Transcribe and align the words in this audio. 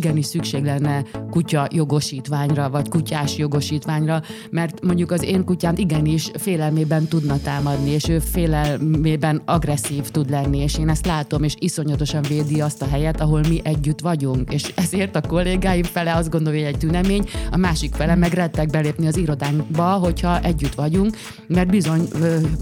Igenis 0.00 0.26
szükség 0.26 0.64
lenne 0.64 1.04
kutya 1.30 1.68
jogosítványra, 1.70 2.70
vagy 2.70 2.88
kutyás 2.88 3.36
jogosítványra, 3.36 4.22
mert 4.50 4.84
mondjuk 4.84 5.10
az 5.10 5.22
én 5.22 5.44
kutyám 5.44 5.74
igenis 5.76 6.30
félelmében 6.34 7.06
tudna 7.06 7.38
támadni, 7.38 7.90
és 7.90 8.08
ő 8.08 8.18
félelmében 8.18 9.42
agresszív 9.44 10.08
tud 10.10 10.30
lenni, 10.30 10.58
és 10.58 10.78
én 10.78 10.88
ezt 10.88 11.06
látom, 11.06 11.42
és 11.42 11.54
iszonyatosan 11.58 12.22
védi 12.22 12.60
azt 12.60 12.82
a 12.82 12.88
helyet, 12.88 13.20
ahol 13.20 13.40
mi 13.48 13.60
együtt 13.64 14.00
vagyunk, 14.00 14.52
és 14.52 14.72
ezért 14.74 15.16
a 15.16 15.20
kollégáim 15.20 15.82
fele 15.82 16.14
azt 16.14 16.30
gondolja, 16.30 16.64
hogy 16.64 16.72
egy 16.72 16.78
tünemény, 16.78 17.24
a 17.50 17.56
másik 17.56 17.94
fele 17.94 18.14
meg 18.14 18.32
rettek 18.32 18.70
belépni 18.70 19.06
az 19.06 19.16
irodánkba, 19.16 19.84
hogyha 19.84 20.40
együtt 20.40 20.74
vagyunk, 20.74 21.16
mert 21.46 21.68
bizony, 21.68 22.08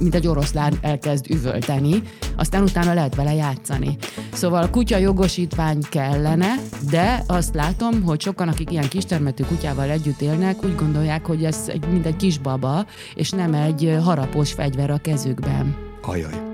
mint 0.00 0.14
egy 0.14 0.26
oroszlán 0.26 0.78
elkezd 0.80 1.30
üvölteni, 1.30 2.02
aztán 2.36 2.62
utána 2.62 2.94
lehet 2.94 3.14
vele 3.14 3.34
játszani. 3.34 3.96
Szóval 4.32 4.62
a 4.62 4.70
kutya 4.70 4.96
jogosítvány 4.96 5.78
kellene, 5.90 6.54
de 6.90 7.24
azt 7.30 7.54
látom, 7.54 8.02
hogy 8.02 8.20
sokan, 8.20 8.48
akik 8.48 8.70
ilyen 8.70 8.88
kistermetű 8.88 9.44
kutyával 9.44 9.90
együtt 9.90 10.20
élnek, 10.20 10.64
úgy 10.64 10.74
gondolják, 10.74 11.26
hogy 11.26 11.44
ez 11.44 11.64
egy, 11.66 11.88
mint 11.90 12.06
egy 12.06 12.16
kisbaba, 12.16 12.86
és 13.14 13.30
nem 13.30 13.54
egy 13.54 13.98
harapós 14.02 14.52
fegyver 14.52 14.90
a 14.90 14.98
kezükben. 14.98 15.76
Ajaj. 16.02 16.48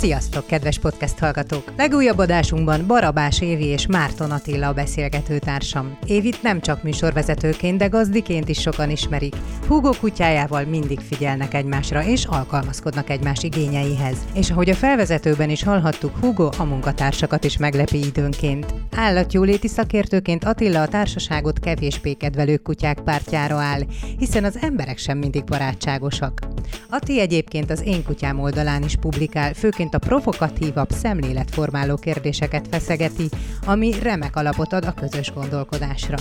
Sziasztok, 0.00 0.46
kedves 0.46 0.78
podcast 0.78 1.18
hallgatók! 1.18 1.72
Legújabb 1.76 2.18
adásunkban 2.18 2.86
Barabás 2.86 3.40
Évi 3.40 3.64
és 3.64 3.86
Márton 3.86 4.30
Attila 4.30 4.68
a 4.68 4.72
beszélgetőtársam. 4.72 5.98
Évit 6.06 6.42
nem 6.42 6.60
csak 6.60 6.82
műsorvezetőként, 6.82 7.78
de 7.78 7.86
gazdiként 7.86 8.48
is 8.48 8.60
sokan 8.60 8.90
ismerik. 8.90 9.36
Hugo 9.66 9.90
kutyájával 10.00 10.64
mindig 10.64 11.00
figyelnek 11.00 11.54
egymásra, 11.54 12.04
és 12.04 12.24
alkalmazkodnak 12.24 13.10
egymás 13.10 13.42
igényeihez. 13.42 14.16
És 14.34 14.50
ahogy 14.50 14.70
a 14.70 14.74
felvezetőben 14.74 15.50
is 15.50 15.62
hallhattuk, 15.62 16.16
Hugo 16.20 16.48
a 16.58 16.64
munkatársakat 16.64 17.44
is 17.44 17.56
meglepi 17.56 18.04
időnként. 18.04 18.74
Állatjóléti 18.96 19.68
szakértőként 19.68 20.44
Attila 20.44 20.82
a 20.82 20.88
társaságot 20.88 21.58
kevésbé 21.58 22.12
kedvelő 22.12 22.56
kutyák 22.56 23.00
pártjára 23.00 23.56
áll, 23.56 23.80
hiszen 24.18 24.44
az 24.44 24.58
emberek 24.60 24.98
sem 24.98 25.18
mindig 25.18 25.44
barátságosak. 25.44 26.40
Ati 26.88 27.20
egyébként 27.20 27.70
az 27.70 27.82
Én 27.84 28.04
kutyám 28.04 28.40
oldalán 28.40 28.82
is 28.82 28.96
publikál, 28.96 29.54
főként 29.54 29.89
a 29.94 29.98
provokatívabb 29.98 30.90
szemléletformáló 30.90 31.96
kérdéseket 31.96 32.68
feszegeti, 32.70 33.28
ami 33.66 33.92
remek 34.02 34.36
alapot 34.36 34.72
ad 34.72 34.84
a 34.84 34.94
közös 34.94 35.32
gondolkodásra. 35.32 36.16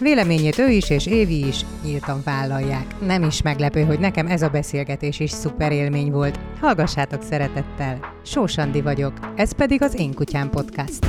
Véleményét 0.00 0.58
ő 0.58 0.68
is 0.68 0.90
és 0.90 1.06
Évi 1.06 1.46
is 1.46 1.64
nyíltan 1.84 2.20
vállalják. 2.24 3.00
Nem 3.00 3.22
is 3.22 3.42
meglepő, 3.42 3.84
hogy 3.84 3.98
nekem 3.98 4.26
ez 4.26 4.42
a 4.42 4.48
beszélgetés 4.48 5.20
is 5.20 5.30
szuper 5.30 5.72
élmény 5.72 6.10
volt. 6.10 6.38
Hallgassátok 6.60 7.22
szeretettel. 7.22 7.98
Sósandi 8.24 8.80
vagyok, 8.80 9.12
ez 9.36 9.52
pedig 9.52 9.82
az 9.82 9.98
Én 9.98 10.14
Kutyám 10.14 10.50
Podcast. 10.50 11.06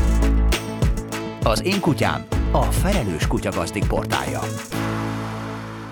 Az 1.43 1.63
Én 1.63 1.79
Kutyám, 1.79 2.25
a 2.51 2.61
felelős 2.61 3.27
kutyagazdik 3.27 3.87
portálja. 3.87 4.39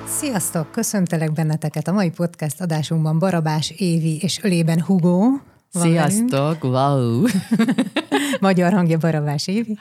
Sziasztok! 0.08 0.72
Köszöntelek 0.72 1.34
benneteket 1.34 1.88
a 1.88 1.92
mai 1.92 2.10
podcast 2.10 2.62
adásunkban 2.62 3.20
Barabás 3.20 3.74
Évi 3.78 4.18
és 4.22 4.44
ölében 4.44 4.82
Hugo. 4.82 5.22
Sziasztok! 5.72 6.64
Wow! 6.64 7.26
Magyar 8.40 8.74
hangja 8.74 8.98
Barabás 8.98 9.48
Évi. 9.48 9.78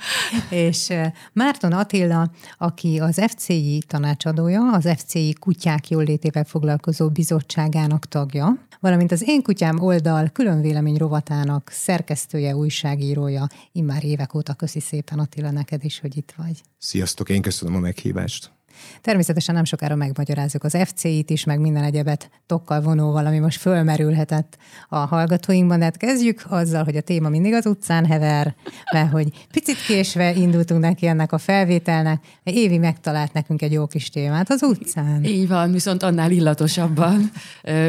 És 0.50 0.92
Márton 1.32 1.72
Attila, 1.72 2.30
aki 2.58 2.98
az 2.98 3.22
FCI 3.28 3.82
tanácsadója, 3.86 4.72
az 4.72 4.88
FCI 4.96 5.34
kutyák 5.40 5.88
jólétével 5.88 6.44
foglalkozó 6.44 7.08
bizottságának 7.08 8.06
tagja, 8.06 8.66
valamint 8.80 9.12
az 9.12 9.28
Én 9.28 9.42
Kutyám 9.42 9.80
oldal 9.80 10.28
külön 10.32 10.60
vélemény 10.60 10.96
rovatának 10.96 11.70
szerkesztője, 11.72 12.56
újságírója. 12.56 13.46
Immár 13.72 14.04
évek 14.04 14.34
óta 14.34 14.54
köszi 14.54 14.80
szépen 14.80 15.18
Attila 15.18 15.50
neked 15.50 15.84
is, 15.84 16.00
hogy 16.00 16.16
itt 16.16 16.32
vagy. 16.36 16.62
Sziasztok, 16.78 17.28
én 17.28 17.42
köszönöm 17.42 17.74
a 17.74 17.78
meghívást. 17.78 18.57
Természetesen 19.00 19.54
nem 19.54 19.64
sokára 19.64 19.94
megmagyarázzuk 19.94 20.64
az 20.64 20.78
FC-it 20.84 21.30
is, 21.30 21.44
meg 21.44 21.60
minden 21.60 21.84
egyebet 21.84 22.30
tokkal 22.46 22.80
vonóval, 22.80 23.26
ami 23.26 23.38
most 23.38 23.60
fölmerülhetett 23.60 24.56
a 24.88 24.96
hallgatóinkban. 24.96 25.78
De 25.78 25.84
hát 25.84 25.96
kezdjük 25.96 26.44
azzal, 26.48 26.84
hogy 26.84 26.96
a 26.96 27.00
téma 27.00 27.28
mindig 27.28 27.52
az 27.52 27.66
utcán 27.66 28.06
hever, 28.06 28.54
mert 28.92 29.10
hogy 29.10 29.46
picit 29.52 29.84
késve 29.86 30.34
indultunk 30.34 30.80
neki 30.80 31.06
ennek 31.06 31.32
a 31.32 31.38
felvételnek, 31.38 32.24
Évi 32.42 32.78
megtalált 32.78 33.32
nekünk 33.32 33.62
egy 33.62 33.72
jó 33.72 33.86
kis 33.86 34.10
témát 34.10 34.50
az 34.50 34.62
utcán. 34.62 35.24
Így 35.24 35.48
van, 35.48 35.72
viszont 35.72 36.02
annál 36.02 36.30
illatosabban, 36.30 37.30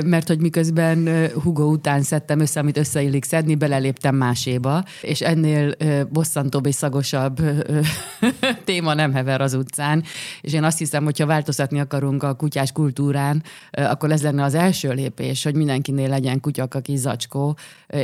mert 0.05 0.27
hogy 0.27 0.39
miközben 0.39 1.27
Hugo 1.43 1.63
után 1.63 2.01
szedtem 2.01 2.39
össze, 2.39 2.59
amit 2.59 2.77
összeillik 2.77 3.23
szedni, 3.23 3.55
beleléptem 3.55 4.15
máséba, 4.15 4.83
és 5.01 5.21
ennél 5.21 5.75
bosszantóbb 6.09 6.65
és 6.65 6.75
szagosabb 6.75 7.41
téma 8.65 8.93
nem 8.93 9.13
hever 9.13 9.41
az 9.41 9.53
utcán, 9.53 10.03
és 10.41 10.53
én 10.53 10.63
azt 10.63 10.78
hiszem, 10.79 11.03
hogyha 11.03 11.25
változtatni 11.25 11.79
akarunk 11.79 12.23
a 12.23 12.33
kutyás 12.33 12.71
kultúrán, 12.71 13.43
akkor 13.71 14.11
ez 14.11 14.23
lenne 14.23 14.43
az 14.43 14.53
első 14.53 14.91
lépés, 14.91 15.43
hogy 15.43 15.55
mindenkinél 15.55 16.09
legyen 16.09 16.39
kutyakaki 16.39 16.95
zacskó, 16.95 17.57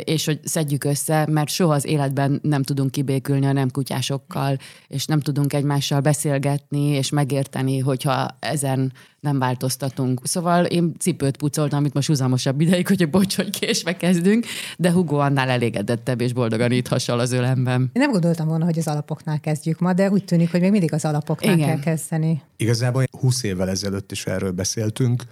és 0.04 0.26
hogy 0.26 0.40
szedjük 0.44 0.84
össze, 0.84 1.28
mert 1.30 1.50
soha 1.50 1.74
az 1.74 1.86
életben 1.86 2.40
nem 2.44 2.64
tudunk 2.64 2.92
kibékülni 2.92 3.46
a 3.46 3.52
nem 3.52 3.70
kutyásokkal, 3.72 4.58
és 4.88 5.06
nem 5.06 5.20
tudunk 5.20 5.54
egymással 5.54 6.00
beszélgetni, 6.00 6.86
és 6.86 7.10
megérteni, 7.10 7.80
hogyha 7.80 8.28
ezen 8.40 8.94
nem 9.26 9.40
változtatunk. 9.40 10.20
Szóval 10.24 10.66
én 10.66 10.94
cipőt 11.00 11.38
pucoltam, 11.38 11.80
amit 11.80 11.94
most 11.94 12.08
húzamosabb 12.08 12.62
ideig, 12.62 12.88
hogy 12.88 13.10
bocs, 13.10 13.36
hogy 13.36 13.60
késve 13.60 13.98
kezdünk, 13.98 14.46
de 14.78 14.92
Hugo 14.92 15.18
annál 15.18 15.50
elégedettebb 15.50 16.22
és 16.22 16.34
boldogan 16.34 16.72
itt 16.72 16.88
az 16.88 17.32
ölemben. 17.32 17.82
Én 17.82 18.02
nem 18.02 18.12
gondoltam 18.12 18.48
volna, 18.48 18.66
hogy 18.66 18.78
az 18.78 18.88
alapoknál 18.88 19.40
kezdjük 19.40 19.80
ma, 19.80 19.94
de 19.94 20.10
úgy 20.10 20.26
tűnik, 20.26 20.52
hogy 20.52 20.60
még 20.60 20.72
mindig 20.72 20.94
az 20.94 21.06
alapoknál 21.06 21.56
Igen. 21.56 21.68
kell 21.68 21.80
kezdeni. 21.80 22.42
Igazából 22.58 23.04
20 23.20 23.44
évvel 23.44 23.70
ezelőtt 23.70 24.12
is 24.12 24.26
erről 24.26 24.52
beszéltünk. 24.52 25.24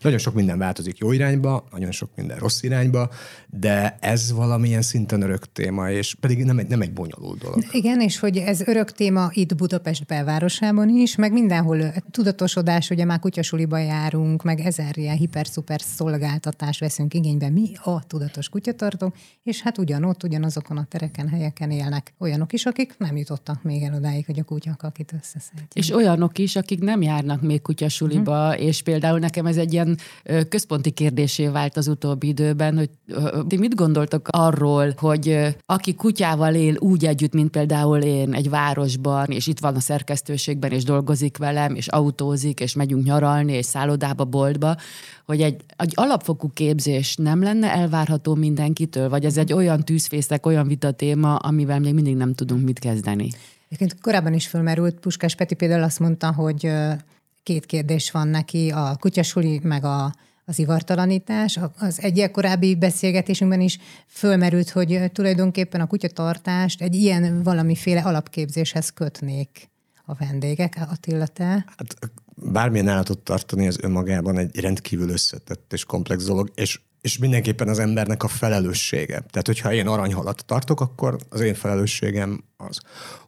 Nagyon 0.00 0.18
sok 0.18 0.34
minden 0.34 0.58
változik 0.58 0.98
jó 0.98 1.12
irányba, 1.12 1.64
nagyon 1.70 1.90
sok 1.90 2.10
minden 2.16 2.38
rossz 2.38 2.62
irányba, 2.62 3.10
de 3.46 3.96
ez 4.00 4.32
valamilyen 4.32 4.82
szinten 4.82 5.22
örök 5.22 5.52
téma, 5.52 5.90
és 5.90 6.14
pedig 6.20 6.44
nem 6.44 6.58
egy, 6.58 6.68
nem 6.68 6.80
egy 6.80 6.92
bonyolult 6.92 7.38
dolog. 7.38 7.64
Igen, 7.70 8.00
és 8.00 8.18
hogy 8.18 8.36
ez 8.36 8.60
örök 8.60 8.92
téma 8.92 9.30
itt 9.32 9.54
Budapest 9.54 10.06
belvárosában 10.06 10.88
is, 10.88 11.16
meg 11.16 11.32
mindenhol 11.32 11.92
tudatosodás, 12.10 12.90
ugye 12.90 13.04
már 13.04 13.18
kutyasuliba 13.18 13.78
járunk, 13.78 14.42
meg 14.42 14.60
ezer 14.60 14.96
ilyen 14.96 15.16
hiper-szuper 15.16 15.80
szolgáltatás 15.80 16.78
veszünk 16.78 17.14
igénybe. 17.14 17.50
Mi 17.50 17.70
a 17.82 18.06
tudatos 18.06 18.48
kutyatartók, 18.48 19.16
és 19.42 19.62
hát 19.62 19.78
ugyanott, 19.78 20.22
ugyanazokon 20.22 20.76
a 20.76 20.86
tereken, 20.90 21.28
helyeken 21.28 21.70
élnek 21.70 22.14
olyanok 22.18 22.52
is, 22.52 22.64
akik 22.64 22.94
nem 22.98 23.16
jutottak 23.16 23.62
még 23.62 23.82
el 23.82 23.94
odáig, 23.94 24.26
hogy 24.26 24.38
a 24.38 24.44
kutyakakit 24.44 25.12
összeszedjék. 25.20 25.68
És 25.72 25.90
olyanok 25.94 26.38
is, 26.38 26.56
akik 26.56 26.80
nem 26.80 27.02
járnak 27.02 27.42
még 27.42 27.62
kutyasuliba, 27.62 28.48
uh-huh. 28.48 28.64
és 28.64 28.82
például 28.82 29.18
nekem 29.18 29.46
ez 29.46 29.56
egy 29.56 29.72
ilyen 29.76 29.98
központi 30.48 30.90
kérdésé 30.90 31.46
vált 31.46 31.76
az 31.76 31.88
utóbbi 31.88 32.26
időben, 32.26 32.76
hogy 32.76 32.90
ti 33.48 33.56
mit 33.56 33.74
gondoltok 33.74 34.28
arról, 34.30 34.94
hogy 34.96 35.56
aki 35.66 35.94
kutyával 35.94 36.54
él 36.54 36.76
úgy 36.78 37.06
együtt, 37.06 37.32
mint 37.32 37.50
például 37.50 37.98
én 37.98 38.34
egy 38.34 38.50
városban, 38.50 39.30
és 39.30 39.46
itt 39.46 39.58
van 39.58 39.74
a 39.74 39.80
szerkesztőségben, 39.80 40.72
és 40.72 40.84
dolgozik 40.84 41.36
velem, 41.36 41.74
és 41.74 41.88
autózik, 41.88 42.60
és 42.60 42.74
megyünk 42.74 43.04
nyaralni, 43.04 43.52
és 43.52 43.66
szállodába, 43.66 44.24
boltba, 44.24 44.76
hogy 45.26 45.40
egy, 45.40 45.60
egy 45.76 45.92
alapfokú 45.94 46.50
képzés 46.54 47.16
nem 47.16 47.42
lenne 47.42 47.70
elvárható 47.72 48.34
mindenkitől, 48.34 49.08
vagy 49.08 49.24
ez 49.24 49.36
egy 49.36 49.52
olyan 49.52 49.84
tűzfészek, 49.84 50.46
olyan 50.46 50.66
vita 50.66 50.90
téma, 50.90 51.36
amivel 51.36 51.80
még 51.80 51.94
mindig 51.94 52.16
nem 52.16 52.34
tudunk 52.34 52.64
mit 52.64 52.78
kezdeni? 52.78 53.28
Egyébként 53.68 54.00
korábban 54.00 54.32
is 54.32 54.46
fölmerült, 54.46 55.00
Puskás 55.00 55.34
Peti 55.34 55.54
például 55.54 55.82
azt 55.82 56.00
mondta, 56.00 56.32
hogy 56.32 56.70
két 57.46 57.66
kérdés 57.66 58.10
van 58.10 58.28
neki, 58.28 58.70
a 58.70 58.96
kutyasuli 59.00 59.60
meg 59.62 59.84
a, 59.84 60.14
az 60.44 60.58
ivartalanítás. 60.58 61.58
Az 61.78 62.02
egyik 62.02 62.30
korábbi 62.30 62.74
beszélgetésünkben 62.74 63.60
is 63.60 63.78
fölmerült, 64.06 64.70
hogy 64.70 65.10
tulajdonképpen 65.12 65.80
a 65.80 65.86
kutyatartást 65.86 66.82
egy 66.82 66.94
ilyen 66.94 67.42
valamiféle 67.42 68.00
alapképzéshez 68.00 68.90
kötnék 68.90 69.68
a 70.04 70.14
vendégek. 70.14 70.78
Attila, 70.90 71.26
te? 71.26 71.64
Hát 71.76 71.96
bármilyen 72.34 72.88
állatot 72.88 73.18
tartani 73.18 73.66
az 73.66 73.78
önmagában 73.82 74.38
egy 74.38 74.60
rendkívül 74.60 75.08
összetett 75.08 75.72
és 75.72 75.84
komplex 75.84 76.24
dolog, 76.24 76.50
és 76.54 76.80
és 77.00 77.18
mindenképpen 77.18 77.68
az 77.68 77.78
embernek 77.78 78.22
a 78.22 78.28
felelőssége. 78.28 79.24
Tehát, 79.30 79.46
hogyha 79.46 79.72
én 79.72 79.86
aranyhalat 79.86 80.44
tartok, 80.46 80.80
akkor 80.80 81.16
az 81.28 81.40
én 81.40 81.54
felelősségem 81.54 82.44
az. 82.56 82.78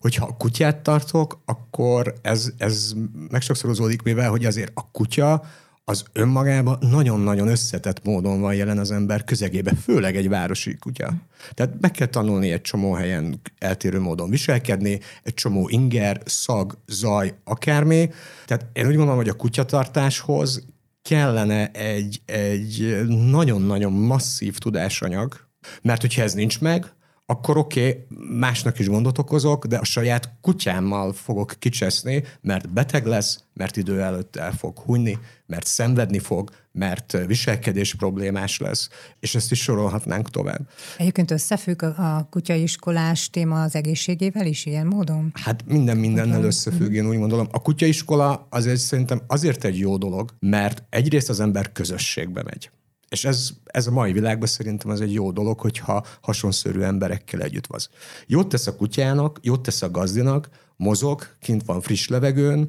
Hogyha 0.00 0.36
kutyát 0.38 0.76
tartok, 0.76 1.42
akkor 1.44 2.14
ez, 2.22 2.52
ez 2.56 2.92
megsokszorozódik, 3.30 4.02
mivel 4.02 4.30
hogy 4.30 4.44
azért 4.44 4.70
a 4.74 4.90
kutya 4.90 5.42
az 5.88 6.04
önmagában 6.12 6.78
nagyon-nagyon 6.80 7.48
összetett 7.48 8.04
módon 8.04 8.40
van 8.40 8.54
jelen 8.54 8.78
az 8.78 8.90
ember 8.90 9.24
közegébe, 9.24 9.74
főleg 9.74 10.16
egy 10.16 10.28
városi 10.28 10.76
kutya. 10.76 11.14
Tehát 11.54 11.72
meg 11.80 11.90
kell 11.90 12.06
tanulni 12.06 12.50
egy 12.50 12.60
csomó 12.60 12.92
helyen 12.92 13.40
eltérő 13.58 14.00
módon 14.00 14.30
viselkedni, 14.30 15.00
egy 15.22 15.34
csomó 15.34 15.68
inger, 15.68 16.20
szag, 16.24 16.78
zaj, 16.86 17.34
akármi. 17.44 18.10
Tehát 18.46 18.66
én 18.72 18.86
úgy 18.86 18.94
gondolom, 18.94 19.16
hogy 19.16 19.28
a 19.28 19.34
kutyatartáshoz 19.34 20.66
kellene 21.08 21.70
egy, 21.70 22.20
egy 22.26 23.04
nagyon-nagyon 23.08 23.92
masszív 23.92 24.58
tudásanyag, 24.58 25.48
mert 25.82 26.00
hogyha 26.00 26.22
ez 26.22 26.32
nincs 26.32 26.60
meg, 26.60 26.92
akkor 27.30 27.56
oké, 27.56 27.88
okay, 27.88 28.18
másnak 28.38 28.78
is 28.78 28.88
gondot 28.88 29.18
okozok, 29.18 29.66
de 29.66 29.76
a 29.76 29.84
saját 29.84 30.32
kutyámmal 30.40 31.12
fogok 31.12 31.54
kicseszni, 31.58 32.22
mert 32.40 32.72
beteg 32.72 33.06
lesz, 33.06 33.44
mert 33.54 33.76
idő 33.76 34.00
előtt 34.00 34.36
el 34.36 34.52
fog 34.52 34.78
hunyni, 34.78 35.18
mert 35.46 35.66
szenvedni 35.66 36.18
fog, 36.18 36.50
mert 36.72 37.18
viselkedés 37.26 37.94
problémás 37.94 38.58
lesz, 38.58 38.88
és 39.20 39.34
ezt 39.34 39.50
is 39.50 39.62
sorolhatnánk 39.62 40.30
tovább. 40.30 40.68
Egyébként 40.96 41.30
összefügg 41.30 41.82
a 41.82 42.26
kutyaiskolás 42.30 43.30
téma 43.30 43.62
az 43.62 43.74
egészségével 43.74 44.46
is 44.46 44.66
ilyen 44.66 44.86
módon? 44.86 45.30
Hát 45.34 45.64
minden 45.66 45.96
mindennel 45.96 46.44
összefügg, 46.44 46.92
én 46.92 47.08
úgy 47.08 47.18
gondolom. 47.18 47.48
A 47.50 47.62
kutyaiskola 47.62 48.46
azért 48.50 48.80
szerintem 48.80 49.22
azért 49.26 49.64
egy 49.64 49.78
jó 49.78 49.96
dolog, 49.96 50.30
mert 50.40 50.82
egyrészt 50.90 51.28
az 51.28 51.40
ember 51.40 51.72
közösségbe 51.72 52.42
megy. 52.42 52.70
És 53.08 53.24
ez, 53.24 53.50
ez 53.64 53.86
a 53.86 53.90
mai 53.90 54.12
világban 54.12 54.48
szerintem 54.48 54.90
az 54.90 55.00
egy 55.00 55.12
jó 55.12 55.30
dolog, 55.32 55.60
hogyha 55.60 56.04
hasonszörű 56.20 56.80
emberekkel 56.80 57.40
együtt 57.40 57.66
van. 57.66 57.80
Jót 58.26 58.48
tesz 58.48 58.66
a 58.66 58.76
kutyának, 58.76 59.38
jót 59.42 59.62
tesz 59.62 59.82
a 59.82 59.90
gazdinak, 59.90 60.48
mozog, 60.76 61.22
kint 61.40 61.64
van 61.64 61.80
friss 61.80 62.08
levegőn, 62.08 62.68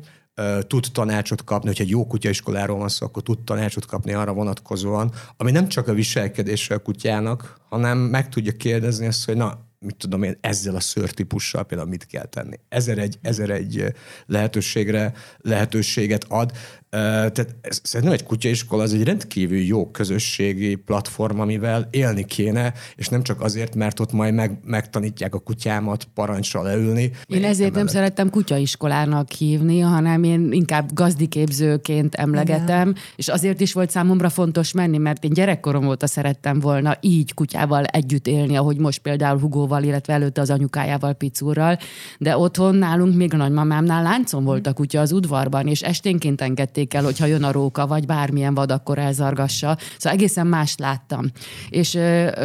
tud 0.68 0.86
tanácsot 0.92 1.44
kapni, 1.44 1.68
hogyha 1.68 1.84
egy 1.84 1.90
jó 1.90 2.08
kutyaiskoláról 2.08 2.78
van 2.78 2.90
szó, 2.90 3.06
akkor 3.06 3.24
tud 3.24 3.44
tanácsot 3.44 3.86
kapni 3.86 4.14
arra 4.14 4.34
vonatkozóan, 4.34 5.12
ami 5.38 5.52
nem 5.52 5.68
csak 5.68 5.88
a 5.88 5.94
viselkedésre 5.94 6.76
a 6.76 6.80
kutyának, 6.80 7.58
hanem 7.70 7.98
meg 7.98 8.30
tudja 8.30 8.52
kérdezni 8.52 9.06
azt, 9.06 9.26
hogy 9.26 9.36
na, 9.36 9.68
mit 9.80 9.96
tudom 9.96 10.24
én, 10.24 10.38
ezzel 10.42 10.76
a 10.76 10.80
szőrtípussal 10.80 11.64
például 11.64 11.90
mit 11.90 12.06
kell 12.06 12.26
tenni. 12.26 12.60
Ezer 12.70 12.98
egy, 12.98 13.18
ezer 13.22 13.50
egy 13.50 13.94
lehetőségre 14.26 15.14
lehetőséget 15.38 16.26
ad. 16.28 16.52
Tehát 16.90 17.56
ez, 17.62 17.80
szerintem 17.84 18.16
egy 18.16 18.24
kutyaiskola 18.24 18.84
az 18.84 18.94
egy 18.94 19.04
rendkívül 19.04 19.58
jó 19.58 19.92
közösségi 19.92 20.76
platform, 20.76 21.40
amivel 21.40 21.88
élni 21.92 22.26
kéne, 22.26 22.74
és 22.96 23.08
nem 23.08 23.24
csak 23.24 23.42
azért, 23.42 23.76
mert 23.76 24.00
ott 24.00 24.12
majd 24.12 24.34
meg, 24.34 24.60
megtanítják 24.64 25.34
a 25.34 25.40
kutyámat 25.40 26.08
parancsra 26.14 26.62
leülni. 26.62 27.12
Én 27.28 27.44
ezért 27.44 27.74
nem 27.74 27.88
szerettem 27.88 28.30
kutyaiskolának 28.30 29.32
hívni, 29.32 29.80
hanem 29.80 30.24
én 30.24 30.52
inkább 30.52 30.94
gazdiképzőként 30.94 32.16
emlegetem, 32.16 32.90
Igen. 32.90 33.02
és 33.16 33.28
azért 33.28 33.62
is 33.62 33.74
volt 33.74 33.90
számomra 33.90 34.30
fontos 34.30 34.72
menni, 34.72 34.98
mert 34.98 35.24
én 35.24 35.34
gyerekkorom 35.34 35.88
óta 35.88 36.08
szerettem 36.08 36.60
volna 36.60 36.98
így 37.02 37.34
kutyával 37.34 37.84
együtt 37.84 38.28
élni, 38.28 38.58
ahogy 38.58 38.78
most 38.78 39.00
például 39.00 39.40
Hugóval, 39.40 39.84
illetve 39.84 40.14
előtte 40.14 40.42
az 40.42 40.50
anyukájával, 40.50 41.14
Picúrral, 41.14 41.78
de 42.18 42.38
otthon 42.38 42.76
nálunk 42.76 43.16
még 43.16 43.34
a 43.34 43.38
nagymamámnál 43.38 44.04
láncon 44.04 44.44
volt 44.44 44.68
a 44.68 44.74
kutya 44.74 45.00
az 45.00 45.12
udvarban, 45.12 45.68
és 45.68 45.82
esténként 45.82 46.42
engedték 46.42 46.78
engedték 46.80 46.94
el, 46.94 47.04
hogyha 47.04 47.26
jön 47.26 47.44
a 47.44 47.52
róka, 47.52 47.88
vagy 47.88 48.06
bármilyen 48.06 48.54
vad, 48.54 48.72
akkor 48.72 48.98
elzargassa. 48.98 49.78
Szóval 49.98 50.18
egészen 50.18 50.48
más 50.48 50.76
láttam. 50.78 51.26
És 51.70 51.98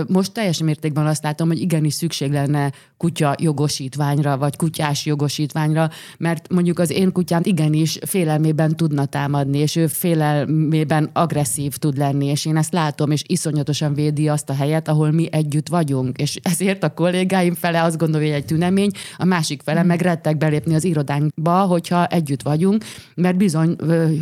most 0.08 0.32
teljes 0.32 0.58
mértékben 0.58 1.06
azt 1.06 1.22
látom, 1.22 1.48
hogy 1.48 1.60
igenis 1.60 1.94
szükség 1.94 2.32
lenne 2.32 2.72
kutya 2.96 3.34
jogosítványra, 3.38 4.38
vagy 4.38 4.56
kutyás 4.56 5.06
jogosítványra, 5.06 5.90
mert 6.18 6.52
mondjuk 6.52 6.78
az 6.78 6.90
én 6.90 7.12
kutyám 7.12 7.40
igenis 7.44 7.98
félelmében 8.06 8.76
tudna 8.76 9.04
támadni, 9.04 9.58
és 9.58 9.76
ő 9.76 9.86
félelmében 9.86 11.10
agresszív 11.12 11.76
tud 11.76 11.96
lenni, 11.96 12.26
és 12.26 12.44
én 12.44 12.56
ezt 12.56 12.72
látom, 12.72 13.10
és 13.10 13.22
iszonyatosan 13.26 13.94
védi 13.94 14.28
azt 14.28 14.50
a 14.50 14.54
helyet, 14.54 14.88
ahol 14.88 15.10
mi 15.10 15.28
együtt 15.30 15.68
vagyunk. 15.68 16.18
És 16.18 16.38
ezért 16.42 16.82
a 16.82 16.94
kollégáim 16.94 17.54
fele 17.54 17.82
azt 17.82 17.98
gondolja, 17.98 18.26
hogy 18.26 18.36
egy 18.36 18.44
tünemény, 18.44 18.90
a 19.16 19.24
másik 19.24 19.62
fele 19.62 19.82
meg 19.82 20.00
rettek 20.00 20.36
belépni 20.36 20.74
az 20.74 20.84
irodánkba, 20.84 21.60
hogyha 21.60 22.06
együtt 22.06 22.42
vagyunk, 22.42 22.84
mert 23.14 23.36
bizony 23.36 23.76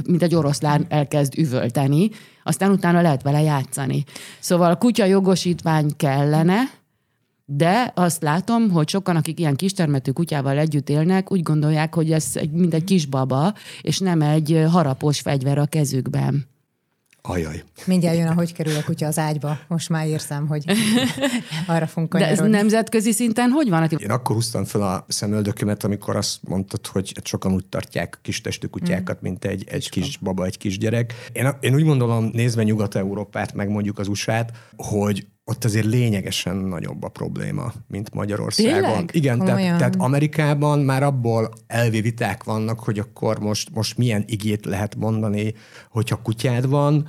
mint 0.06 0.22
egy 0.22 0.34
oroszlán 0.34 0.86
elkezd 0.88 1.38
üvölteni, 1.38 2.10
aztán 2.42 2.70
utána 2.70 3.00
lehet 3.00 3.22
vele 3.22 3.42
játszani. 3.42 4.04
Szóval 4.38 4.70
a 4.70 4.76
kutya 4.76 5.04
jogosítvány 5.04 5.90
kellene, 5.96 6.60
de 7.44 7.92
azt 7.94 8.22
látom, 8.22 8.70
hogy 8.70 8.88
sokan, 8.88 9.16
akik 9.16 9.38
ilyen 9.38 9.56
kistermetű 9.56 10.10
kutyával 10.10 10.58
együtt 10.58 10.88
élnek, 10.88 11.32
úgy 11.32 11.42
gondolják, 11.42 11.94
hogy 11.94 12.12
ez 12.12 12.30
egy, 12.34 12.50
mint 12.50 12.74
egy 12.74 12.84
kisbaba, 12.84 13.54
és 13.80 13.98
nem 13.98 14.22
egy 14.22 14.64
harapós 14.70 15.20
fegyver 15.20 15.58
a 15.58 15.66
kezükben. 15.66 16.51
Ajaj. 17.24 17.62
Mindjárt 17.86 18.16
jön, 18.16 18.26
ahogy 18.26 18.52
kerül 18.52 18.76
a 18.76 18.84
kutya 18.84 19.06
az 19.06 19.18
ágyba. 19.18 19.58
Most 19.68 19.88
már 19.88 20.06
érzem, 20.06 20.46
hogy 20.46 20.64
arra 21.66 21.86
fogunk 21.86 22.16
De 22.16 22.26
ez 22.26 22.38
nemzetközi 22.38 23.12
szinten 23.12 23.50
hogy 23.50 23.68
van? 23.68 23.88
Én 23.96 24.10
akkor 24.10 24.34
húztam 24.34 24.64
fel 24.64 24.82
a 24.82 25.04
szemöldökömet, 25.08 25.84
amikor 25.84 26.16
azt 26.16 26.38
mondtad, 26.42 26.86
hogy 26.86 27.12
sokan 27.24 27.52
úgy 27.52 27.66
tartják 27.68 28.18
kis 28.22 28.40
testű 28.40 28.66
kutyákat, 28.66 29.16
mm. 29.16 29.18
mint 29.22 29.44
egy, 29.44 29.64
egy 29.68 29.90
kis 29.90 30.16
baba, 30.16 30.44
egy 30.44 30.58
kis 30.58 30.78
gyerek. 30.78 31.14
Én, 31.32 31.48
én 31.60 31.74
úgy 31.74 31.84
gondolom, 31.84 32.30
nézve 32.32 32.62
Nyugat-Európát, 32.62 33.54
meg 33.54 33.68
mondjuk 33.68 33.98
az 33.98 34.08
USA-t, 34.08 34.52
hogy 34.76 35.26
ott 35.44 35.64
azért 35.64 35.86
lényegesen 35.86 36.56
nagyobb 36.56 37.02
a 37.02 37.08
probléma, 37.08 37.72
mint 37.88 38.14
Magyarországon. 38.14 38.82
Tényleg? 38.82 39.10
Igen, 39.12 39.38
tehát, 39.38 39.78
tehát 39.78 39.96
Amerikában 39.98 40.78
már 40.78 41.02
abból 41.02 41.52
elvi 41.66 42.00
viták 42.00 42.44
vannak, 42.44 42.80
hogy 42.80 42.98
akkor 42.98 43.38
most, 43.38 43.70
most 43.74 43.98
milyen 43.98 44.24
igét 44.26 44.64
lehet 44.64 44.96
mondani, 44.96 45.54
hogyha 45.90 46.22
kutyád 46.22 46.68
van, 46.68 47.08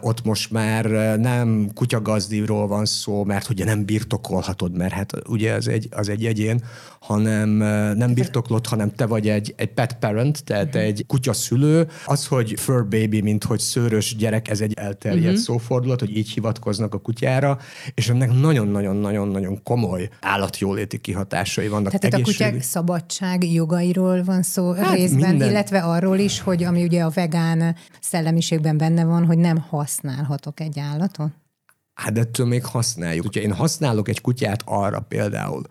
ott 0.00 0.24
most 0.24 0.50
már 0.50 0.84
nem 1.18 1.70
kutyagazdiról 1.74 2.66
van 2.66 2.84
szó, 2.84 3.24
mert 3.24 3.48
ugye 3.48 3.64
nem 3.64 3.84
birtokolhatod, 3.84 4.76
mert 4.76 4.92
hát 4.92 5.28
ugye 5.28 5.52
az 5.52 5.68
egy, 5.68 5.88
az 5.90 6.08
egy 6.08 6.24
egyén, 6.24 6.62
hanem 7.00 7.48
nem 7.96 8.14
birtoklod, 8.14 8.66
hanem 8.66 8.90
te 8.90 9.06
vagy 9.06 9.28
egy, 9.28 9.54
egy 9.56 9.72
pet 9.72 9.98
parent, 9.98 10.44
tehát 10.44 10.66
uh-huh. 10.66 10.82
egy 10.82 11.04
kutyaszülő. 11.06 11.88
Az, 12.06 12.26
hogy 12.26 12.54
fur 12.56 12.88
baby, 12.88 13.20
mint 13.20 13.44
hogy 13.44 13.60
szőrös 13.60 14.16
gyerek, 14.16 14.48
ez 14.48 14.60
egy 14.60 14.74
elterjedt 14.74 15.24
uh-huh. 15.24 15.40
szófordulat, 15.40 16.00
hogy 16.00 16.16
így 16.16 16.30
hivatkoznak 16.30 16.94
a 16.94 16.98
kutyára, 16.98 17.58
és 17.94 18.08
ennek 18.08 18.32
nagyon-nagyon-nagyon-nagyon 18.32 19.62
komoly 19.62 20.08
állatjóléti 20.20 20.98
kihatásai 20.98 21.68
vannak. 21.68 21.92
Tehát 21.92 22.20
a 22.20 22.22
kutyák 22.22 22.62
szabadság 22.62 23.52
jogairól 23.52 24.24
van 24.24 24.42
szó 24.42 24.72
hát 24.72 24.94
részben, 24.94 25.28
minden. 25.28 25.48
illetve 25.48 25.80
arról 25.80 26.18
is, 26.18 26.40
hogy 26.40 26.64
ami 26.64 26.82
ugye 26.82 27.02
a 27.02 27.10
vegán 27.10 27.76
szellemiségben 28.00 28.76
benne 28.76 29.04
van, 29.04 29.26
hogy 29.26 29.38
nem 29.38 29.58
használhatok 29.58 30.60
egy 30.60 30.78
állatot? 30.78 31.30
Hát 31.94 32.18
ettől 32.18 32.46
még 32.46 32.64
használjuk. 32.64 33.24
Hogyha 33.24 33.40
én 33.40 33.52
használok 33.52 34.08
egy 34.08 34.20
kutyát 34.20 34.62
arra 34.64 35.00
például, 35.00 35.62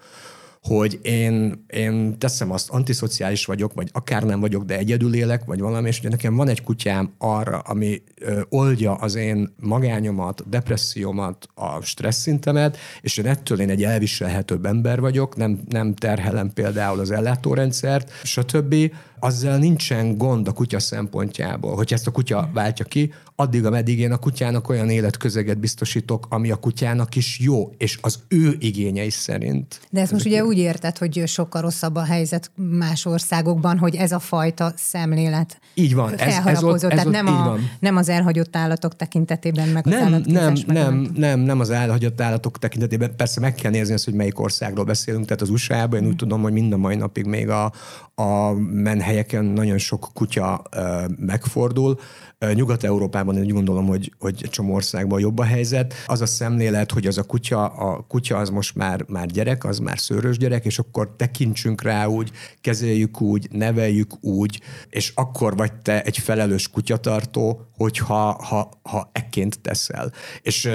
hogy 0.63 1.00
én, 1.01 1.65
én 1.67 2.17
teszem 2.17 2.51
azt, 2.51 2.70
antiszociális 2.70 3.46
vagyok, 3.46 3.74
vagy 3.74 3.89
akár 3.91 4.24
nem 4.24 4.39
vagyok, 4.39 4.63
de 4.63 4.77
egyedül 4.77 5.15
élek, 5.15 5.46
vagy 5.46 5.60
valami, 5.60 5.88
és 5.88 6.00
ugye 6.00 6.10
nekem 6.10 6.36
van 6.36 6.48
egy 6.48 6.63
kutyám 6.63 7.13
arra, 7.17 7.60
ami 7.60 8.01
oldja 8.50 8.93
az 8.93 9.15
én 9.15 9.53
magányomat, 9.60 10.50
depressziómat, 10.50 11.48
a 11.53 11.82
stressz 11.82 12.22
szintemet, 12.22 12.77
és 13.01 13.17
én 13.17 13.25
ettől 13.25 13.60
én 13.60 13.70
egy 13.70 13.84
elviselhetőbb 13.84 14.65
ember 14.65 15.00
vagyok, 15.00 15.36
nem, 15.36 15.60
nem 15.70 15.96
terhelem 15.96 16.53
például 16.53 17.00
az 17.00 17.12
ellátórendszert, 17.12 18.12
stb 18.24 18.75
azzal 19.24 19.58
nincsen 19.58 20.18
gond 20.18 20.48
a 20.48 20.51
kutya 20.51 20.80
szempontjából. 20.80 21.75
Hogyha 21.75 21.96
ezt 21.96 22.08
a 22.08 22.12
kutya 22.12 22.50
váltja 22.53 22.86
ki, 22.86 23.13
addig, 23.36 23.65
ameddig 23.65 24.00
én 24.00 24.12
a 24.12 24.18
kutyának 24.18 24.70
olyan 24.70 24.89
életközeget 24.89 25.58
biztosítok, 25.58 26.25
ami 26.30 26.51
a 26.51 26.56
kutyának 26.56 27.15
is 27.15 27.39
jó, 27.39 27.74
és 27.77 27.98
az 28.01 28.20
ő 28.27 28.56
igényei 28.60 29.10
szerint. 29.10 29.80
De 29.89 30.01
ezt 30.01 30.12
most 30.12 30.25
ugye 30.25 30.44
úgy 30.44 30.58
érted, 30.58 30.98
hogy 30.98 31.24
sokkal 31.27 31.62
rosszabb 31.62 31.96
a 31.96 32.03
helyzet 32.03 32.51
más 32.56 33.06
országokban, 33.06 33.77
hogy 33.77 33.96
ez 33.96 34.12
a 34.12 34.20
fajta 34.20 34.74
szemlélet 34.75 35.62
így 35.74 35.96
van, 35.96 36.18
ez, 36.18 36.46
ez 36.46 36.63
ott, 36.63 36.74
ez 36.74 36.82
Tehát 36.82 37.06
ott, 37.06 37.12
nem, 37.12 37.27
a, 37.27 37.44
van. 37.44 37.70
nem 37.80 37.96
az 37.96 38.10
elhagyott 38.10 38.56
állatok 38.56 38.96
tekintetében, 38.96 39.68
meg 39.68 39.86
nem, 39.86 40.13
az 40.13 40.22
nem, 40.25 40.53
nem, 40.68 41.12
nem, 41.15 41.39
nem 41.39 41.60
az 41.60 41.70
elhagyott 41.70 42.22
állatok 42.22 42.60
tekintetében. 42.60 43.15
Persze 43.15 43.39
meg 43.39 43.56
kell 43.56 43.72
nézni 43.72 43.94
azt, 43.94 44.06
hogy 44.06 44.13
melyik 44.13 44.39
országról 44.39 44.86
beszélünk. 44.86 45.25
Tehát 45.25 45.42
az 45.42 45.50
USA-ban 45.50 46.01
én 46.01 46.08
úgy 46.08 46.15
tudom, 46.15 46.42
hogy 46.42 46.53
mind 46.53 46.74
a 46.74 46.77
mai 46.77 46.96
napig 46.96 47.25
még 47.25 47.50
a, 47.50 47.72
a 48.15 48.51
menhely 48.53 49.12
helyeken 49.13 49.46
nagyon 49.46 49.77
sok 49.77 50.10
kutya 50.13 50.62
megfordul. 51.17 52.00
Nyugat-Európában 52.54 53.36
én 53.36 53.44
úgy 53.44 53.52
gondolom, 53.52 53.86
hogy, 53.86 54.14
hogy 54.20 54.40
egy 54.44 54.50
csomó 54.50 54.74
országban 54.74 55.20
jobb 55.20 55.40
a 55.40 55.44
helyzet. 55.44 55.94
Az 56.06 56.22
a 56.22 56.26
szemlélet, 56.26 56.92
hogy 56.92 57.08
az 57.08 57.18
a 57.18 57.24
kutya, 57.24 57.66
a 57.66 58.06
kutya 58.08 58.38
az 58.38 58.50
most 58.50 58.76
már, 58.76 59.06
már 59.08 59.26
gyerek, 59.26 59.64
az 59.64 59.80
már 59.80 60.00
szőrös 60.00 60.38
gyerek, 60.38 60.66
és 60.66 60.80
akkor 60.80 61.14
tekintsünk 61.18 61.82
rá 61.82 62.06
úgy, 62.06 62.32
kezeljük 62.62 63.22
úgy, 63.22 63.48
neveljük 63.52 64.24
úgy, 64.24 64.62
és 64.90 65.12
akkor 65.16 65.56
vagy 65.56 65.74
te 65.74 66.04
egy 66.04 66.18
felelős 66.18 66.68
kutyatartó, 66.70 67.68
hogyha 67.78 68.44
ha, 68.44 68.70
ha 68.82 69.10
ekként 69.12 69.60
teszel. 69.62 70.12
És 70.42 70.70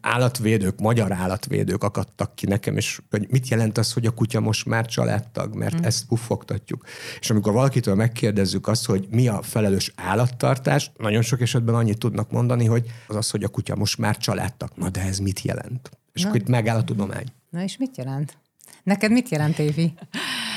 állatvédők, 0.00 0.80
magyar 0.80 1.12
állatvédők 1.12 1.84
akadtak 1.84 2.34
ki 2.34 2.46
nekem, 2.46 2.76
és 2.76 3.00
hogy 3.10 3.26
mit 3.30 3.48
jelent 3.48 3.78
az, 3.78 3.92
hogy 3.92 4.06
a 4.06 4.10
kutya 4.10 4.40
most 4.40 4.66
már 4.66 4.86
családtag, 4.86 5.54
mert 5.54 5.80
mm. 5.80 5.84
ezt 5.84 6.06
puffogtatjuk. 6.06 6.84
És 7.20 7.30
amikor 7.30 7.52
valakitől 7.52 7.94
megkérdezzük 7.94 8.68
azt, 8.68 8.86
hogy 8.86 9.06
mi 9.10 9.28
a 9.28 9.42
felelős 9.42 9.92
állattartás, 9.96 10.90
nagyon 10.96 11.11
sok 11.20 11.40
esetben 11.40 11.74
annyit 11.74 11.98
tudnak 11.98 12.30
mondani, 12.30 12.66
hogy 12.66 12.86
az 13.08 13.16
az, 13.16 13.30
hogy 13.30 13.44
a 13.44 13.48
kutya 13.48 13.76
most 13.76 13.98
már 13.98 14.16
családtag. 14.16 14.70
Na 14.74 14.90
de 14.90 15.00
ez 15.00 15.18
mit 15.18 15.40
jelent? 15.40 15.90
És 16.12 16.22
Na. 16.22 16.28
akkor 16.28 16.40
itt 16.40 16.48
megáll 16.48 16.76
a 16.76 16.84
tudomány. 16.84 17.26
Na 17.50 17.62
és 17.62 17.76
mit 17.76 17.96
jelent? 17.96 18.36
Neked 18.82 19.10
mit 19.10 19.28
jelent, 19.28 19.58
Évi? 19.58 19.94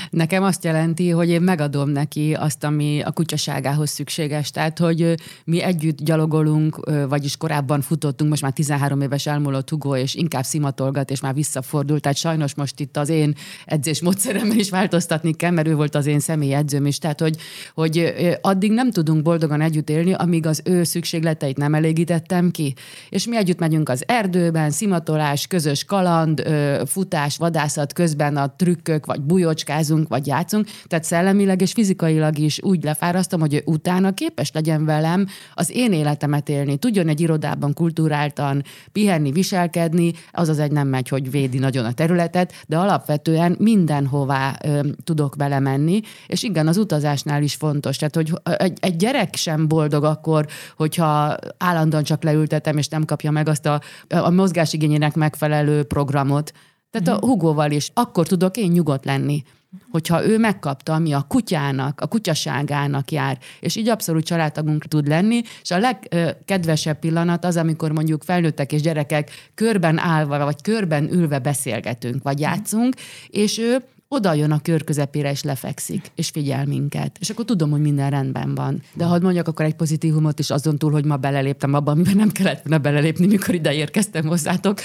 Nekem 0.09 0.43
azt 0.43 0.63
jelenti, 0.63 1.09
hogy 1.09 1.29
én 1.29 1.41
megadom 1.41 1.89
neki 1.89 2.33
azt, 2.33 2.63
ami 2.63 3.01
a 3.01 3.11
kutyaságához 3.11 3.89
szükséges. 3.89 4.51
Tehát, 4.51 4.79
hogy 4.79 5.15
mi 5.45 5.61
együtt 5.61 6.01
gyalogolunk, 6.01 6.79
vagyis 7.09 7.37
korábban 7.37 7.81
futottunk, 7.81 8.29
most 8.29 8.41
már 8.41 8.51
13 8.51 9.01
éves 9.01 9.25
elmúlott 9.25 9.69
Hugo, 9.69 9.95
és 9.95 10.15
inkább 10.15 10.43
szimatolgat, 10.43 11.11
és 11.11 11.19
már 11.21 11.33
visszafordult. 11.33 12.01
Tehát 12.01 12.17
sajnos 12.17 12.55
most 12.55 12.79
itt 12.79 12.97
az 12.97 13.09
én 13.09 13.35
edzés 13.65 14.01
módszeremmel 14.01 14.57
is 14.57 14.69
változtatni 14.69 15.33
kell, 15.33 15.51
mert 15.51 15.67
ő 15.67 15.75
volt 15.75 15.95
az 15.95 16.05
én 16.05 16.19
személyi 16.19 16.53
edzőm 16.53 16.85
is. 16.85 16.97
Tehát, 16.97 17.19
hogy, 17.19 17.35
hogy 17.73 18.13
addig 18.41 18.71
nem 18.71 18.91
tudunk 18.91 19.21
boldogan 19.21 19.61
együtt 19.61 19.89
élni, 19.89 20.13
amíg 20.13 20.45
az 20.45 20.61
ő 20.63 20.83
szükségleteit 20.83 21.57
nem 21.57 21.73
elégítettem 21.73 22.51
ki. 22.51 22.73
És 23.09 23.27
mi 23.27 23.37
együtt 23.37 23.59
megyünk 23.59 23.89
az 23.89 24.03
erdőben, 24.07 24.71
szimatolás, 24.71 25.47
közös 25.47 25.83
kaland, 25.83 26.43
futás, 26.85 27.37
vadászat 27.37 27.93
közben 27.93 28.37
a 28.37 28.53
trükkök, 28.55 29.05
vagy 29.05 29.21
bujocskázunk, 29.21 29.94
edzünk, 29.95 30.07
vagy 30.07 30.27
játszunk, 30.27 30.67
tehát 30.87 31.05
szellemileg 31.05 31.61
és 31.61 31.71
fizikailag 31.71 32.37
is 32.37 32.59
úgy 32.61 32.83
lefárasztom, 32.83 33.39
hogy 33.39 33.53
ő 33.53 33.61
utána 33.65 34.13
képes 34.13 34.51
legyen 34.53 34.85
velem 34.85 35.27
az 35.53 35.71
én 35.73 35.93
életemet 35.93 36.49
élni. 36.49 36.77
Tudjon 36.77 37.07
egy 37.07 37.19
irodában 37.19 37.73
kulturáltan 37.73 38.63
pihenni, 38.91 39.31
viselkedni, 39.31 40.13
az 40.31 40.49
az 40.49 40.59
egy 40.59 40.71
nem 40.71 40.87
megy, 40.87 41.09
hogy 41.09 41.31
védi 41.31 41.57
nagyon 41.57 41.85
a 41.85 41.93
területet, 41.93 42.53
de 42.67 42.77
alapvetően 42.77 43.55
mindenhová 43.59 44.57
ö, 44.63 44.79
tudok 45.03 45.35
vele 45.35 45.59
menni, 45.59 46.01
és 46.27 46.43
igen, 46.43 46.67
az 46.67 46.77
utazásnál 46.77 47.43
is 47.43 47.55
fontos. 47.55 47.97
Tehát, 47.97 48.15
hogy 48.15 48.33
egy, 48.43 48.77
egy 48.79 48.95
gyerek 48.95 49.35
sem 49.35 49.67
boldog 49.67 50.03
akkor, 50.03 50.45
hogyha 50.77 51.37
állandóan 51.57 52.03
csak 52.03 52.23
leültetem, 52.23 52.77
és 52.77 52.87
nem 52.87 53.05
kapja 53.05 53.31
meg 53.31 53.49
azt 53.49 53.65
a, 53.65 53.81
a 54.09 54.29
mozgásigényének 54.29 55.15
megfelelő 55.15 55.83
programot, 55.83 56.51
tehát 56.95 57.21
a 57.21 57.25
Hugóval 57.25 57.71
is. 57.71 57.91
Akkor 57.93 58.27
tudok 58.27 58.57
én 58.57 58.71
nyugodt 58.71 59.05
lenni 59.05 59.43
hogyha 59.89 60.25
ő 60.25 60.37
megkapta, 60.37 60.93
ami 60.93 61.13
a 61.13 61.25
kutyának, 61.27 62.01
a 62.01 62.07
kutyaságának 62.07 63.11
jár, 63.11 63.37
és 63.59 63.75
így 63.75 63.89
abszolút 63.89 64.25
családtagunk 64.25 64.85
tud 64.85 65.07
lenni, 65.07 65.41
és 65.61 65.71
a 65.71 65.77
legkedvesebb 65.77 66.99
pillanat 66.99 67.45
az, 67.45 67.57
amikor 67.57 67.91
mondjuk 67.91 68.23
felnőttek 68.23 68.71
és 68.71 68.81
gyerekek 68.81 69.31
körben 69.55 69.97
állva, 69.97 70.43
vagy 70.43 70.61
körben 70.61 71.11
ülve 71.11 71.39
beszélgetünk, 71.39 72.23
vagy 72.23 72.39
játszunk, 72.39 72.95
és 73.27 73.57
ő 73.57 73.83
oda 74.15 74.33
jön 74.33 74.51
a 74.51 74.61
kör 74.61 74.83
közepére, 74.83 75.31
és 75.31 75.43
lefekszik, 75.43 76.11
és 76.15 76.29
figyel 76.29 76.65
minket. 76.65 77.17
És 77.19 77.29
akkor 77.29 77.45
tudom, 77.45 77.71
hogy 77.71 77.81
minden 77.81 78.09
rendben 78.09 78.55
van. 78.55 78.81
De 78.93 79.05
ha 79.05 79.19
mondjak 79.19 79.47
akkor 79.47 79.65
egy 79.65 79.75
pozitívumot 79.75 80.39
is 80.39 80.49
azon 80.49 80.77
túl, 80.77 80.91
hogy 80.91 81.05
ma 81.05 81.17
beleléptem 81.17 81.73
abba, 81.73 81.91
amiben 81.91 82.15
nem 82.15 82.31
kellett 82.31 82.61
volna 82.63 82.83
belelépni, 82.83 83.25
mikor 83.25 83.55
ide 83.55 83.73
érkeztem 83.73 84.25
hozzátok, 84.25 84.79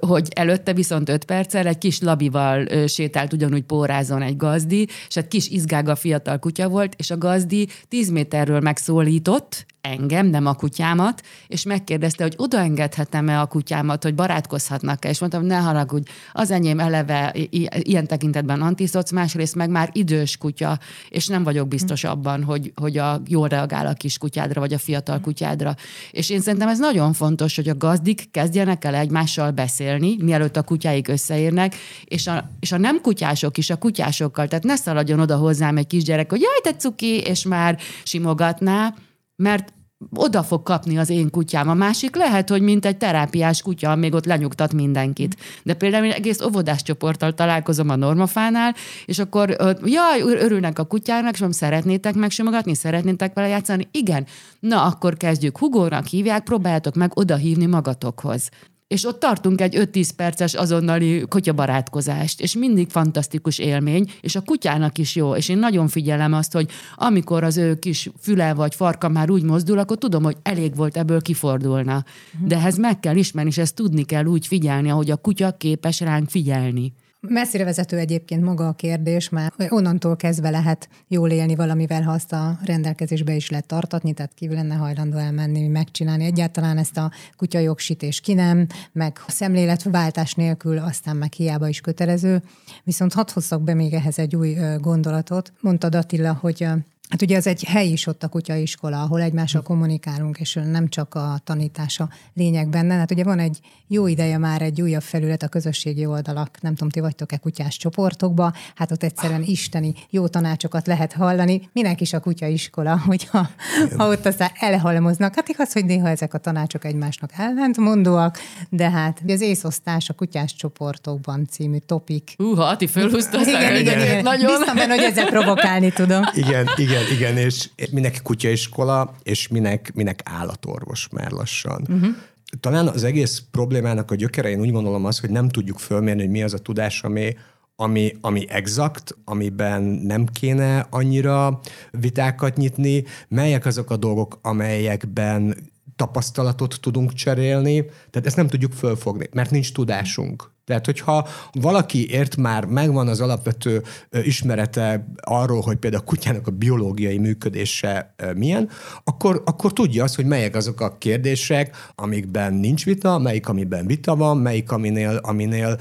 hogy 0.00 0.28
előtte 0.34 0.72
viszont 0.72 1.08
öt 1.08 1.24
perccel 1.24 1.66
egy 1.66 1.78
kis 1.78 2.00
labival 2.00 2.86
sétált 2.86 3.32
ugyanúgy 3.32 3.62
pórázon 3.62 4.22
egy 4.22 4.36
gazdi, 4.36 4.88
és 5.08 5.16
egy 5.16 5.28
kis 5.28 5.48
izgága 5.48 5.94
fiatal 5.94 6.38
kutya 6.38 6.68
volt, 6.68 6.94
és 6.96 7.10
a 7.10 7.18
gazdi 7.18 7.68
tíz 7.88 8.10
méterről 8.10 8.60
megszólított, 8.60 9.66
engem, 9.84 10.26
nem 10.26 10.46
a 10.46 10.54
kutyámat, 10.54 11.22
és 11.46 11.62
megkérdezte, 11.62 12.22
hogy 12.22 12.34
odaengedhetem-e 12.36 13.40
a 13.40 13.46
kutyámat, 13.46 14.02
hogy 14.02 14.14
barátkozhatnak-e, 14.14 15.08
és 15.08 15.18
mondtam, 15.18 15.44
ne 15.44 15.56
haragudj, 15.56 16.10
az 16.32 16.50
enyém 16.50 16.80
eleve 16.80 17.34
ilyen 17.78 18.06
tekintetben 18.06 18.62
antiszoc, 18.62 19.10
másrészt 19.10 19.54
meg 19.54 19.70
már 19.70 19.90
idős 19.92 20.36
kutya, 20.36 20.78
és 21.08 21.26
nem 21.26 21.42
vagyok 21.42 21.68
biztos 21.68 22.04
abban, 22.04 22.44
hogy, 22.44 22.72
hogy 22.74 22.98
a, 22.98 23.20
jól 23.26 23.48
reagál 23.48 23.86
a 23.86 23.92
kis 23.92 24.18
kutyádra, 24.18 24.60
vagy 24.60 24.72
a 24.72 24.78
fiatal 24.78 25.20
kutyádra. 25.20 25.74
És 26.10 26.30
én 26.30 26.40
szerintem 26.40 26.68
ez 26.68 26.78
nagyon 26.78 27.12
fontos, 27.12 27.56
hogy 27.56 27.68
a 27.68 27.76
gazdik 27.76 28.30
kezdjenek 28.30 28.84
el 28.84 28.94
egymással 28.94 29.50
beszélni, 29.50 30.16
mielőtt 30.20 30.56
a 30.56 30.62
kutyáik 30.62 31.08
összeérnek, 31.08 31.74
és 32.04 32.26
a, 32.26 32.50
és 32.60 32.72
a 32.72 32.78
nem 32.78 33.00
kutyások 33.00 33.58
is 33.58 33.70
a 33.70 33.76
kutyásokkal, 33.76 34.48
tehát 34.48 34.64
ne 34.64 34.76
szaladjon 34.76 35.20
oda 35.20 35.36
hozzám 35.36 35.76
egy 35.76 35.86
kisgyerek, 35.86 36.30
hogy 36.30 36.40
jaj, 36.40 36.60
te 36.62 36.78
cuki, 36.78 37.18
és 37.18 37.44
már 37.44 37.78
simogatná, 38.04 38.94
mert 39.36 39.72
oda 40.14 40.42
fog 40.42 40.62
kapni 40.62 40.98
az 40.98 41.10
én 41.10 41.30
kutyám. 41.30 41.68
A 41.68 41.74
másik 41.74 42.16
lehet, 42.16 42.48
hogy 42.48 42.62
mint 42.62 42.84
egy 42.84 42.96
terápiás 42.96 43.62
kutya, 43.62 43.94
még 43.94 44.14
ott 44.14 44.24
lenyugtat 44.24 44.72
mindenkit. 44.72 45.36
De 45.62 45.74
például 45.74 46.04
én 46.04 46.10
egész 46.10 46.40
óvodás 46.40 46.82
csoporttal 46.82 47.34
találkozom 47.34 47.88
a 47.88 47.96
normafánál, 47.96 48.74
és 49.04 49.18
akkor 49.18 49.56
jaj, 49.84 50.20
örülnek 50.20 50.78
a 50.78 50.84
kutyának, 50.84 51.32
és 51.32 51.38
mondom, 51.38 51.58
szeretnétek 51.58 52.14
megsimogatni, 52.14 52.74
szeretnétek 52.74 53.34
vele 53.34 53.48
játszani? 53.48 53.88
Igen. 53.90 54.26
Na, 54.60 54.84
akkor 54.84 55.16
kezdjük. 55.16 55.58
Hugónak 55.58 56.06
hívják, 56.06 56.42
próbáljátok 56.42 56.94
meg 56.94 57.18
oda 57.18 57.36
hívni 57.36 57.66
magatokhoz 57.66 58.50
és 58.86 59.04
ott 59.04 59.20
tartunk 59.20 59.60
egy 59.60 59.76
5-10 59.92 60.10
perces 60.16 60.54
azonnali 60.54 61.24
kutyabarátkozást, 61.28 62.40
és 62.40 62.54
mindig 62.54 62.90
fantasztikus 62.90 63.58
élmény, 63.58 64.10
és 64.20 64.36
a 64.36 64.40
kutyának 64.40 64.98
is 64.98 65.16
jó, 65.16 65.34
és 65.34 65.48
én 65.48 65.58
nagyon 65.58 65.88
figyelem 65.88 66.32
azt, 66.32 66.52
hogy 66.52 66.70
amikor 66.94 67.44
az 67.44 67.56
ő 67.56 67.78
kis 67.78 68.10
füle 68.20 68.54
vagy 68.54 68.74
farka 68.74 69.08
már 69.08 69.30
úgy 69.30 69.42
mozdul, 69.42 69.78
akkor 69.78 69.98
tudom, 69.98 70.22
hogy 70.22 70.36
elég 70.42 70.76
volt 70.76 70.96
ebből 70.96 71.22
kifordulna. 71.22 72.04
De 72.46 72.56
ehhez 72.56 72.76
meg 72.76 73.00
kell 73.00 73.16
ismerni, 73.16 73.50
és 73.50 73.58
ezt 73.58 73.74
tudni 73.74 74.02
kell 74.02 74.24
úgy 74.24 74.46
figyelni, 74.46 74.90
ahogy 74.90 75.10
a 75.10 75.16
kutya 75.16 75.56
képes 75.56 76.00
ránk 76.00 76.30
figyelni. 76.30 76.92
Messzire 77.28 77.64
vezető 77.64 77.98
egyébként 77.98 78.44
maga 78.44 78.68
a 78.68 78.72
kérdés, 78.72 79.28
mert 79.28 79.54
onnantól 79.68 80.16
kezdve 80.16 80.50
lehet 80.50 80.88
jól 81.08 81.30
élni 81.30 81.54
valamivel, 81.54 82.02
ha 82.02 82.12
azt 82.12 82.32
a 82.32 82.58
rendelkezésbe 82.64 83.34
is 83.34 83.50
lehet 83.50 83.66
tartatni, 83.66 84.12
tehát 84.12 84.34
ki 84.34 84.48
lenne 84.48 84.74
hajlandó 84.74 85.16
elmenni, 85.16 85.68
megcsinálni 85.68 86.24
egyáltalán 86.24 86.78
ezt 86.78 86.96
a 86.96 87.10
kutyajogsit 87.36 88.02
ki 88.20 88.34
nem, 88.34 88.66
meg 88.92 89.18
a 89.26 89.30
szemléletváltás 89.30 90.34
nélkül 90.34 90.78
aztán 90.78 91.16
meg 91.16 91.32
hiába 91.32 91.68
is 91.68 91.80
kötelező. 91.80 92.42
Viszont 92.84 93.12
hadd 93.12 93.32
hozzak 93.32 93.62
be 93.62 93.74
még 93.74 93.92
ehhez 93.92 94.18
egy 94.18 94.36
új 94.36 94.56
gondolatot. 94.80 95.52
Mondtad 95.60 95.94
Attila, 95.94 96.38
hogy 96.40 96.66
Hát 97.08 97.22
ugye 97.22 97.36
ez 97.36 97.46
egy 97.46 97.64
hely 97.64 97.88
is 97.88 98.06
ott 98.06 98.22
a 98.22 98.28
kutyaiskola, 98.28 99.02
ahol 99.02 99.20
egymással 99.20 99.60
hm. 99.60 99.66
kommunikálunk, 99.66 100.38
és 100.38 100.58
nem 100.64 100.88
csak 100.88 101.14
a 101.14 101.40
tanítása 101.44 102.08
lényeg 102.34 102.68
benne. 102.68 102.94
Hát 102.94 103.10
ugye 103.10 103.24
van 103.24 103.38
egy 103.38 103.60
jó 103.88 104.06
ideje 104.06 104.38
már 104.38 104.62
egy 104.62 104.80
újabb 104.80 105.02
felület 105.02 105.42
a 105.42 105.48
közösségi 105.48 106.06
oldalak, 106.06 106.58
nem 106.60 106.74
tudom, 106.74 106.88
ti 106.88 107.00
vagytok-e 107.00 107.36
kutyás 107.36 107.76
csoportokba, 107.76 108.52
hát 108.74 108.90
ott 108.90 109.02
egyszerűen 109.02 109.42
isteni 109.42 109.94
jó 110.10 110.28
tanácsokat 110.28 110.86
lehet 110.86 111.12
hallani. 111.12 111.68
Minek 111.72 112.00
is 112.00 112.12
a 112.12 112.20
kutyaiskola, 112.20 112.98
hogyha 113.06 113.48
ha 113.96 114.08
ott 114.08 114.26
aztán 114.26 114.50
elhalmoznak. 114.54 115.34
Hát 115.34 115.48
igaz, 115.48 115.72
hogy 115.72 115.84
néha 115.84 116.08
ezek 116.08 116.34
a 116.34 116.38
tanácsok 116.38 116.84
egymásnak 116.84 117.30
ellentmondóak, 117.36 118.38
de 118.68 118.90
hát 118.90 119.22
az 119.26 119.40
észosztás 119.40 120.08
a 120.08 120.12
kutyás 120.12 120.54
csoportokban 120.54 121.46
című 121.50 121.78
topik. 121.86 122.34
Hú, 122.36 122.60
Ati 122.60 122.86
fölhúzta 122.86 123.40
igen, 123.40 123.76
igen, 123.76 124.00
igen, 124.00 124.22
nagyon. 124.22 124.56
Biztos 124.56 124.74
benne, 124.74 124.94
hogy 124.94 125.04
ezzel 125.04 125.26
provokálni 125.26 125.92
tudom. 125.92 126.22
Igen, 126.34 126.68
igen, 126.76 126.93
igen, 127.12 127.36
és 127.36 127.68
minek 127.90 128.20
kutyaiskola, 128.22 129.14
és 129.22 129.48
minek, 129.48 129.92
minek 129.94 130.20
állatorvos 130.24 131.08
már 131.12 131.30
lassan. 131.30 131.86
Uh-huh. 131.88 132.14
Talán 132.60 132.88
az 132.88 133.04
egész 133.04 133.42
problémának 133.50 134.10
a 134.10 134.14
gyökere, 134.14 134.50
én 134.50 134.60
úgy 134.60 134.72
gondolom 134.72 135.04
az, 135.04 135.20
hogy 135.20 135.30
nem 135.30 135.48
tudjuk 135.48 135.78
fölmérni, 135.78 136.20
hogy 136.20 136.30
mi 136.30 136.42
az 136.42 136.54
a 136.54 136.58
tudás, 136.58 137.02
ami, 137.02 137.36
ami, 137.76 138.16
ami 138.20 138.46
exakt, 138.48 139.16
amiben 139.24 139.82
nem 139.82 140.26
kéne 140.26 140.86
annyira 140.90 141.60
vitákat 141.90 142.56
nyitni, 142.56 143.04
melyek 143.28 143.66
azok 143.66 143.90
a 143.90 143.96
dolgok, 143.96 144.38
amelyekben 144.42 145.56
tapasztalatot 145.96 146.78
tudunk 146.80 147.12
cserélni, 147.12 147.84
tehát 147.84 148.26
ezt 148.26 148.36
nem 148.36 148.48
tudjuk 148.48 148.72
fölfogni, 148.72 149.28
mert 149.32 149.50
nincs 149.50 149.72
tudásunk. 149.72 150.52
Tehát, 150.64 150.84
hogyha 150.84 151.28
valaki 151.52 152.10
ért 152.10 152.36
már, 152.36 152.64
megvan 152.64 153.08
az 153.08 153.20
alapvető 153.20 153.82
ismerete 154.10 155.06
arról, 155.20 155.60
hogy 155.60 155.76
például 155.76 156.02
a 156.02 156.06
kutyának 156.06 156.46
a 156.46 156.50
biológiai 156.50 157.18
működése 157.18 158.14
milyen, 158.36 158.68
akkor, 159.04 159.42
akkor 159.44 159.72
tudja 159.72 160.04
azt, 160.04 160.14
hogy 160.14 160.26
melyek 160.26 160.56
azok 160.56 160.80
a 160.80 160.98
kérdések, 160.98 161.76
amikben 161.94 162.54
nincs 162.54 162.84
vita, 162.84 163.18
melyik, 163.18 163.48
amiben 163.48 163.86
vita 163.86 164.16
van, 164.16 164.38
melyik, 164.38 164.72
aminél, 164.72 165.16
aminél 165.22 165.78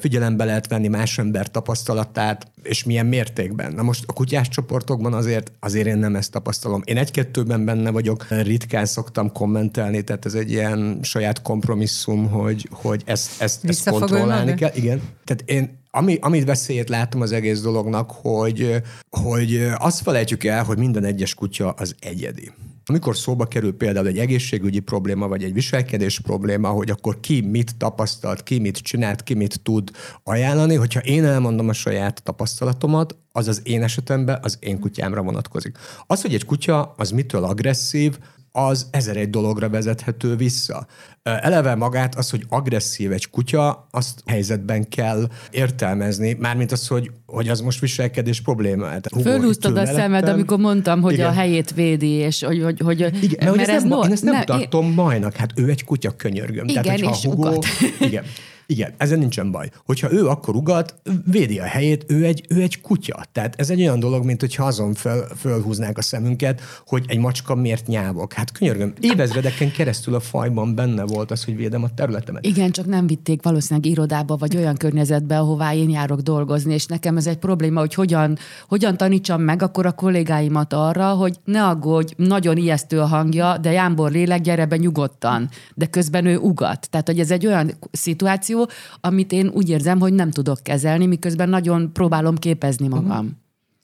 figyelembe 0.00 0.44
lehet 0.44 0.68
venni 0.68 0.88
más 0.88 1.18
ember 1.18 1.50
tapasztalatát, 1.50 2.46
és 2.62 2.84
milyen 2.84 3.06
mértékben. 3.06 3.72
Na 3.72 3.82
most 3.82 4.04
a 4.06 4.12
kutyás 4.12 4.48
csoportokban 4.48 5.14
azért, 5.14 5.52
azért 5.60 5.86
én 5.86 5.98
nem 5.98 6.16
ezt 6.16 6.30
tapasztalom. 6.30 6.82
Én 6.84 6.96
egy-kettőben 6.96 7.64
benne 7.64 7.90
vagyok, 7.90 8.26
ritkán 8.28 8.86
szoktam 8.86 9.32
kommentelni, 9.32 10.02
tehát 10.02 10.24
ez 10.24 10.34
egy 10.34 10.50
ilyen 10.50 10.98
saját 11.02 11.42
kompromisszum, 11.42 12.30
hogy, 12.30 12.68
hogy 12.70 13.02
ezt, 13.04 13.42
ezt, 13.42 13.64
ezt 13.64 13.90
kontrollálni 13.90 14.54
kell. 14.54 14.70
Igen. 14.74 15.02
Tehát 15.24 15.42
én 15.46 15.76
ami, 15.90 16.18
amit 16.20 16.44
veszélyét 16.44 16.88
látom 16.88 17.20
az 17.20 17.32
egész 17.32 17.60
dolognak, 17.60 18.10
hogy, 18.10 18.82
hogy 19.10 19.68
azt 19.76 20.02
felejtjük 20.02 20.44
el, 20.44 20.64
hogy 20.64 20.78
minden 20.78 21.04
egyes 21.04 21.34
kutya 21.34 21.70
az 21.70 21.94
egyedi. 22.00 22.52
Amikor 22.90 23.16
szóba 23.16 23.46
kerül 23.46 23.76
például 23.76 24.06
egy 24.06 24.18
egészségügyi 24.18 24.80
probléma, 24.80 25.28
vagy 25.28 25.44
egy 25.44 25.52
viselkedés 25.52 26.20
probléma, 26.20 26.68
hogy 26.68 26.90
akkor 26.90 27.20
ki 27.20 27.40
mit 27.40 27.76
tapasztalt, 27.76 28.42
ki 28.42 28.58
mit 28.58 28.78
csinált, 28.78 29.22
ki 29.22 29.34
mit 29.34 29.60
tud 29.62 29.90
ajánlani, 30.24 30.74
hogyha 30.74 31.00
én 31.00 31.24
elmondom 31.24 31.68
a 31.68 31.72
saját 31.72 32.22
tapasztalatomat, 32.22 33.16
az 33.32 33.48
az 33.48 33.60
én 33.64 33.82
esetemben 33.82 34.38
az 34.42 34.56
én 34.60 34.80
kutyámra 34.80 35.22
vonatkozik. 35.22 35.78
Az, 36.06 36.22
hogy 36.22 36.34
egy 36.34 36.44
kutya 36.44 36.94
az 36.96 37.10
mitől 37.10 37.44
agresszív, 37.44 38.18
az 38.66 38.86
ezer 38.90 39.16
egy 39.16 39.30
dologra 39.30 39.68
vezethető 39.68 40.36
vissza. 40.36 40.86
Eleve 41.22 41.74
magát 41.74 42.14
az, 42.14 42.30
hogy 42.30 42.44
agresszív 42.48 43.12
egy 43.12 43.30
kutya, 43.30 43.88
azt 43.90 44.22
helyzetben 44.26 44.88
kell 44.88 45.28
értelmezni, 45.50 46.36
mármint 46.38 46.72
az, 46.72 46.86
hogy, 46.86 47.10
hogy 47.26 47.48
az 47.48 47.60
most 47.60 47.80
viselkedés 47.80 48.40
probléma. 48.40 48.86
Fölhúztad 49.22 49.76
a 49.76 49.86
szemed, 49.86 50.28
amikor 50.28 50.58
mondtam, 50.58 51.00
hogy 51.00 51.12
igen. 51.12 51.26
a 51.26 51.32
helyét 51.32 51.74
védi, 51.74 52.10
és 52.10 52.42
hogy... 52.42 52.62
hogy, 52.62 52.80
hogy 52.80 53.00
igen, 53.00 53.44
mert, 53.44 53.56
mert 53.56 53.68
ez, 53.68 53.74
ez 53.74 53.82
nem, 53.82 53.90
no, 53.90 54.04
én 54.04 54.12
ezt 54.12 54.22
nem, 54.22 54.34
nem 54.34 54.44
tartom 54.44 54.84
én... 54.84 54.92
majnak, 54.92 55.36
hát 55.36 55.52
ő 55.54 55.68
egy 55.68 55.84
kutya 55.84 56.10
könyörgöm. 56.10 56.68
Igen, 56.68 56.82
Tehát, 56.82 57.00
és 57.00 57.24
Hugo, 57.24 57.58
igen, 58.00 58.24
igen, 58.70 58.94
ezen 58.96 59.18
nincsen 59.18 59.50
baj. 59.50 59.70
Hogyha 59.84 60.12
ő 60.12 60.26
akkor 60.26 60.56
ugat, 60.56 60.94
védi 61.30 61.58
a 61.58 61.64
helyét, 61.64 62.04
ő 62.08 62.24
egy, 62.24 62.44
ő 62.48 62.62
egy 62.62 62.80
kutya. 62.80 63.24
Tehát 63.32 63.54
ez 63.56 63.70
egy 63.70 63.80
olyan 63.80 64.00
dolog, 64.00 64.24
mint 64.24 64.40
hogyha 64.40 64.64
azon 64.64 64.94
föl, 64.94 65.24
fölhúznák 65.36 65.98
a 65.98 66.02
szemünket, 66.02 66.60
hogy 66.86 67.04
egy 67.06 67.18
macska 67.18 67.54
miért 67.54 67.86
nyávok. 67.86 68.32
Hát 68.32 68.52
könyörgöm, 68.52 68.92
évezredeken 69.00 69.72
keresztül 69.72 70.14
a 70.14 70.20
fajban 70.20 70.74
benne 70.74 71.04
volt 71.04 71.30
az, 71.30 71.44
hogy 71.44 71.56
védem 71.56 71.82
a 71.82 71.94
területemet. 71.94 72.46
Igen, 72.46 72.70
csak 72.70 72.86
nem 72.86 73.06
vitték 73.06 73.42
valószínűleg 73.42 73.90
irodába, 73.90 74.36
vagy 74.36 74.56
olyan 74.56 74.76
környezetbe, 74.76 75.38
ahová 75.38 75.74
én 75.74 75.90
járok 75.90 76.20
dolgozni, 76.20 76.74
és 76.74 76.86
nekem 76.86 77.16
ez 77.16 77.26
egy 77.26 77.38
probléma, 77.38 77.80
hogy 77.80 77.94
hogyan, 77.94 78.38
hogyan 78.66 78.96
tanítsam 78.96 79.42
meg 79.42 79.62
akkor 79.62 79.86
a 79.86 79.92
kollégáimat 79.92 80.72
arra, 80.72 81.08
hogy 81.08 81.36
ne 81.44 81.64
aggódj, 81.66 82.12
nagyon 82.16 82.56
ijesztő 82.56 83.00
a 83.00 83.06
hangja, 83.06 83.58
de 83.58 83.72
Jámbor 83.72 84.10
lélek, 84.10 84.40
gyere 84.40 84.66
be 84.66 84.76
nyugodtan. 84.76 85.48
De 85.74 85.86
közben 85.86 86.26
ő 86.26 86.36
ugat. 86.38 86.90
Tehát, 86.90 87.06
hogy 87.06 87.20
ez 87.20 87.30
egy 87.30 87.46
olyan 87.46 87.72
szituáció, 87.90 88.57
amit 89.00 89.32
én 89.32 89.48
úgy 89.48 89.68
érzem, 89.68 89.98
hogy 89.98 90.12
nem 90.12 90.30
tudok 90.30 90.62
kezelni, 90.62 91.06
miközben 91.06 91.48
nagyon 91.48 91.92
próbálom 91.92 92.36
képezni 92.36 92.88
magam. 92.88 93.10
Uh-huh. 93.10 93.28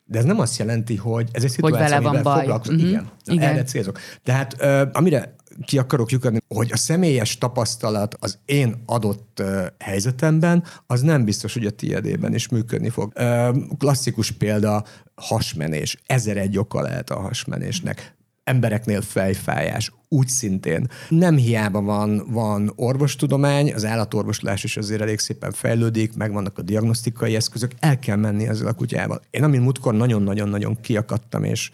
De 0.07 0.19
ez 0.19 0.25
nem 0.25 0.41
azt 0.41 0.59
jelenti, 0.59 0.97
hogy 0.97 1.29
ez 1.33 1.45
egy 1.45 1.51
szituáció, 1.51 1.79
hogy 1.79 1.89
vele 1.89 2.01
van 2.01 2.23
baj. 2.23 2.47
Uh-huh. 2.47 2.89
Igen, 2.89 3.09
Igen. 3.25 3.49
erre 3.49 3.63
célzok. 3.63 3.99
Tehát 4.23 4.57
uh, 4.61 4.89
amire 4.93 5.35
ki 5.65 5.79
akarok 5.79 6.11
lyukadni, 6.11 6.39
hogy 6.49 6.71
a 6.73 6.77
személyes 6.77 7.39
tapasztalat 7.39 8.17
az 8.21 8.39
én 8.45 8.83
adott 8.87 9.41
uh, 9.41 9.67
helyzetemben, 9.79 10.65
az 10.87 11.01
nem 11.01 11.25
biztos, 11.25 11.53
hogy 11.53 11.67
a 11.67 11.71
tiédében 11.71 12.35
is 12.35 12.49
működni 12.49 12.89
fog. 12.89 13.13
Uh, 13.17 13.57
klasszikus 13.79 14.31
példa, 14.31 14.85
hasmenés. 15.15 15.97
Ezer 16.07 16.37
egy 16.37 16.59
oka 16.59 16.81
lehet 16.81 17.11
a 17.11 17.21
hasmenésnek 17.21 18.17
embereknél 18.45 19.01
fejfájás, 19.01 19.93
úgy 20.09 20.29
szintén. 20.29 20.89
Nem 21.09 21.37
hiába 21.37 21.81
van, 21.83 22.23
van 22.29 22.73
orvostudomány, 22.77 23.73
az 23.73 23.85
állatorvoslás 23.85 24.65
is 24.65 24.77
azért 24.77 25.01
elég 25.01 25.19
szépen 25.19 25.53
fejlődik, 25.53 26.17
megvannak 26.17 26.59
a 26.59 26.63
diagnosztikai 26.63 27.35
eszközök, 27.35 27.73
el 27.79 27.99
kell 27.99 28.17
menni 28.17 28.49
ezzel 28.49 28.67
a 28.67 28.73
kutyával. 28.73 29.23
Én 29.31 29.43
amin 29.43 29.61
múltkor 29.61 29.95
nagyon-nagyon-nagyon 29.95 30.81
kiakadtam, 30.81 31.45
és, 31.45 31.71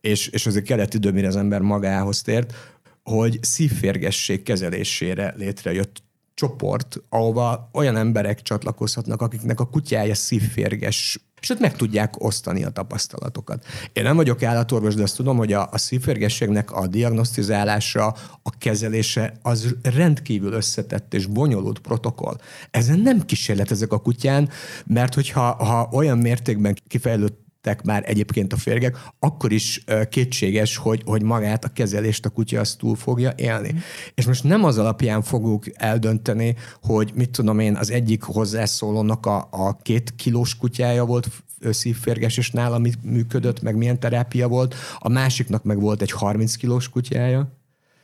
és, 0.00 0.28
és 0.28 0.46
azért 0.46 0.64
kellett 0.64 0.94
idő, 0.94 1.12
mire 1.12 1.26
az 1.26 1.36
ember 1.36 1.60
magához 1.60 2.22
tért, 2.22 2.54
hogy 3.02 3.38
szívférgesség 3.42 4.42
kezelésére 4.42 5.34
létrejött 5.36 6.02
csoport, 6.34 7.02
ahova 7.08 7.70
olyan 7.72 7.96
emberek 7.96 8.42
csatlakozhatnak, 8.42 9.22
akiknek 9.22 9.60
a 9.60 9.68
kutyája 9.68 10.14
szívférges 10.14 11.27
és 11.40 11.50
ott 11.50 11.60
meg 11.60 11.76
tudják 11.76 12.24
osztani 12.24 12.64
a 12.64 12.70
tapasztalatokat. 12.70 13.64
Én 13.92 14.02
nem 14.02 14.16
vagyok 14.16 14.42
állatorvos, 14.42 14.94
de 14.94 15.02
azt 15.02 15.16
tudom, 15.16 15.36
hogy 15.36 15.52
a, 15.52 15.68
a 15.72 15.78
szívférgességnek 15.78 16.72
a 16.72 16.86
diagnosztizálása, 16.86 18.06
a 18.42 18.58
kezelése 18.58 19.32
az 19.42 19.74
rendkívül 19.82 20.52
összetett 20.52 21.14
és 21.14 21.26
bonyolult 21.26 21.78
protokoll. 21.78 22.36
Ezen 22.70 22.98
nem 22.98 23.20
kísérletezek 23.20 23.92
a 23.92 24.00
kutyán, 24.00 24.48
mert 24.86 25.14
hogyha 25.14 25.64
ha 25.64 25.88
olyan 25.92 26.18
mértékben 26.18 26.76
kifejlődött 26.88 27.46
már 27.84 28.02
egyébként 28.06 28.52
a 28.52 28.56
férgek, 28.56 28.98
akkor 29.18 29.52
is 29.52 29.84
kétséges, 30.08 30.76
hogy, 30.76 31.02
hogy 31.04 31.22
magát 31.22 31.64
a 31.64 31.68
kezelést 31.68 32.24
a 32.24 32.30
kutya 32.30 32.60
azt 32.60 32.78
túl 32.78 32.96
fogja 32.96 33.32
élni. 33.36 33.72
Mm. 33.72 33.78
És 34.14 34.26
most 34.26 34.44
nem 34.44 34.64
az 34.64 34.78
alapján 34.78 35.22
fogjuk 35.22 35.64
eldönteni, 35.74 36.54
hogy 36.82 37.12
mit 37.14 37.30
tudom 37.30 37.58
én, 37.58 37.76
az 37.76 37.90
egyik 37.90 38.22
hozzászólónak 38.22 39.26
a, 39.26 39.48
a 39.50 39.76
két 39.76 40.14
kilós 40.16 40.56
kutyája 40.56 41.04
volt 41.04 41.28
szívférges, 41.70 42.36
és 42.36 42.50
nála 42.50 42.78
mit 42.78 43.04
működött, 43.04 43.62
meg 43.62 43.76
milyen 43.76 44.00
terápia 44.00 44.48
volt, 44.48 44.74
a 44.98 45.08
másiknak 45.08 45.64
meg 45.64 45.80
volt 45.80 46.02
egy 46.02 46.10
30 46.10 46.54
kilós 46.54 46.88
kutyája, 46.88 47.57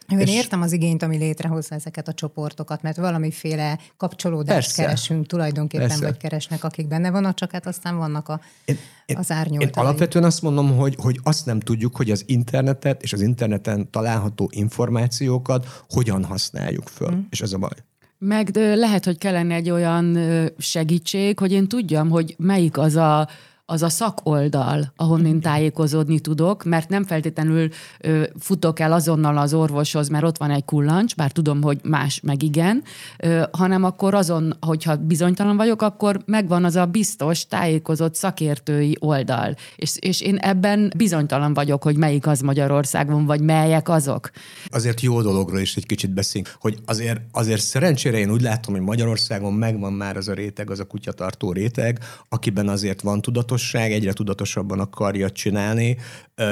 én 0.09 0.19
és 0.19 0.31
értem 0.31 0.63
az 0.63 0.73
igényt, 0.73 1.03
ami 1.03 1.17
létrehozza 1.17 1.75
ezeket 1.75 2.09
a 2.09 2.13
csoportokat, 2.13 2.83
mert 2.83 2.97
valamiféle 2.97 3.79
kapcsolódást 3.97 4.67
persze, 4.67 4.83
keresünk 4.83 5.27
tulajdonképpen, 5.27 5.89
persze. 5.89 6.05
vagy 6.05 6.17
keresnek, 6.17 6.65
akik 6.65 6.89
benne 6.89 7.11
vannak, 7.11 7.35
csak 7.35 7.51
hát 7.51 7.67
aztán 7.67 7.97
vannak 7.97 8.29
a, 8.29 8.41
én, 8.65 8.77
az 9.17 9.31
árnyoltai. 9.31 9.69
Én 9.69 9.73
alapvetően 9.75 10.25
azt 10.25 10.43
mondom, 10.43 10.77
hogy, 10.77 10.97
hogy 10.99 11.21
azt 11.23 11.47
nem 11.47 11.61
tudjuk, 11.61 11.97
hogy 11.97 12.11
az 12.11 12.23
internetet 12.27 13.03
és 13.03 13.13
az 13.13 13.21
interneten 13.21 13.91
található 13.91 14.51
információkat 14.53 15.85
hogyan 15.89 16.25
használjuk 16.25 16.89
föl, 16.89 17.09
hmm. 17.09 17.27
és 17.31 17.41
ez 17.41 17.53
a 17.53 17.59
baj. 17.59 17.85
Meg 18.19 18.57
lehet, 18.57 19.05
hogy 19.05 19.19
kellene 19.19 19.55
egy 19.55 19.71
olyan 19.71 20.19
segítség, 20.59 21.39
hogy 21.39 21.53
én 21.53 21.69
tudjam, 21.69 22.11
hogy 22.11 22.35
melyik 22.39 22.79
az 22.79 22.97
a 22.97 23.29
az 23.67 23.83
a 23.83 23.89
szakoldal, 23.89 24.93
ahonnan 24.97 25.41
tájékozódni 25.41 26.21
tudok, 26.21 26.65
mert 26.65 26.89
nem 26.89 27.05
feltétlenül 27.05 27.69
ö, 28.01 28.23
futok 28.39 28.81
el 28.81 28.93
azonnal 28.93 29.39
az 29.39 29.55
orvoshoz, 29.55 30.09
mert 30.09 30.25
ott 30.25 30.39
van 30.39 30.51
egy 30.51 30.65
kullancs, 30.65 31.17
bár 31.17 31.33
tudom, 31.33 31.63
hogy 31.63 31.79
más 31.83 32.21
meg 32.21 32.43
igen, 32.43 32.83
ö, 33.19 33.43
hanem 33.53 33.85
akkor 33.85 34.15
azon, 34.15 34.57
hogyha 34.61 34.97
bizonytalan 34.97 35.57
vagyok, 35.57 35.83
akkor 35.83 36.23
megvan 36.27 36.65
az 36.65 36.77
a 36.77 36.87
biztos, 36.87 37.47
tájékozott 37.47 38.15
szakértői 38.15 38.97
oldal. 39.01 39.55
És, 39.77 39.97
és 39.99 40.21
én 40.21 40.37
ebben 40.37 40.93
bizonytalan 40.97 41.55
vagyok, 41.55 41.83
hogy 41.83 41.97
melyik 41.97 42.27
az 42.27 42.41
Magyarországon, 42.41 43.27
vagy 43.27 43.41
melyek 43.41 43.89
azok. 43.89 44.31
Azért 44.67 45.01
jó 45.01 45.23
dologról 45.23 45.61
is 45.61 45.77
egy 45.77 45.87
kicsit 45.87 46.11
beszélünk, 46.11 46.55
hogy 46.61 46.79
azért, 46.85 47.21
azért 47.33 47.63
szerencsére 47.63 48.19
én 48.19 48.31
úgy 48.31 48.43
látom, 48.43 48.75
hogy 48.75 48.83
Magyarországon 48.83 49.53
megvan 49.53 49.93
már 49.93 50.17
az 50.17 50.29
a 50.29 50.35
réteg, 50.35 50.71
az 50.71 50.81
a 50.81 50.85
kutyatartó 50.85 51.53
réteg, 51.53 51.99
akiben 52.29 52.69
azért 52.69 53.01
van 53.01 53.21
tudatos 53.21 53.53
tudatosság, 53.55 53.93
egyre 53.93 54.13
tudatosabban 54.13 54.81
akarja 54.81 55.31
csinálni, 55.31 55.97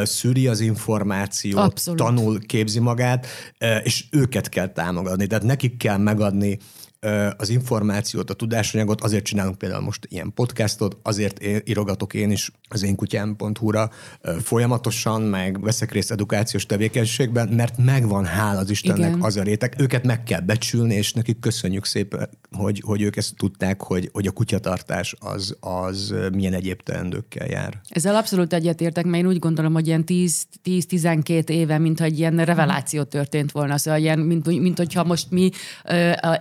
szűri 0.02 0.46
az 0.46 0.60
információt, 0.60 1.58
Abszolút. 1.58 2.00
tanul, 2.00 2.40
képzi 2.46 2.78
magát, 2.78 3.26
és 3.82 4.04
őket 4.10 4.48
kell 4.48 4.66
támogatni. 4.66 5.26
Tehát 5.26 5.44
nekik 5.44 5.76
kell 5.76 5.96
megadni 5.96 6.58
az 7.36 7.48
információt, 7.48 8.30
a 8.30 8.34
tudásanyagot, 8.34 9.00
azért 9.00 9.24
csinálunk 9.24 9.58
például 9.58 9.82
most 9.82 10.06
ilyen 10.10 10.32
podcastot, 10.34 10.96
azért 11.02 11.46
írogatok 11.68 12.14
én 12.14 12.30
is 12.30 12.50
az 12.68 12.82
én 12.82 12.94
kutyám.hu-ra 12.94 13.90
folyamatosan, 14.42 15.22
meg 15.22 15.60
veszek 15.60 15.92
részt 15.92 16.10
edukációs 16.10 16.66
tevékenységben, 16.66 17.48
mert 17.48 17.78
megvan, 17.78 18.26
hál' 18.26 18.58
az 18.58 18.70
Istennek 18.70 19.08
Igen. 19.08 19.22
az 19.22 19.36
a 19.36 19.42
réteg. 19.42 19.74
Őket 19.78 20.04
meg 20.04 20.22
kell 20.22 20.40
becsülni, 20.40 20.94
és 20.94 21.12
nekik 21.12 21.38
köszönjük 21.38 21.84
szépen, 21.84 22.28
hogy, 22.50 22.82
hogy 22.84 23.02
ők 23.02 23.16
ezt 23.16 23.36
tudták, 23.36 23.82
hogy, 23.82 24.08
hogy 24.12 24.26
a 24.26 24.30
kutyatartás 24.30 25.16
az, 25.20 25.56
az 25.60 26.14
milyen 26.32 26.52
egyéb 26.52 26.82
teendőkkel 26.82 27.46
jár. 27.46 27.80
Ezzel 27.88 28.16
abszolút 28.16 28.52
egyetértek, 28.52 29.04
mert 29.04 29.22
én 29.22 29.28
úgy 29.28 29.38
gondolom, 29.38 29.72
hogy 29.72 29.86
ilyen 29.86 30.04
10-12 30.06 31.48
éve, 31.48 31.78
mintha 31.78 32.04
egy 32.04 32.18
ilyen 32.18 32.44
reveláció 32.44 33.02
történt 33.02 33.52
volna, 33.52 33.78
szóval 33.78 34.00
ilyen, 34.00 34.18
mint, 34.18 34.46
mint 34.46 34.78
hogyha 34.78 35.04
most 35.04 35.30
mi 35.30 35.50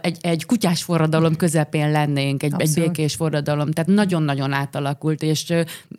egy, 0.01 0.17
egy 0.21 0.45
kutyás 0.51 0.83
forradalom 0.83 1.35
közepén 1.35 1.91
lennénk, 1.91 2.43
egy, 2.43 2.53
egy 2.57 2.73
békés 2.73 3.15
forradalom. 3.15 3.71
Tehát 3.71 3.89
nagyon-nagyon 3.89 4.51
átalakult, 4.51 5.21
és 5.21 5.53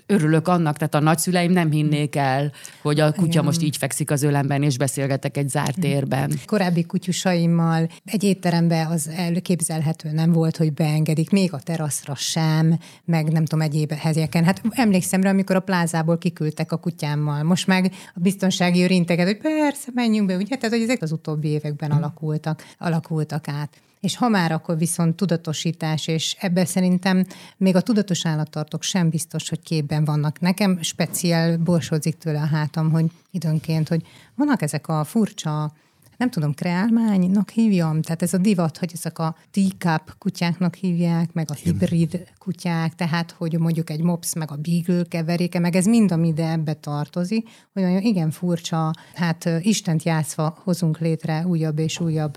örülök 0.07 0.49
annak, 0.49 0.77
tehát 0.77 0.95
a 0.95 1.01
nagyszüleim 1.01 1.53
nem 1.53 1.71
hinnék 1.71 2.17
el, 2.17 2.53
hogy 2.83 3.01
a 3.01 3.13
kutya 3.13 3.27
Igen. 3.27 3.45
most 3.45 3.63
így 3.63 3.77
fekszik 3.77 4.11
az 4.11 4.23
ölemben, 4.23 4.63
és 4.63 4.77
beszélgetek 4.77 5.37
egy 5.37 5.49
zárt 5.49 5.81
térben. 5.81 6.33
Korábbi 6.47 6.85
kutyusaimmal 6.85 7.89
egy 8.05 8.23
étterembe 8.25 8.87
az 8.91 9.09
elképzelhető 9.17 10.11
nem 10.11 10.33
volt, 10.33 10.57
hogy 10.57 10.73
beengedik, 10.73 11.31
még 11.31 11.53
a 11.53 11.59
teraszra 11.59 12.15
sem, 12.15 12.79
meg 13.05 13.33
nem 13.33 13.45
tudom, 13.45 13.65
egyéb 13.65 13.93
helyeken. 13.93 14.45
Hát 14.45 14.63
emlékszem 14.71 15.23
rá, 15.23 15.31
amikor 15.31 15.57
a 15.57 15.61
plázából 15.61 16.19
kiküldtek 16.19 16.73
a 16.73 16.77
kutyámmal. 16.77 17.43
Most 17.43 17.67
meg 17.67 17.93
a 18.15 18.21
biztonsági 18.21 18.83
őr 18.83 18.91
integet, 18.91 19.27
hogy 19.27 19.39
persze, 19.39 19.91
menjünk 19.95 20.27
be, 20.27 20.37
ugye? 20.37 20.57
Tehát, 20.57 20.77
hogy 20.77 20.85
ezek 20.85 21.03
az 21.03 21.13
utóbbi 21.13 21.49
években 21.49 21.91
alakultak, 21.91 22.63
alakultak 22.79 23.49
át. 23.49 23.81
És 24.03 24.17
ha 24.17 24.29
már, 24.29 24.53
akkor 24.53 24.79
viszont 24.79 25.17
tudatosítás, 25.17 26.07
és 26.07 26.37
ebben 26.41 26.65
szerintem 26.65 27.27
még 27.57 27.77
a 27.77 27.81
tudatos 27.81 28.27
állattartók 28.27 28.83
sem 28.83 29.09
biztos, 29.09 29.49
hogy 29.49 29.61
képben 29.63 30.05
vannak. 30.05 30.41
Nekem 30.41 30.83
speciál 30.83 31.57
borsodzik 31.57 32.19
tőle 32.19 32.41
a 32.41 32.47
hátam, 32.47 32.91
hogy 32.91 33.07
időnként, 33.31 33.89
hogy 33.89 34.03
vannak 34.35 34.63
ezek 34.63 34.89
a 34.89 35.05
furcsa 35.05 35.73
nem 36.17 36.31
tudom, 36.31 36.55
kreálmánynak 36.55 37.51
hívjam, 37.51 38.03
tehát 38.03 38.23
ez 38.23 38.35
a 38.35 38.39
divat, 38.39 38.79
hogy 38.79 38.91
ezek 38.95 39.19
a 39.19 39.37
teacup 39.51 40.15
kutyáknak 40.19 40.75
hívják, 40.75 41.33
meg 41.33 41.51
a 41.51 41.55
hibrid 41.55 42.29
kutyák, 42.39 42.95
tehát 42.95 43.31
hogy 43.31 43.59
mondjuk 43.59 43.91
egy 43.91 44.03
mops, 44.03 44.35
meg 44.35 44.51
a 44.51 44.57
beagle 44.57 45.05
keveréke, 45.09 45.59
meg 45.59 45.77
ez 45.77 45.85
mind, 45.85 46.13
ami 46.13 46.29
ide 46.29 46.51
ebbe 46.51 46.73
tartozik, 46.73 47.49
hogy 47.73 47.83
olyan 47.83 48.01
igen 48.01 48.31
furcsa, 48.31 48.93
hát 49.15 49.51
Istent 49.61 50.03
játszva 50.03 50.59
hozunk 50.65 50.99
létre 50.99 51.47
újabb 51.47 51.79
és 51.79 52.01
újabb 52.01 52.37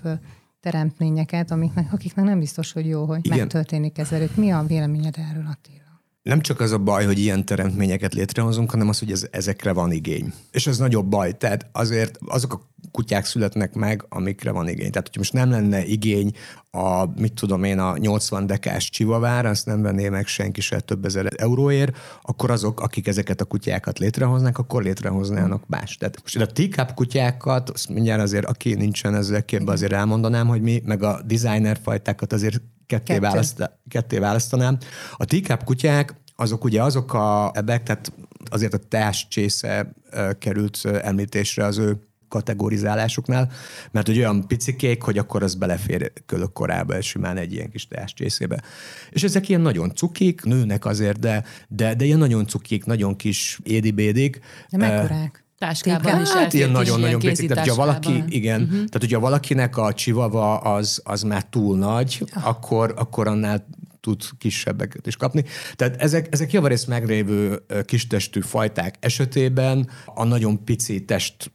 teremtményeket, 0.70 1.50
amiknek, 1.50 1.92
akiknek 1.92 2.24
nem 2.24 2.38
biztos, 2.38 2.72
hogy 2.72 2.86
jó, 2.86 3.04
hogy 3.04 3.20
Igen. 3.22 3.38
megtörténik 3.38 3.98
ez 3.98 4.12
előtt. 4.12 4.36
Mi 4.36 4.50
a 4.50 4.62
véleményed 4.62 5.14
erről, 5.30 5.46
Attila? 5.46 5.85
Nem 6.26 6.40
csak 6.40 6.60
az 6.60 6.72
a 6.72 6.78
baj, 6.78 7.04
hogy 7.04 7.18
ilyen 7.18 7.44
teremtményeket 7.44 8.14
létrehozunk, 8.14 8.70
hanem 8.70 8.88
az, 8.88 8.98
hogy 8.98 9.10
ez, 9.10 9.26
ezekre 9.30 9.72
van 9.72 9.92
igény. 9.92 10.32
És 10.50 10.66
ez 10.66 10.78
nagyobb 10.78 11.06
baj. 11.06 11.36
Tehát 11.36 11.66
azért 11.72 12.18
azok 12.24 12.52
a 12.52 12.60
kutyák 12.90 13.24
születnek 13.24 13.74
meg, 13.74 14.04
amikre 14.08 14.50
van 14.50 14.68
igény. 14.68 14.90
Tehát, 14.90 15.06
hogyha 15.06 15.18
most 15.18 15.32
nem 15.32 15.50
lenne 15.50 15.84
igény 15.84 16.32
a, 16.70 17.20
mit 17.20 17.32
tudom 17.32 17.64
én, 17.64 17.78
a 17.78 17.96
80 17.96 18.46
dekás 18.46 18.90
csivavára, 18.90 19.48
azt 19.48 19.66
nem 19.66 19.82
venné 19.82 20.08
meg 20.08 20.26
senki 20.26 20.60
se 20.60 20.80
több 20.80 21.04
ezer 21.04 21.26
euróért, 21.36 21.96
akkor 22.22 22.50
azok, 22.50 22.80
akik 22.80 23.06
ezeket 23.06 23.40
a 23.40 23.44
kutyákat 23.44 23.98
létrehoznak, 23.98 24.58
akkor 24.58 24.82
létrehoznának 24.82 25.66
más. 25.66 25.96
Tehát 25.96 26.18
most 26.22 26.36
a 26.36 26.46
teacup 26.46 26.94
kutyákat, 26.94 27.70
azt 27.70 27.88
mindjárt 27.88 28.22
azért, 28.22 28.46
aki 28.46 28.74
nincsen 28.74 29.14
ezzel 29.14 29.44
képben, 29.44 29.74
azért 29.74 29.92
elmondanám, 29.92 30.46
hogy 30.46 30.60
mi, 30.60 30.82
meg 30.84 31.02
a 31.02 31.22
designer 31.26 31.78
fajtákat 31.82 32.32
azért 32.32 32.60
ketté, 32.86 33.12
Kettő. 33.12 33.20
választ, 33.20 33.70
ketté 33.88 34.18
választanám. 34.18 34.78
A 35.16 35.24
teacup 35.24 35.64
kutyák, 35.64 36.14
azok 36.36 36.64
ugye 36.64 36.82
azok 36.82 37.14
a 37.14 37.50
ebek, 37.54 37.82
tehát 37.82 38.12
azért 38.50 38.74
a 38.74 38.78
teás 38.78 39.28
csésze 39.28 39.92
került 40.38 40.84
említésre 40.84 41.64
az 41.64 41.78
ő 41.78 42.00
kategorizálásuknál, 42.28 43.50
mert 43.90 44.06
hogy 44.06 44.18
olyan 44.18 44.46
picikék, 44.46 45.02
hogy 45.02 45.18
akkor 45.18 45.42
az 45.42 45.54
belefér 45.54 46.12
kölök 46.26 46.52
korába, 46.52 46.96
és 46.96 47.06
simán 47.06 47.36
egy 47.36 47.52
ilyen 47.52 47.70
kis 47.70 47.88
teáscsészébe. 47.88 48.62
És 49.10 49.22
ezek 49.22 49.48
ilyen 49.48 49.60
nagyon 49.60 49.94
cukik, 49.94 50.42
nőnek 50.42 50.84
azért, 50.84 51.18
de, 51.18 51.44
de, 51.68 51.94
de 51.94 52.04
ilyen 52.04 52.18
nagyon 52.18 52.46
cukik, 52.46 52.84
nagyon 52.84 53.16
kis 53.16 53.58
édibédik. 53.62 54.40
De 54.70 54.76
mekkorák? 54.76 55.45
Táskában 55.58 56.20
is 56.20 56.28
hát 56.28 56.52
ilyen 56.52 56.70
nagyon-nagyon 56.70 57.18
picik. 57.20 57.48
Tehát, 57.48 57.66
hogyha 57.66 57.84
valaki, 57.84 58.22
igen, 58.28 58.60
uh-huh. 58.60 58.76
tehát, 58.76 59.00
hogyha 59.00 59.20
valakinek 59.20 59.76
a 59.76 59.92
csivava 59.92 60.58
az, 60.58 61.00
az 61.04 61.22
már 61.22 61.44
túl 61.44 61.78
nagy, 61.78 62.22
uh. 62.36 62.48
akkor, 62.48 62.94
akkor 62.96 63.28
annál 63.28 63.66
tud 64.00 64.22
kisebbeket 64.38 65.06
is 65.06 65.16
kapni. 65.16 65.44
Tehát 65.74 66.02
ezek, 66.02 66.28
ezek 66.30 66.52
javarészt 66.52 66.86
megrévő 66.86 67.62
kistestű 67.84 68.40
fajták 68.40 68.94
esetében 69.00 69.90
a 70.04 70.24
nagyon 70.24 70.64
pici 70.64 71.04
test 71.04 71.50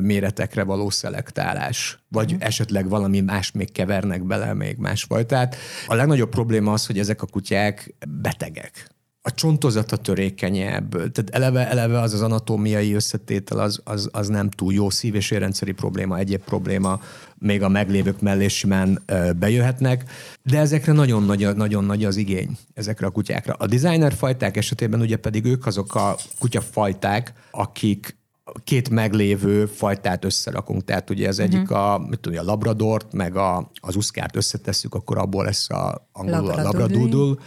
méretekre 0.00 0.62
való 0.62 0.90
szelektálás, 0.90 1.98
vagy 2.08 2.32
uh-huh. 2.32 2.46
esetleg 2.46 2.88
valami 2.88 3.20
más 3.20 3.50
még 3.50 3.72
kevernek 3.72 4.24
bele, 4.24 4.54
még 4.54 4.76
másfajtát. 4.76 5.56
A 5.86 5.94
legnagyobb 5.94 6.30
probléma 6.30 6.72
az, 6.72 6.86
hogy 6.86 6.98
ezek 6.98 7.22
a 7.22 7.26
kutyák 7.26 7.94
betegek 8.08 8.91
a 9.24 9.34
csontozata 9.34 9.96
törékenyebb, 9.96 10.90
tehát 10.90 11.30
eleve, 11.30 11.68
eleve 11.68 12.00
az 12.00 12.12
az 12.12 12.22
anatómiai 12.22 12.92
összetétel 12.92 13.58
az, 13.58 13.80
az, 13.84 14.08
az 14.12 14.28
nem 14.28 14.50
túl 14.50 14.72
jó, 14.72 14.90
szív- 14.90 15.14
és 15.14 15.30
érrendszeri 15.30 15.72
probléma, 15.72 16.18
egyéb 16.18 16.40
probléma, 16.44 17.00
még 17.38 17.62
a 17.62 17.68
meglévők 17.68 18.20
mellé 18.20 18.48
simán 18.48 19.02
bejöhetnek, 19.38 20.04
de 20.42 20.58
ezekre 20.58 20.92
nagyon 20.92 21.22
nagy, 21.22 21.56
nagyon 21.56 21.84
nagy 21.84 22.04
az 22.04 22.16
igény, 22.16 22.58
ezekre 22.74 23.06
a 23.06 23.10
kutyákra. 23.10 23.54
A 23.58 23.66
designer 23.66 24.12
fajták 24.12 24.56
esetében 24.56 25.00
ugye 25.00 25.16
pedig 25.16 25.44
ők 25.44 25.66
azok 25.66 25.94
a 25.94 26.16
kutyafajták, 26.38 27.32
akik 27.50 28.16
két 28.64 28.90
meglévő 28.90 29.66
fajtát 29.66 30.24
összerakunk, 30.24 30.84
tehát 30.84 31.10
ugye 31.10 31.26
ez 31.26 31.38
egyik 31.38 31.62
uh-huh. 31.62 31.92
a, 31.92 31.98
mit 31.98 32.20
tudom, 32.20 32.38
a 32.38 32.42
labradort, 32.42 33.12
meg 33.12 33.36
a, 33.36 33.70
az 33.80 33.96
uszkárt 33.96 34.36
összetesszük, 34.36 34.94
akkor 34.94 35.18
abból 35.18 35.44
lesz 35.44 35.70
a 35.70 36.08
angolul 36.12 36.50
a 36.50 36.62
labradoodle. 36.62 37.42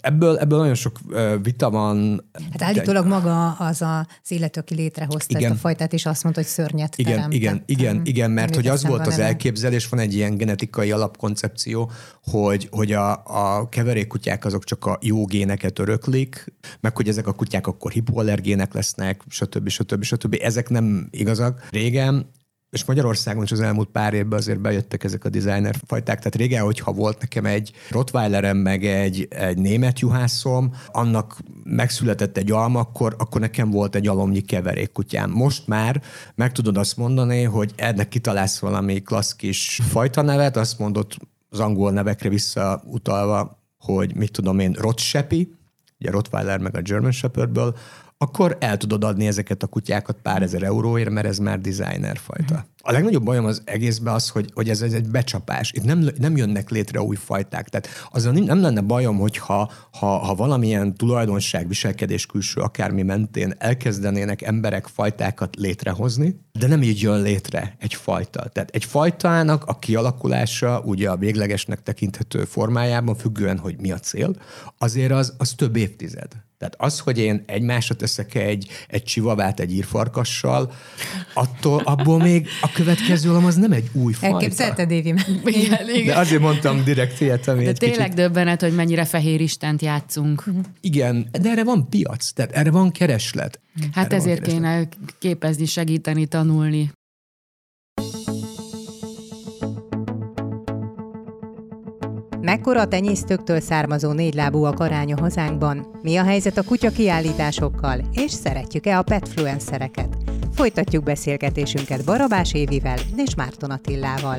Ebből, 0.00 0.38
ebből 0.38 0.58
nagyon 0.58 0.74
sok 0.74 0.98
vita 1.42 1.70
van. 1.70 2.24
Hát 2.50 2.62
állítólag 2.62 3.06
maga 3.06 3.52
az 3.52 3.82
az 3.82 4.30
illető, 4.30 4.60
aki 4.60 4.74
létrehozta 4.74 5.38
igen. 5.38 5.50
ezt 5.50 5.60
a 5.60 5.62
fajtát, 5.62 5.92
és 5.92 6.06
azt 6.06 6.22
mondta, 6.22 6.40
hogy 6.40 6.50
szörnyet 6.50 6.98
igen. 6.98 7.32
Igen, 7.32 7.62
igen, 7.66 8.00
igen, 8.04 8.30
mert 8.30 8.54
hogy 8.54 8.66
az 8.66 8.86
volt 8.86 9.06
az 9.06 9.18
elképzelés, 9.18 9.88
van 9.88 10.00
egy 10.00 10.14
ilyen 10.14 10.36
genetikai 10.36 10.90
alapkoncepció, 10.90 11.90
hogy, 12.22 12.68
hogy 12.70 12.92
a, 12.92 13.22
a 13.24 13.68
keverékkutyák 13.68 14.44
azok 14.44 14.64
csak 14.64 14.86
a 14.86 14.98
jó 15.00 15.24
géneket 15.24 15.78
öröklik, 15.78 16.52
meg 16.80 16.96
hogy 16.96 17.08
ezek 17.08 17.26
a 17.26 17.32
kutyák 17.32 17.66
akkor 17.66 17.90
hipoallergének 17.90 18.74
lesznek, 18.74 19.22
stb. 19.28 19.68
stb. 19.68 20.02
stb. 20.02 20.35
Ezek 20.42 20.68
nem 20.68 21.08
igazak. 21.10 21.68
Régen 21.70 22.34
és 22.70 22.84
Magyarországon 22.84 23.42
is 23.42 23.52
az 23.52 23.60
elmúlt 23.60 23.88
pár 23.88 24.14
évben 24.14 24.38
azért 24.38 24.60
bejöttek 24.60 25.04
ezek 25.04 25.24
a 25.24 25.28
designer 25.28 25.76
fajták. 25.86 26.18
Tehát 26.18 26.34
régen, 26.34 26.64
hogyha 26.64 26.92
volt 26.92 27.20
nekem 27.20 27.44
egy 27.44 27.72
Rottweilerem, 27.90 28.56
meg 28.56 28.84
egy, 28.84 29.26
egy 29.30 29.58
német 29.58 30.00
juhászom, 30.00 30.74
annak 30.92 31.36
megszületett 31.64 32.36
egy 32.36 32.50
alma, 32.50 32.80
akkor, 32.80 33.14
akkor 33.18 33.40
nekem 33.40 33.70
volt 33.70 33.94
egy 33.94 34.06
alomnyi 34.06 34.40
keverékkutyám. 34.40 35.30
Most 35.30 35.66
már 35.66 36.02
meg 36.34 36.52
tudod 36.52 36.76
azt 36.76 36.96
mondani, 36.96 37.42
hogy 37.42 37.72
ennek 37.76 38.08
kitalálsz 38.08 38.58
valami 38.58 39.02
klassz 39.02 39.36
kis 39.36 39.80
fajta 39.88 40.22
nevet, 40.22 40.56
azt 40.56 40.78
mondod 40.78 41.14
az 41.48 41.60
angol 41.60 41.92
nevekre 41.92 42.28
visszautalva, 42.28 43.62
hogy 43.78 44.14
mit 44.14 44.32
tudom 44.32 44.58
én, 44.58 44.72
Rotshepi, 44.72 45.54
ugye 45.98 46.10
Rottweiler 46.10 46.58
meg 46.58 46.76
a 46.76 46.80
German 46.80 47.12
Shepherdből, 47.12 47.76
akkor 48.18 48.56
el 48.60 48.76
tudod 48.76 49.04
adni 49.04 49.26
ezeket 49.26 49.62
a 49.62 49.66
kutyákat 49.66 50.16
pár 50.22 50.42
ezer 50.42 50.62
euróért, 50.62 51.10
mert 51.10 51.26
ez 51.26 51.38
már 51.38 51.60
designer 51.60 52.18
fajta. 52.18 52.66
A 52.88 52.92
legnagyobb 52.92 53.24
bajom 53.24 53.44
az 53.44 53.62
egészben 53.64 54.14
az, 54.14 54.28
hogy, 54.28 54.50
hogy 54.54 54.68
ez, 54.68 54.82
ez 54.82 54.92
egy 54.92 55.08
becsapás. 55.08 55.72
Itt 55.72 55.84
nem, 55.84 56.08
nem 56.18 56.36
jönnek 56.36 56.70
létre 56.70 57.00
új 57.00 57.16
fajták. 57.16 57.68
Tehát 57.68 57.88
azzal 58.12 58.32
nem, 58.32 58.42
nem 58.42 58.60
lenne 58.60 58.80
bajom, 58.80 59.18
hogyha 59.18 59.72
ha, 59.90 60.06
ha 60.06 60.34
valamilyen 60.34 60.94
tulajdonság, 60.94 61.68
viselkedés 61.68 62.26
külső 62.26 62.60
akármi 62.60 63.02
mentén 63.02 63.54
elkezdenének 63.58 64.42
emberek 64.42 64.86
fajtákat 64.86 65.56
létrehozni, 65.56 66.40
de 66.58 66.66
nem 66.66 66.82
így 66.82 67.00
jön 67.00 67.22
létre 67.22 67.76
egy 67.78 67.94
fajta. 67.94 68.48
Tehát 68.48 68.70
egy 68.70 68.84
fajtának 68.84 69.64
a 69.64 69.78
kialakulása, 69.78 70.80
ugye 70.84 71.10
a 71.10 71.16
véglegesnek 71.16 71.82
tekinthető 71.82 72.44
formájában, 72.44 73.14
függően, 73.14 73.58
hogy 73.58 73.76
mi 73.80 73.92
a 73.92 73.98
cél, 73.98 74.36
azért 74.78 75.12
az, 75.12 75.34
az 75.38 75.52
több 75.52 75.76
évtized. 75.76 76.44
Tehát 76.58 76.74
az, 76.78 76.98
hogy 76.98 77.18
én 77.18 77.44
egymásra 77.46 77.94
teszek 77.94 78.34
egy, 78.34 78.68
egy 78.88 79.02
csivavát 79.02 79.60
egy 79.60 79.72
írfarkassal, 79.72 80.72
attól, 81.34 81.80
abból 81.84 82.18
még 82.18 82.48
a 82.60 82.68
következő 82.76 83.30
alam 83.30 83.44
az 83.44 83.56
nem 83.56 83.72
egy 83.72 83.88
új 83.92 84.12
fajta. 84.12 84.34
Elképzelted, 84.34 84.90
Évi? 84.90 85.14
De 86.06 86.16
azért 86.16 86.40
mondtam 86.40 86.84
direkt 86.84 87.20
ilyet, 87.20 87.48
ami 87.48 87.64
De 87.64 87.72
tényleg 87.72 87.98
kicsit... 87.98 88.14
döbbenet, 88.14 88.60
hogy 88.60 88.74
mennyire 88.74 89.04
fehér 89.04 89.40
istent 89.40 89.82
játszunk. 89.82 90.44
Igen, 90.80 91.28
de 91.40 91.50
erre 91.50 91.64
van 91.64 91.88
piac, 91.88 92.32
tehát 92.32 92.52
erre 92.52 92.70
van 92.70 92.92
kereslet. 92.92 93.60
Hát 93.92 94.06
erre 94.06 94.16
ezért 94.16 94.46
kéne 94.46 94.88
képezni, 95.18 95.66
segíteni, 95.66 96.26
tanulni. 96.26 96.90
Mekkora 102.40 102.80
a 102.80 102.88
tenyésztőktől 102.88 103.60
származó 103.60 104.12
négylábúak 104.12 104.80
aránya 104.80 105.16
hazánkban? 105.20 105.86
Mi 106.02 106.16
a 106.16 106.24
helyzet 106.24 106.58
a 106.58 106.62
kutya 106.62 106.90
kiállításokkal? 106.90 108.00
És 108.12 108.30
szeretjük-e 108.30 108.98
a 108.98 109.02
petfluencereket? 109.02 110.25
Folytatjuk 110.56 111.04
beszélgetésünket 111.04 112.04
Barabás 112.04 112.54
Évivel 112.54 112.98
és 113.16 113.34
Márton 113.34 113.70
Attillával. 113.70 114.38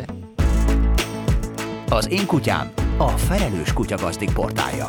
Az 1.90 2.12
én 2.12 2.26
kutyám 2.26 2.72
a 2.98 3.08
Felelős 3.08 3.74
Kutyagazdik 3.74 4.34
portálja. 4.34 4.86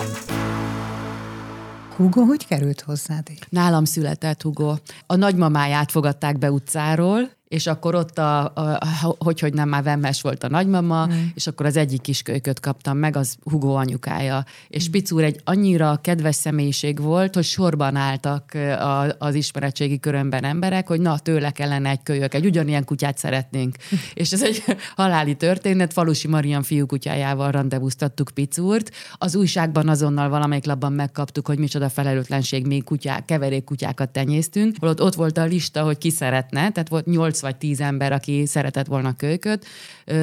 Hugo 1.96 2.22
hogy 2.22 2.46
került 2.46 2.80
hozzád? 2.80 3.28
Nálam 3.48 3.84
született 3.84 4.42
Hugo. 4.42 4.74
A 5.06 5.16
nagymamáját 5.16 5.90
fogadták 5.90 6.38
be 6.38 6.50
utcáról, 6.50 7.30
és 7.48 7.66
akkor 7.66 7.94
ott, 7.94 8.18
a, 8.18 8.40
a, 8.44 8.78
a, 9.02 9.14
hogy, 9.18 9.40
hogy 9.40 9.54
nem 9.54 9.68
már 9.68 9.82
Vemmes 9.82 10.22
volt 10.22 10.44
a 10.44 10.48
nagymama, 10.48 11.06
mm. 11.06 11.10
és 11.34 11.46
akkor 11.46 11.66
az 11.66 11.76
egyik 11.76 12.00
kiskölyköt 12.00 12.60
kaptam 12.60 12.96
meg, 12.96 13.16
az 13.16 13.36
Hugo 13.42 13.72
anyukája. 13.72 14.44
És 14.68 14.88
mm. 14.88 14.90
Picúr 14.90 15.22
egy 15.22 15.40
annyira 15.44 15.98
kedves 16.02 16.34
személyiség 16.34 17.00
volt, 17.00 17.34
hogy 17.34 17.44
sorban 17.44 17.96
álltak 17.96 18.54
a, 18.54 19.16
az 19.18 19.34
ismeretségi 19.34 20.00
körömben 20.00 20.44
emberek, 20.44 20.86
hogy 20.88 21.00
na, 21.00 21.18
tőle 21.18 21.50
kellene 21.50 21.90
egy 21.90 22.02
kölyök, 22.02 22.34
egy 22.34 22.46
ugyanilyen 22.46 22.84
kutyát 22.84 23.18
szeretnénk. 23.18 23.76
És 24.14 24.32
ez 24.32 24.42
egy 24.42 24.62
haláli 24.96 25.34
történet, 25.34 25.92
Falusi 25.92 26.28
Marian 26.28 26.62
fiúkutyájával 26.62 27.50
rendezvúztattuk 27.50 28.30
Picúrt. 28.34 28.90
Az 29.12 29.34
újságban 29.34 29.88
azonnal 29.88 30.28
valamelyik 30.28 30.64
labban 30.64 30.92
megkaptuk, 30.92 31.46
hogy 31.46 31.58
micsoda 31.58 31.88
felelőtlenség, 31.88 32.66
még 32.66 32.84
kutyák, 32.84 33.24
keverék 33.24 33.64
kutyákat 33.64 34.10
tenyésztünk. 34.10 34.76
Holott 34.80 35.02
ott 35.02 35.14
volt 35.14 35.38
a 35.38 35.44
lista, 35.44 35.82
hogy 35.82 35.98
ki 35.98 36.10
szeretne, 36.10 36.70
tehát 36.70 36.88
volt 36.88 37.06
nyolc 37.06 37.37
nyolc 37.38 37.40
vagy 37.40 37.56
tíz 37.56 37.80
ember, 37.80 38.12
aki 38.12 38.46
szeretett 38.46 38.86
volna 38.86 39.16
kölyköt, 39.16 39.66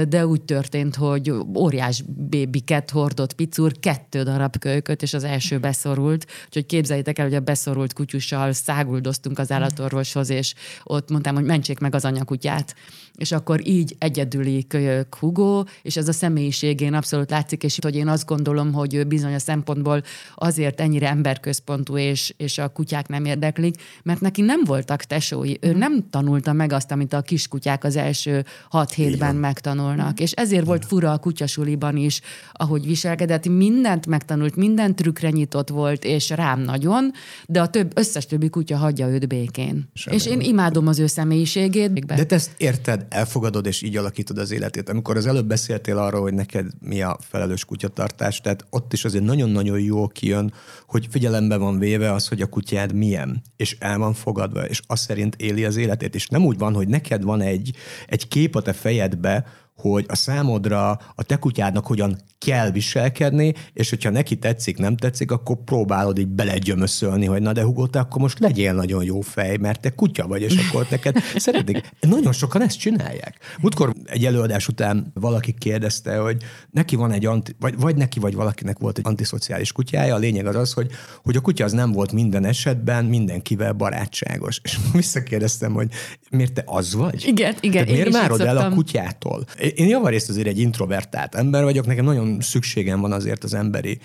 de 0.08 0.28
úgy 0.28 0.42
történt, 0.42 0.96
hogy 0.96 1.34
óriás 1.56 2.04
bébiket 2.08 2.90
hordott 2.90 3.34
picur, 3.34 3.80
kettő 3.80 4.24
darab 4.24 4.58
kölyköt, 4.58 5.02
és 5.02 5.14
az 5.14 5.24
első 5.24 5.60
beszorult. 5.60 6.26
Úgyhogy 6.46 6.66
képzeljétek 6.66 7.20
el, 7.20 7.26
hogy 7.26 7.36
a 7.36 7.40
beszorult 7.40 7.94
kutyussal 7.94 8.52
száguldoztunk 8.52 9.40
az 9.40 9.52
állatorvoshoz, 9.52 10.30
és 10.30 10.54
ott 10.84 11.10
mondtam, 11.10 11.36
hogy 11.36 11.44
mentsék 11.44 11.80
meg 11.80 11.96
az 11.96 12.06
anyakutyát. 12.06 12.76
És 13.16 13.32
akkor 13.32 13.68
így 13.68 13.96
egyedüli 14.00 14.68
kölyök 14.68 15.16
Hugo, 15.16 15.64
és 15.82 15.98
ez 15.98 16.08
a 16.08 16.12
személyiségén 16.12 16.94
abszolút 16.94 17.30
látszik, 17.30 17.64
és 17.64 17.78
hogy 17.82 17.96
én 17.96 18.08
azt 18.08 18.26
gondolom, 18.26 18.74
hogy 18.74 18.94
ő 18.94 19.04
bizonyos 19.04 19.42
szempontból 19.42 20.02
azért 20.36 20.82
ennyire 20.82 21.10
emberközpontú, 21.10 21.98
és, 21.98 22.34
és 22.38 22.58
a 22.58 22.68
kutyák 22.68 23.08
nem 23.08 23.26
érdeklik, 23.26 23.76
mert 24.04 24.22
neki 24.22 24.42
nem 24.42 24.64
voltak 24.64 25.04
tesói. 25.04 25.54
Ő 25.60 25.74
nem 25.74 26.10
tanulta 26.10 26.54
meg 26.54 26.74
azt, 26.74 26.92
amit 26.92 27.05
a 27.14 27.22
kiskutyák 27.22 27.84
az 27.84 27.96
első 27.96 28.46
hat 28.70 28.94
hétben 28.94 29.36
megtanulnak. 29.36 30.20
És 30.20 30.32
ezért 30.32 30.66
volt 30.66 30.86
fura 30.86 31.12
a 31.12 31.18
kutyasuliban 31.18 31.98
is, 31.98 32.22
ahogy 32.52 32.86
viselkedett, 32.86 33.48
mindent 33.48 34.08
megtanult, 34.08 34.56
minden 34.56 34.96
trükkre 34.96 35.30
nyitott 35.30 35.70
volt, 35.70 36.04
és 36.04 36.30
rám 36.30 36.60
nagyon, 36.62 37.12
de 37.48 37.62
a 37.62 37.68
több, 37.68 37.92
összes 37.98 38.26
többi 38.26 38.50
kutya 38.50 38.78
hagyja 38.78 39.08
őt 39.08 39.28
békén. 39.28 39.90
Semmi 39.94 40.16
és 40.16 40.26
én 40.26 40.40
imádom 40.40 40.88
az 40.88 41.00
ő 41.00 41.08
személyiségét. 41.08 42.06
De 42.06 42.24
te 42.24 42.36
ezt 42.36 42.52
érted, 42.58 43.06
elfogadod, 43.10 43.66
és 43.66 43.82
így 43.82 43.98
alakítod 43.98 44.38
az 44.38 44.52
életét. 44.52 44.90
Amikor 44.90 45.18
az 45.18 45.26
előbb 45.26 45.48
beszéltél 45.48 45.98
arról, 45.98 46.22
hogy 46.22 46.34
neked 46.34 46.68
mi 46.80 47.02
a 47.02 47.18
felelős 47.22 47.66
kutyatartás, 47.66 48.42
tehát 48.42 48.66
ott 48.70 48.94
is 48.94 49.06
azért 49.06 49.24
nagyon-nagyon 49.24 49.80
jó 49.80 50.08
kijön, 50.08 50.54
hogy 50.88 51.08
figyelembe 51.10 51.58
van 51.58 51.80
véve 51.80 52.12
az, 52.12 52.28
hogy 52.28 52.42
a 52.42 52.46
kutyád 52.46 52.94
milyen, 52.94 53.42
és 53.56 53.78
el 53.80 53.98
van 53.98 54.14
fogadva, 54.14 54.66
és 54.66 54.82
azt 54.88 55.04
szerint 55.04 55.36
éli 55.36 55.66
az 55.66 55.76
életét. 55.76 56.16
És 56.16 56.28
nem 56.28 56.46
úgy 56.46 56.58
van, 56.58 56.74
hogy 56.74 56.88
neked 56.96 57.24
van 57.24 57.42
egy, 57.42 57.76
egy 58.08 58.28
kép 58.28 58.56
a 58.56 58.62
te 58.62 58.74
fejedbe, 58.74 59.46
hogy 59.76 60.06
a 60.08 60.16
számodra 60.16 60.92
a 61.16 61.24
te 61.24 61.36
kutyádnak 61.36 61.86
hogyan 61.88 62.18
kell 62.46 62.72
viselkedni, 62.72 63.54
és 63.74 63.90
hogyha 63.90 64.10
neki 64.10 64.36
tetszik, 64.36 64.78
nem 64.78 64.98
tetszik, 64.98 65.32
akkor 65.32 65.58
próbálod 65.64 66.18
így 66.18 66.28
belegyömöszölni, 66.28 67.26
hogy 67.26 67.42
na 67.42 67.54
de 67.54 67.64
Hugo, 67.64 67.88
te 67.88 68.00
akkor 68.00 68.22
most 68.22 68.40
legyél 68.40 68.74
nagyon 68.74 69.04
jó 69.04 69.22
fej, 69.22 69.58
mert 69.58 69.82
te 69.82 69.90
kutya 69.90 70.28
vagy, 70.28 70.42
és 70.42 70.56
akkor 70.58 70.88
neked 70.90 71.16
szeretik. 71.36 71.92
Nagyon 72.00 72.34
sokan 72.34 72.62
ezt 72.62 72.80
csinálják. 72.80 73.38
Múltkor 73.62 73.94
egy 74.06 74.26
előadás 74.26 74.68
után 74.68 75.12
valaki 75.14 75.54
kérdezte, 75.58 76.18
hogy 76.18 76.38
neki 76.72 76.96
van 76.96 77.12
egy, 77.12 77.26
anti, 77.26 77.56
vagy, 77.60 77.78
vagy 77.78 77.96
neki, 77.96 78.20
vagy 78.20 78.36
valakinek 78.36 78.80
volt 78.80 78.98
egy 78.98 79.08
antiszociális 79.08 79.72
kutyája. 79.72 80.16
A 80.16 80.18
lényeg 80.18 80.46
az 80.46 80.56
az, 80.56 80.74
hogy, 80.74 80.92
hogy 81.24 81.36
a 81.36 81.42
kutya 81.42 81.64
az 81.64 81.72
nem 81.72 81.92
volt 81.92 82.12
minden 82.12 82.46
esetben 82.46 83.06
mindenkivel 83.06 83.74
barátságos. 83.74 84.60
És 84.64 84.78
visszakérdeztem, 84.94 85.74
hogy 85.74 85.88
miért 86.30 86.54
te 86.54 86.64
az 86.66 86.94
vagy? 86.94 87.24
Igen, 87.28 87.56
igen. 87.60 87.86
miért 87.86 88.12
várod 88.12 88.42
el 88.42 88.58
a 88.58 88.70
kutyától? 88.70 89.46
Én 89.76 89.88
javarészt 89.88 90.30
azért 90.30 90.48
egy 90.48 90.60
introvertált 90.60 91.36
ember 91.36 91.64
vagyok, 91.64 91.86
nekem 91.86 92.06
nagyon 92.06 92.35
szükségem 92.40 93.02
van 93.02 93.12
azért 93.12 93.44
az 93.44 93.54
emberi 93.54 94.00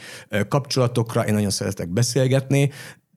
kapcsolatokra, 0.49 1.27
én 1.27 1.35
nagyon 1.35 1.51
szeretek 1.51 1.89
beszélgetni, 1.89 2.71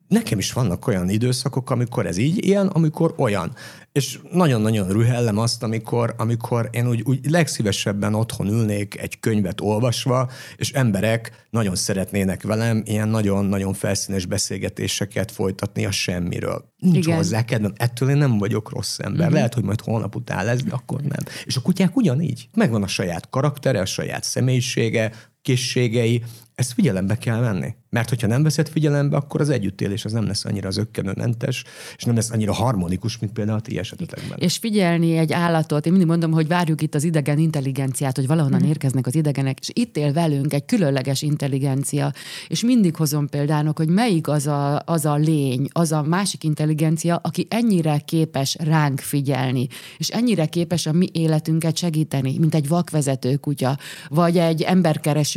nekem 0.07 0.37
is 0.37 0.53
vannak 0.53 0.87
olyan 0.87 1.09
időszakok, 1.09 1.69
amikor 1.69 2.05
ez 2.05 2.17
így 2.17 2.45
ilyen, 2.45 2.67
amikor 2.67 3.13
olyan. 3.17 3.55
És 3.91 4.19
nagyon-nagyon 4.31 4.87
rühellem 4.87 5.37
azt, 5.37 5.63
amikor, 5.63 6.15
amikor 6.17 6.69
én 6.71 6.87
úgy, 6.87 7.01
úgy 7.05 7.29
legszívesebben 7.29 8.13
otthon 8.13 8.47
ülnék 8.47 8.99
egy 8.99 9.19
könyvet 9.19 9.61
olvasva, 9.61 10.29
és 10.55 10.71
emberek 10.71 11.47
nagyon 11.49 11.75
szeretnének 11.75 12.43
velem 12.43 12.81
ilyen 12.85 13.07
nagyon-nagyon 13.07 13.73
felszínes 13.73 14.25
beszélgetéseket 14.25 15.31
folytatni 15.31 15.85
a 15.85 15.91
semmiről. 15.91 16.71
Nincs 16.77 17.05
Igen. 17.05 17.17
hozzá 17.17 17.45
kedvem. 17.45 17.73
Ettől 17.75 18.09
én 18.09 18.17
nem 18.17 18.37
vagyok 18.37 18.69
rossz 18.69 18.99
ember. 18.99 19.25
Mm-hmm. 19.25 19.33
Lehet, 19.33 19.53
hogy 19.53 19.63
majd 19.63 19.81
holnap 19.81 20.15
után 20.15 20.45
lesz, 20.45 20.63
de 20.63 20.73
akkor 20.73 21.01
nem. 21.01 21.33
És 21.43 21.55
a 21.55 21.61
kutyák 21.61 21.95
ugyanígy. 21.95 22.49
Megvan 22.53 22.83
a 22.83 22.87
saját 22.87 23.29
karaktere, 23.29 23.79
a 23.79 23.85
saját 23.85 24.23
személyisége, 24.23 25.11
készségei, 25.43 26.23
ezt 26.55 26.73
figyelembe 26.73 27.17
kell 27.17 27.39
venni. 27.39 27.75
Mert 27.89 28.09
hogyha 28.09 28.27
nem 28.27 28.43
veszed 28.43 28.69
figyelembe, 28.69 29.15
akkor 29.15 29.41
az 29.41 29.49
együttélés 29.49 30.05
az 30.05 30.11
nem 30.11 30.25
lesz 30.25 30.45
annyira 30.45 30.71
zöggenőmentes, 30.71 31.63
és 31.97 32.03
nem 32.03 32.15
lesz 32.15 32.31
annyira 32.31 32.53
harmonikus, 32.53 33.17
mint 33.17 33.33
például 33.33 33.57
a 33.57 33.61
ti 33.61 33.77
esetetekben. 33.77 34.37
És 34.39 34.57
figyelni 34.57 35.17
egy 35.17 35.33
állatot, 35.33 35.85
én 35.85 35.91
mindig 35.91 36.09
mondom, 36.09 36.31
hogy 36.31 36.47
várjuk 36.47 36.81
itt 36.81 36.95
az 36.95 37.03
idegen 37.03 37.37
intelligenciát, 37.37 38.15
hogy 38.15 38.27
valahonnan 38.27 38.59
hmm. 38.59 38.69
érkeznek 38.69 39.07
az 39.07 39.15
idegenek, 39.15 39.59
és 39.59 39.69
itt 39.73 39.97
él 39.97 40.13
velünk 40.13 40.53
egy 40.53 40.65
különleges 40.65 41.21
intelligencia. 41.21 42.11
És 42.47 42.63
mindig 42.63 42.95
hozom 42.95 43.27
példának, 43.27 43.77
hogy 43.77 43.87
melyik 43.87 44.27
az 44.27 44.47
a, 44.47 44.81
az 44.85 45.05
a 45.05 45.15
lény, 45.15 45.67
az 45.71 45.91
a 45.91 46.01
másik 46.01 46.43
intelligencia, 46.43 47.15
aki 47.23 47.47
ennyire 47.49 47.97
képes 48.05 48.55
ránk 48.59 48.99
figyelni, 48.99 49.67
és 49.97 50.09
ennyire 50.09 50.45
képes 50.45 50.85
a 50.85 50.91
mi 50.91 51.09
életünket 51.11 51.77
segíteni, 51.77 52.37
mint 52.39 52.55
egy 52.55 52.67
vakvezető 52.67 53.35
kutya, 53.35 53.77
vagy 54.09 54.37
egy 54.37 54.61
emberkereső 54.61 55.32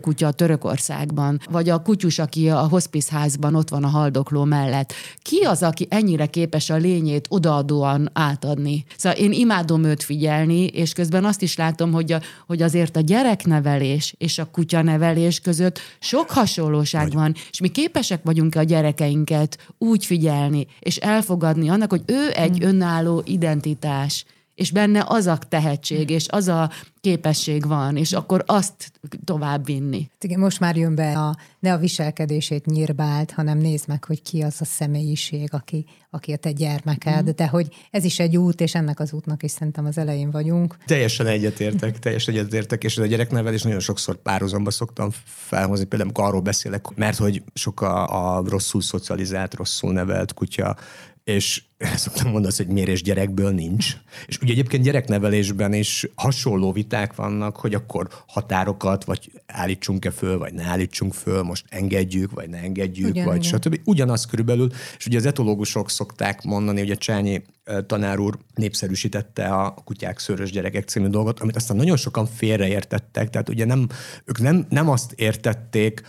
kutya 0.00 0.30
Törökországban, 0.30 1.40
vagy 1.50 1.68
a 1.68 1.82
kutyus, 1.82 2.18
aki 2.18 2.48
a 2.48 2.68
hospice 2.68 3.16
házban 3.16 3.54
ott 3.54 3.68
van 3.68 3.84
a 3.84 3.88
haldokló 3.88 4.44
mellett. 4.44 4.92
Ki 5.22 5.40
az, 5.40 5.62
aki 5.62 5.86
ennyire 5.90 6.26
képes 6.26 6.70
a 6.70 6.76
lényét 6.76 7.26
odaadóan 7.28 8.10
átadni? 8.12 8.84
Szóval 8.96 9.18
én 9.18 9.32
imádom 9.32 9.84
őt 9.84 10.02
figyelni, 10.02 10.64
és 10.64 10.92
közben 10.92 11.24
azt 11.24 11.42
is 11.42 11.56
látom, 11.56 11.92
hogy, 11.92 12.12
a, 12.12 12.20
hogy 12.46 12.62
azért 12.62 12.96
a 12.96 13.00
gyereknevelés 13.00 14.14
és 14.18 14.38
a 14.38 14.44
kutyanevelés 14.44 15.40
között 15.40 15.78
sok 16.00 16.30
hasonlóság 16.30 17.02
Nagy. 17.02 17.14
van, 17.14 17.34
és 17.50 17.60
mi 17.60 17.68
képesek 17.68 18.20
vagyunk 18.22 18.54
a 18.54 18.62
gyerekeinket 18.62 19.58
úgy 19.78 20.06
figyelni, 20.06 20.66
és 20.80 20.96
elfogadni 20.96 21.68
annak, 21.68 21.90
hogy 21.90 22.02
ő 22.06 22.30
egy 22.34 22.58
hmm. 22.58 22.68
önálló 22.68 23.22
identitás 23.24 24.24
és 24.60 24.70
benne 24.70 25.04
az 25.06 25.26
a 25.26 25.38
tehetség, 25.48 26.10
és 26.10 26.28
az 26.28 26.48
a 26.48 26.70
képesség 27.00 27.66
van, 27.66 27.96
és 27.96 28.12
akkor 28.12 28.42
azt 28.46 28.92
tovább 29.24 29.64
vinni. 29.64 30.10
Igen, 30.20 30.38
most 30.38 30.60
már 30.60 30.76
jön 30.76 30.94
be 30.94 31.18
a, 31.18 31.36
ne 31.58 31.72
a 31.72 31.76
viselkedését 31.76 32.66
nyírbált, 32.66 33.30
hanem 33.30 33.58
nézd 33.58 33.88
meg, 33.88 34.04
hogy 34.04 34.22
ki 34.22 34.42
az 34.42 34.56
a 34.60 34.64
személyiség, 34.64 35.48
aki, 35.52 35.84
aki 36.10 36.32
a 36.32 36.36
te 36.36 36.52
gyermeked, 36.52 37.28
mm. 37.28 37.34
de 37.36 37.46
hogy 37.46 37.68
ez 37.90 38.04
is 38.04 38.18
egy 38.18 38.36
út, 38.36 38.60
és 38.60 38.74
ennek 38.74 39.00
az 39.00 39.12
útnak 39.12 39.42
is 39.42 39.50
szerintem 39.50 39.84
az 39.84 39.98
elején 39.98 40.30
vagyunk. 40.30 40.76
Teljesen 40.86 41.26
egyetértek, 41.26 41.98
teljesen 41.98 42.34
egyetértek, 42.34 42.84
és 42.84 42.98
a 42.98 43.06
gyereknevelés 43.06 43.62
nagyon 43.62 43.80
sokszor 43.80 44.16
párhuzamba 44.16 44.70
szoktam 44.70 45.10
felhozni, 45.24 45.84
például 45.84 46.08
amikor 46.10 46.24
arról 46.24 46.40
beszélek, 46.40 46.94
mert 46.94 47.16
hogy 47.16 47.42
sok 47.54 47.80
a, 47.80 48.36
a 48.36 48.42
rosszul 48.48 48.82
szocializált, 48.82 49.54
rosszul 49.54 49.92
nevelt 49.92 50.34
kutya, 50.34 50.76
és 51.24 51.62
szoktam 51.96 52.30
mondani, 52.30 52.54
hogy 52.56 52.66
mérés 52.66 53.02
gyerekből 53.02 53.50
nincs. 53.50 53.96
És 54.26 54.38
ugye 54.38 54.52
egyébként 54.52 54.84
gyereknevelésben 54.84 55.72
is 55.72 56.06
hasonló 56.14 56.72
viták 56.72 57.14
vannak, 57.14 57.56
hogy 57.56 57.74
akkor 57.74 58.08
határokat, 58.26 59.04
vagy 59.04 59.30
állítsunk-e 59.46 60.10
föl, 60.10 60.38
vagy 60.38 60.52
ne 60.52 60.62
állítsunk 60.62 61.14
föl, 61.14 61.42
most 61.42 61.64
engedjük, 61.68 62.30
vagy 62.30 62.48
ne 62.48 62.58
engedjük, 62.58 63.10
Ugyan, 63.10 63.24
vagy 63.24 63.44
igen. 63.44 63.60
stb. 63.60 63.80
Ugyanaz 63.84 64.26
körülbelül, 64.26 64.70
és 64.98 65.06
ugye 65.06 65.18
az 65.18 65.26
etológusok 65.26 65.90
szokták 65.90 66.42
mondani, 66.42 66.78
hogy 66.78 66.90
a 66.90 66.96
Csányi 66.96 67.42
tanár 67.86 68.18
úr 68.18 68.38
népszerűsítette 68.54 69.46
a 69.46 69.74
Kutyák 69.84 70.18
Szörös 70.18 70.50
Gyerekek 70.50 70.88
című 70.88 71.06
dolgot, 71.06 71.40
amit 71.40 71.56
aztán 71.56 71.76
nagyon 71.76 71.96
sokan 71.96 72.26
félreértettek, 72.26 73.30
tehát 73.30 73.48
ugye 73.48 73.64
nem, 73.64 73.88
ők 74.24 74.40
nem, 74.40 74.66
nem 74.68 74.88
azt 74.88 75.12
értették, 75.12 76.02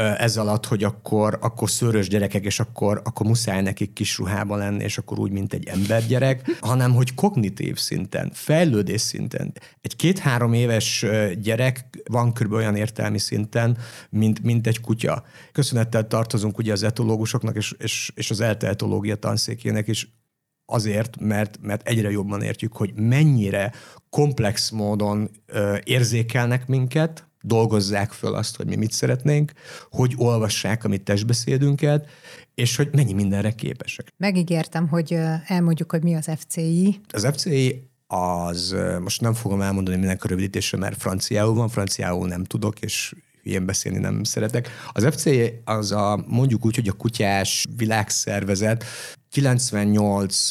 ez 0.00 0.36
alatt, 0.36 0.66
hogy 0.66 0.84
akkor, 0.84 1.38
akkor 1.40 1.70
szörös 1.70 2.08
gyerekek, 2.08 2.44
és 2.44 2.60
akkor, 2.60 3.00
akkor 3.04 3.26
muszáj 3.26 3.62
nekik 3.62 3.92
kis 3.92 4.18
ruhában 4.18 4.58
lenni, 4.58 4.84
és 4.84 4.98
akkor 4.98 5.18
úgy, 5.18 5.30
mint 5.30 5.52
egy 5.52 5.66
embergyerek, 5.66 6.56
hanem 6.60 6.92
hogy 6.92 7.14
kognitív 7.14 7.76
szinten, 7.76 8.30
fejlődés 8.34 9.00
szinten. 9.00 9.52
Egy 9.80 9.96
két-három 9.96 10.52
éves 10.52 11.06
gyerek 11.40 12.02
van 12.10 12.32
kb. 12.32 12.52
olyan 12.52 12.76
értelmi 12.76 13.18
szinten, 13.18 13.78
mint, 14.10 14.42
mint 14.42 14.66
egy 14.66 14.80
kutya. 14.80 15.24
Köszönettel 15.52 16.06
tartozunk 16.06 16.58
ugye 16.58 16.72
az 16.72 16.82
etológusoknak, 16.82 17.56
és, 17.56 17.74
és, 17.78 18.12
és 18.14 18.30
az 18.30 18.40
ELTE 18.40 18.68
etológia 18.68 19.16
tanszékének 19.16 19.88
is 19.88 20.18
azért, 20.66 21.20
mert, 21.20 21.58
mert 21.62 21.88
egyre 21.88 22.10
jobban 22.10 22.42
értjük, 22.42 22.76
hogy 22.76 22.92
mennyire 22.94 23.72
komplex 24.10 24.70
módon 24.70 25.30
ö, 25.46 25.76
érzékelnek 25.84 26.66
minket, 26.66 27.29
dolgozzák 27.42 28.12
föl 28.12 28.34
azt, 28.34 28.56
hogy 28.56 28.66
mi 28.66 28.76
mit 28.76 28.92
szeretnénk, 28.92 29.52
hogy 29.90 30.14
olvassák 30.16 30.84
a 30.84 30.88
mi 30.88 30.98
testbeszédünket, 30.98 32.08
és 32.54 32.76
hogy 32.76 32.88
mennyi 32.92 33.12
mindenre 33.12 33.50
képesek. 33.50 34.12
Megígértem, 34.16 34.88
hogy 34.88 35.18
elmondjuk, 35.46 35.90
hogy 35.90 36.02
mi 36.02 36.14
az 36.14 36.30
FCI. 36.38 37.00
Az 37.12 37.28
FCI 37.32 37.90
az, 38.06 38.76
most 39.00 39.20
nem 39.20 39.34
fogom 39.34 39.60
elmondani 39.60 39.96
mindenki 39.96 40.26
rövidítése, 40.28 40.76
mert 40.76 41.00
franciául 41.00 41.54
van, 41.54 41.68
franciául 41.68 42.28
nem 42.28 42.44
tudok, 42.44 42.80
és 42.80 43.14
ilyen 43.42 43.66
beszélni 43.66 43.98
nem 43.98 44.24
szeretek. 44.24 44.68
Az 44.92 45.06
FCI 45.10 45.60
az 45.64 45.92
a, 45.92 46.24
mondjuk 46.26 46.64
úgy, 46.64 46.74
hogy 46.74 46.88
a 46.88 46.92
kutyás 46.92 47.66
világszervezet, 47.76 48.84
98 49.30 50.50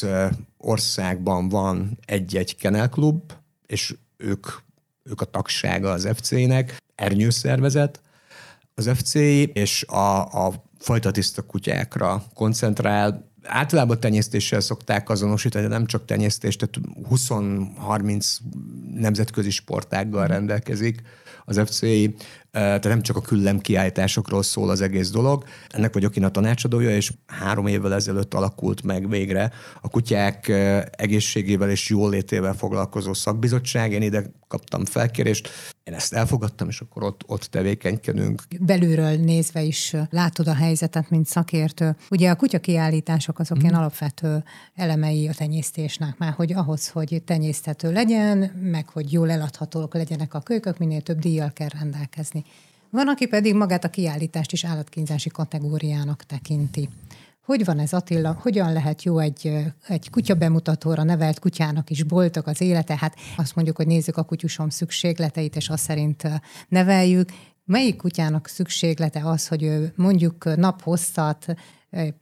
országban 0.56 1.48
van 1.48 1.98
egy-egy 2.04 2.56
kenelklub, 2.56 3.32
és 3.66 3.94
ők 4.16 4.46
ők 5.02 5.20
a 5.20 5.24
tagsága 5.24 5.90
az 5.90 6.08
FC-nek, 6.14 6.76
ernyőszervezet, 6.94 8.00
az 8.74 8.90
FC 8.94 9.14
és 9.52 9.84
a, 9.88 10.46
a 10.46 10.64
fajta 10.78 11.10
tiszta 11.10 11.42
kutyákra 11.42 12.24
koncentrál, 12.34 13.28
általában 13.42 14.00
tenyésztéssel 14.00 14.60
szokták 14.60 15.08
azonosítani, 15.08 15.66
de 15.66 15.70
nem 15.70 15.86
csak 15.86 16.04
tenyésztés, 16.04 16.56
tehát 16.56 16.74
20-30 17.10 18.36
nemzetközi 19.00 19.50
sportággal 19.50 20.26
rendelkezik 20.26 21.02
az 21.44 21.60
FCI, 21.64 22.14
tehát 22.50 22.84
nem 22.84 23.02
csak 23.02 23.16
a 23.16 23.20
küllem 23.20 23.58
kiállításokról 23.58 24.42
szól 24.42 24.70
az 24.70 24.80
egész 24.80 25.10
dolog. 25.10 25.44
Ennek 25.68 25.92
vagyok 25.92 26.16
én 26.16 26.24
a 26.24 26.30
tanácsadója, 26.30 26.90
és 26.90 27.12
három 27.26 27.66
évvel 27.66 27.94
ezelőtt 27.94 28.34
alakult 28.34 28.82
meg 28.82 29.08
végre 29.08 29.52
a 29.80 29.88
kutyák 29.88 30.48
egészségével 30.90 31.70
és 31.70 31.88
jólétével 31.88 32.54
foglalkozó 32.54 33.14
szakbizottság. 33.14 33.92
Én 33.92 34.02
ide 34.02 34.24
kaptam 34.48 34.84
felkérést, 34.84 35.48
én 35.90 35.96
ezt 35.96 36.12
elfogadtam, 36.12 36.68
és 36.68 36.80
akkor 36.80 37.02
ott, 37.02 37.22
ott 37.26 37.42
tevékenykedünk. 37.42 38.42
Belülről 38.60 39.16
nézve 39.16 39.62
is 39.62 39.96
látod 40.10 40.48
a 40.48 40.54
helyzetet, 40.54 41.10
mint 41.10 41.26
szakértő. 41.26 41.96
Ugye 42.10 42.30
a 42.30 42.36
kutyakiállítások 42.36 43.38
azok 43.38 43.58
mm. 43.58 43.60
ilyen 43.60 43.74
alapvető 43.74 44.44
elemei 44.74 45.28
a 45.28 45.34
tenyésztésnek, 45.34 46.18
már 46.18 46.32
hogy 46.32 46.52
ahhoz, 46.52 46.88
hogy 46.88 47.22
tenyészthető 47.24 47.92
legyen, 47.92 48.38
meg 48.62 48.88
hogy 48.88 49.12
jól 49.12 49.30
eladhatók 49.30 49.94
legyenek 49.94 50.34
a 50.34 50.40
kölykök, 50.40 50.78
minél 50.78 51.00
több 51.00 51.18
díjjal 51.18 51.52
kell 51.52 51.68
rendelkezni. 51.78 52.44
Van, 52.90 53.08
aki 53.08 53.26
pedig 53.26 53.54
magát 53.54 53.84
a 53.84 53.88
kiállítást 53.90 54.52
is 54.52 54.64
állatkínzási 54.64 55.28
kategóriának 55.28 56.22
tekinti. 56.22 56.88
Hogy 57.50 57.64
van 57.64 57.78
ez 57.78 57.92
Attila? 57.92 58.38
Hogyan 58.42 58.72
lehet 58.72 59.02
jó 59.02 59.18
egy, 59.18 59.64
egy 59.88 60.10
kutya 60.10 60.34
bemutatóra 60.34 61.02
nevelt 61.02 61.38
kutyának 61.38 61.90
is 61.90 62.02
boldog 62.02 62.48
az 62.48 62.60
élete? 62.60 62.96
Hát 62.96 63.16
azt 63.36 63.54
mondjuk, 63.54 63.76
hogy 63.76 63.86
nézzük 63.86 64.16
a 64.16 64.22
kutyusom 64.22 64.68
szükségleteit, 64.68 65.56
és 65.56 65.68
azt 65.68 65.82
szerint 65.82 66.22
neveljük. 66.68 67.30
Melyik 67.64 67.96
kutyának 67.96 68.46
szükséglete 68.46 69.20
az, 69.24 69.48
hogy 69.48 69.62
ő 69.62 69.92
mondjuk 69.96 70.56
naphosszat 70.56 71.54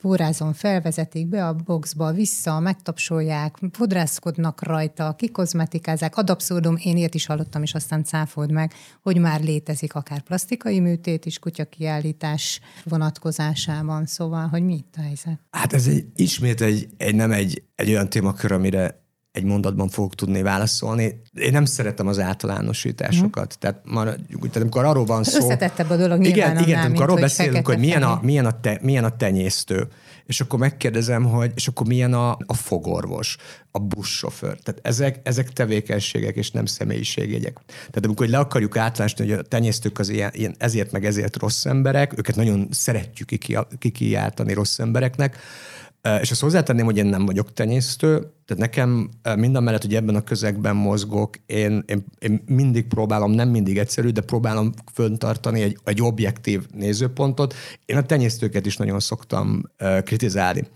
pórázon 0.00 0.52
felvezetik 0.52 1.26
be 1.26 1.46
a 1.46 1.54
boxba, 1.54 2.12
vissza, 2.12 2.61
megtapsolják, 2.61 3.57
fodrászkodnak 3.72 4.62
rajta, 4.62 5.14
kikozmetikázák. 5.14 6.16
Ad 6.16 6.31
abszurdum, 6.31 6.76
én 6.83 6.96
ilyet 6.96 7.14
is 7.14 7.26
hallottam, 7.26 7.62
és 7.62 7.74
aztán 7.74 8.04
cáfold 8.04 8.52
meg, 8.52 8.72
hogy 9.02 9.18
már 9.18 9.40
létezik 9.40 9.94
akár 9.94 10.20
plastikai 10.20 10.81
műtét 10.81 11.26
is 11.26 11.38
kutyakiállítás 11.38 12.61
vonatkozásában. 12.85 14.07
Szóval, 14.07 14.46
hogy 14.46 14.62
mi 14.62 14.74
itt 14.74 14.94
a 14.96 15.00
helyzet? 15.00 15.40
Hát 15.50 15.72
ez 15.72 15.87
egy, 15.87 16.07
ismét 16.14 16.61
egy, 16.61 16.88
egy 16.96 17.14
nem 17.14 17.33
egy, 17.33 17.62
egy 17.74 17.88
olyan 17.88 18.09
témakör, 18.09 18.52
amire 18.52 19.07
egy 19.38 19.44
mondatban 19.44 19.88
fogok 19.88 20.14
tudni 20.14 20.42
válaszolni. 20.42 21.20
Én 21.35 21.53
nem 21.53 21.64
szeretem 21.64 22.07
az 22.07 22.18
általánosításokat. 22.18 23.55
Mm. 23.57 23.61
Tehát, 23.61 23.81
már, 23.85 24.05
tehát 24.05 24.57
amikor 24.57 24.85
arról 24.85 25.05
van 25.05 25.24
szó... 25.24 25.38
Összetettebb 25.38 25.90
a 25.90 25.96
dolog 25.96 26.24
Igen, 26.24 26.59
igen 26.59 26.85
amikor 26.85 27.03
arról 27.03 27.20
beszélünk, 27.20 27.66
hogy 27.66 27.79
milyen 27.79 28.03
a, 28.03 28.18
milyen, 28.22 28.46
a 28.46 28.61
te, 28.61 28.79
milyen 28.83 29.05
a 29.05 29.16
tenyésztő, 29.16 29.88
és 30.27 30.40
akkor 30.40 30.59
megkérdezem, 30.59 31.24
hogy 31.24 31.53
és 31.55 31.68
akkor 31.68 31.87
milyen 31.87 32.14
a, 32.14 32.31
a 32.46 32.55
fogorvos, 32.55 33.37
a 33.70 33.79
buszsofőr. 33.79 34.59
Tehát 34.62 34.81
ezek, 34.83 35.20
ezek 35.22 35.53
tevékenységek 35.53 36.37
és 36.37 36.51
nem 36.51 36.66
személyiségjegyek. 36.66 37.59
Tehát 37.66 38.05
amikor 38.05 38.27
le 38.29 38.38
akarjuk 38.38 38.77
átlásni, 38.77 39.29
hogy 39.29 39.38
a 39.38 39.42
tenyésztők 39.42 39.98
az 39.98 40.09
ilyen, 40.09 40.31
ilyen 40.35 40.55
ezért 40.59 40.92
meg 40.92 41.05
ezért 41.05 41.37
rossz 41.37 41.64
emberek, 41.64 42.18
őket 42.18 42.37
nagyon 42.37 42.68
szeretjük 42.70 43.29
kikiáltani 43.79 44.53
rossz 44.53 44.79
embereknek, 44.79 45.37
és 46.21 46.31
azt 46.31 46.40
hozzátenném, 46.40 46.85
hogy 46.85 46.97
én 46.97 47.07
nem 47.07 47.27
vagyok 47.27 47.53
tenyésztő, 47.53 48.33
tehát 48.44 48.62
nekem 48.62 49.11
minden 49.37 49.62
mellett, 49.62 49.83
hogy 49.83 49.94
ebben 49.94 50.14
a 50.14 50.25
közegben 50.25 50.77
mozgok, 50.77 51.37
én, 51.47 51.83
én, 51.87 52.05
én 52.18 52.42
mindig 52.47 52.87
próbálom, 52.87 53.31
nem 53.31 53.49
mindig 53.49 53.79
egyszerű, 53.79 54.09
de 54.09 54.21
próbálom 54.21 54.73
föntartani 54.92 55.62
egy, 55.62 55.79
egy 55.85 56.03
objektív 56.03 56.66
nézőpontot. 56.75 57.55
Én 57.87 57.97
a 57.97 58.03
tenyésztőket 58.03 58.66
is 58.66 58.77
nagyon 58.77 59.01
szoktam 59.01 59.62
kritizálni, 60.05 60.68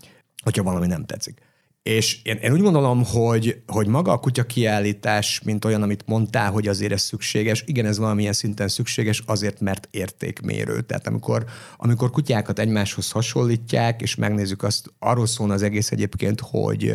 hogyha 0.43 0.63
valami 0.63 0.87
nem 0.87 1.05
tetszik. 1.05 1.41
És 1.83 2.19
én, 2.23 2.35
én 2.35 2.51
úgy 2.51 2.61
gondolom, 2.61 3.03
hogy, 3.05 3.61
hogy 3.67 3.87
maga 3.87 4.11
a 4.11 4.17
kutya 4.17 4.43
kiállítás, 4.43 5.41
mint 5.41 5.65
olyan, 5.65 5.81
amit 5.81 6.03
mondtál, 6.05 6.51
hogy 6.51 6.67
azért 6.67 6.91
ez 6.91 7.01
szükséges, 7.01 7.63
igen, 7.67 7.85
ez 7.85 7.97
valamilyen 7.97 8.33
szinten 8.33 8.67
szükséges, 8.67 9.23
azért, 9.25 9.59
mert 9.59 9.87
értékmérő. 9.91 10.81
Tehát 10.81 11.07
amikor, 11.07 11.45
amikor 11.77 12.09
kutyákat 12.09 12.59
egymáshoz 12.59 13.11
hasonlítják, 13.11 14.01
és 14.01 14.15
megnézzük 14.15 14.63
azt, 14.63 14.93
arról 14.99 15.25
szólna 15.25 15.53
az 15.53 15.61
egész 15.61 15.91
egyébként, 15.91 16.39
hogy, 16.39 16.93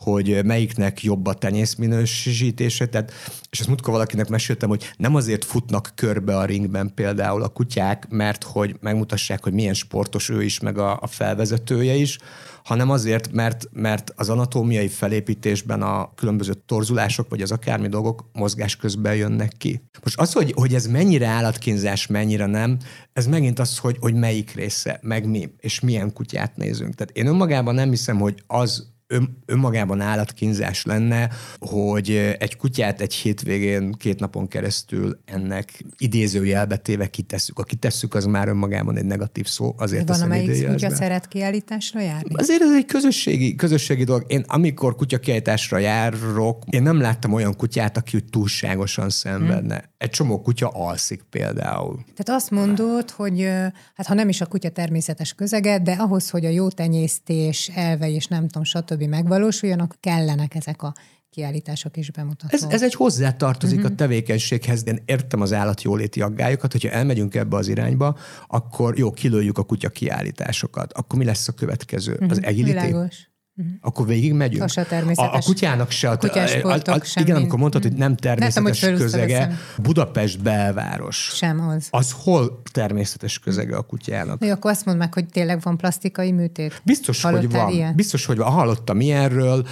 hogy 0.00 0.44
melyiknek 0.44 1.02
jobb 1.02 1.26
a 1.26 1.34
tenyészminősítése. 1.34 2.86
Tehát, 2.86 3.12
és 3.50 3.58
ezt 3.60 3.68
múltkor 3.68 3.92
valakinek 3.92 4.28
meséltem, 4.28 4.68
hogy 4.68 4.90
nem 4.96 5.14
azért 5.14 5.44
futnak 5.44 5.92
körbe 5.94 6.36
a 6.36 6.44
ringben 6.44 6.94
például 6.94 7.42
a 7.42 7.48
kutyák, 7.48 8.08
mert 8.08 8.44
hogy 8.44 8.76
megmutassák, 8.80 9.42
hogy 9.42 9.52
milyen 9.52 9.74
sportos 9.74 10.28
ő 10.28 10.42
is, 10.42 10.60
meg 10.60 10.78
a, 10.78 10.98
a 11.00 11.06
felvezetője 11.06 11.94
is, 11.94 12.18
hanem 12.64 12.90
azért, 12.90 13.32
mert, 13.32 13.68
mert 13.72 14.12
az 14.16 14.28
anatómiai 14.28 14.88
felépítésben 14.88 15.82
a 15.82 16.14
különböző 16.14 16.52
torzulások, 16.66 17.28
vagy 17.28 17.42
az 17.42 17.50
akármi 17.50 17.88
dolgok 17.88 18.30
mozgás 18.32 18.76
közben 18.76 19.14
jönnek 19.14 19.52
ki. 19.58 19.82
Most 20.02 20.18
az, 20.18 20.32
hogy, 20.32 20.52
hogy 20.56 20.74
ez 20.74 20.86
mennyire 20.86 21.26
állatkínzás, 21.26 22.06
mennyire 22.06 22.46
nem, 22.46 22.78
ez 23.12 23.26
megint 23.26 23.58
az, 23.58 23.78
hogy, 23.78 23.96
hogy 24.00 24.14
melyik 24.14 24.54
része, 24.54 24.98
meg 25.02 25.28
mi, 25.28 25.48
és 25.58 25.80
milyen 25.80 26.12
kutyát 26.12 26.56
nézünk. 26.56 26.94
Tehát 26.94 27.16
én 27.16 27.26
önmagában 27.26 27.74
nem 27.74 27.90
hiszem, 27.90 28.18
hogy 28.18 28.42
az 28.46 28.88
ön, 29.10 29.42
önmagában 29.46 30.00
állatkínzás 30.00 30.84
lenne, 30.84 31.30
hogy 31.58 32.10
egy 32.38 32.56
kutyát 32.56 33.00
egy 33.00 33.14
hétvégén 33.14 33.92
két 33.92 34.20
napon 34.20 34.48
keresztül 34.48 35.20
ennek 35.24 35.84
idézőjelbe 35.98 36.76
téve 36.76 37.06
kitesszük. 37.06 37.58
A 37.58 37.62
kitesszük 37.62 38.14
az 38.14 38.24
már 38.24 38.48
önmagában 38.48 38.96
egy 38.96 39.04
negatív 39.04 39.46
szó. 39.46 39.74
Azért 39.78 40.08
Van, 40.08 40.20
amelyik 40.20 40.66
kutya 40.66 40.90
szeret 40.90 41.28
kiállításra 41.28 42.00
járni? 42.00 42.34
Azért 42.34 42.62
ez 42.62 42.74
egy 42.74 42.84
közösségi, 42.84 43.54
közösségi 43.54 44.04
dolog. 44.04 44.24
Én 44.26 44.44
amikor 44.46 44.94
kutya 44.94 45.18
kiállításra 45.18 45.78
járok, 45.78 46.64
én 46.70 46.82
nem 46.82 47.00
láttam 47.00 47.32
olyan 47.32 47.56
kutyát, 47.56 47.96
aki 47.96 48.16
úgy 48.16 48.24
túlságosan 48.24 49.08
szenvedne. 49.10 49.74
Hmm. 49.74 49.88
Egy 49.98 50.10
csomó 50.10 50.40
kutya 50.40 50.68
alszik 50.68 51.22
például. 51.30 51.94
Tehát 52.16 52.40
azt 52.40 52.50
mondod, 52.50 53.10
hogy 53.10 53.48
hát 53.94 54.06
ha 54.06 54.14
nem 54.14 54.28
is 54.28 54.40
a 54.40 54.46
kutya 54.46 54.68
természetes 54.68 55.34
közege, 55.34 55.78
de 55.78 55.92
ahhoz, 55.92 56.30
hogy 56.30 56.44
a 56.44 56.48
jó 56.48 56.68
tenyésztés 56.68 57.70
elve 57.74 58.10
és 58.10 58.26
nem 58.26 58.46
tudom, 58.46 58.64
stb 58.64 58.99
stb. 59.00 59.08
megvalósuljanak, 59.08 59.96
kellenek 60.00 60.54
ezek 60.54 60.82
a 60.82 60.94
kiállítások 61.30 61.96
is 61.96 62.10
bemutatók. 62.10 62.52
Ez, 62.52 62.66
ez 62.68 62.82
egy 62.82 62.94
hozzátartozik 62.94 63.78
uh-huh. 63.78 63.92
a 63.92 63.94
tevékenységhez, 63.94 64.82
de 64.82 64.90
én 64.90 65.02
értem 65.04 65.40
az 65.40 65.52
állatjóléti 65.52 66.20
aggályokat, 66.20 66.72
hogyha 66.72 66.88
elmegyünk 66.88 67.34
ebbe 67.34 67.56
az 67.56 67.68
irányba, 67.68 68.18
akkor 68.46 68.98
jó, 68.98 69.10
kilőjük 69.10 69.58
a 69.58 69.62
kutya 69.62 69.88
kiállításokat. 69.88 70.92
Akkor 70.92 71.18
mi 71.18 71.24
lesz 71.24 71.48
a 71.48 71.52
következő? 71.52 72.12
Uh-huh. 72.12 72.30
Az 72.30 72.38
mhm. 72.38 72.46
agility? 72.46 72.72
Világos. 72.72 73.29
Uh-huh. 73.56 73.74
Akkor 73.80 74.06
végig 74.06 74.32
megyünk. 74.32 74.62
Az 74.62 74.76
a, 74.76 74.86
a, 75.14 75.38
kutyának 75.44 75.90
se. 75.90 76.10
A, 76.10 76.18
a, 76.20 76.72
a, 76.72 76.92
a, 76.92 77.00
igen, 77.14 77.36
amikor 77.36 77.58
mondtad, 77.58 77.82
hogy 77.82 77.92
nem 77.92 78.16
természetes 78.16 78.80
nem, 78.80 78.96
közege, 78.96 79.58
Budapest 79.82 80.42
belváros. 80.42 81.30
Sem 81.34 81.60
az. 81.60 81.86
Az 81.90 82.14
hol 82.22 82.62
természetes 82.72 83.38
közege 83.38 83.76
a 83.76 83.82
kutyának? 83.82 84.44
Jó, 84.44 84.50
akkor 84.50 84.70
azt 84.70 84.84
mondd 84.84 84.98
meg, 84.98 85.14
hogy 85.14 85.26
tényleg 85.26 85.60
van 85.62 85.76
plastikai 85.76 86.32
műtét. 86.32 86.80
Biztos, 86.84 87.22
Hallottál 87.22 87.46
hogy 87.46 87.56
van. 87.56 87.72
Ilyen? 87.72 87.94
Biztos, 87.94 88.26
hogy 88.26 88.36
van. 88.36 88.50
Hallottam 88.52 89.00
ilyenről, 89.00 89.66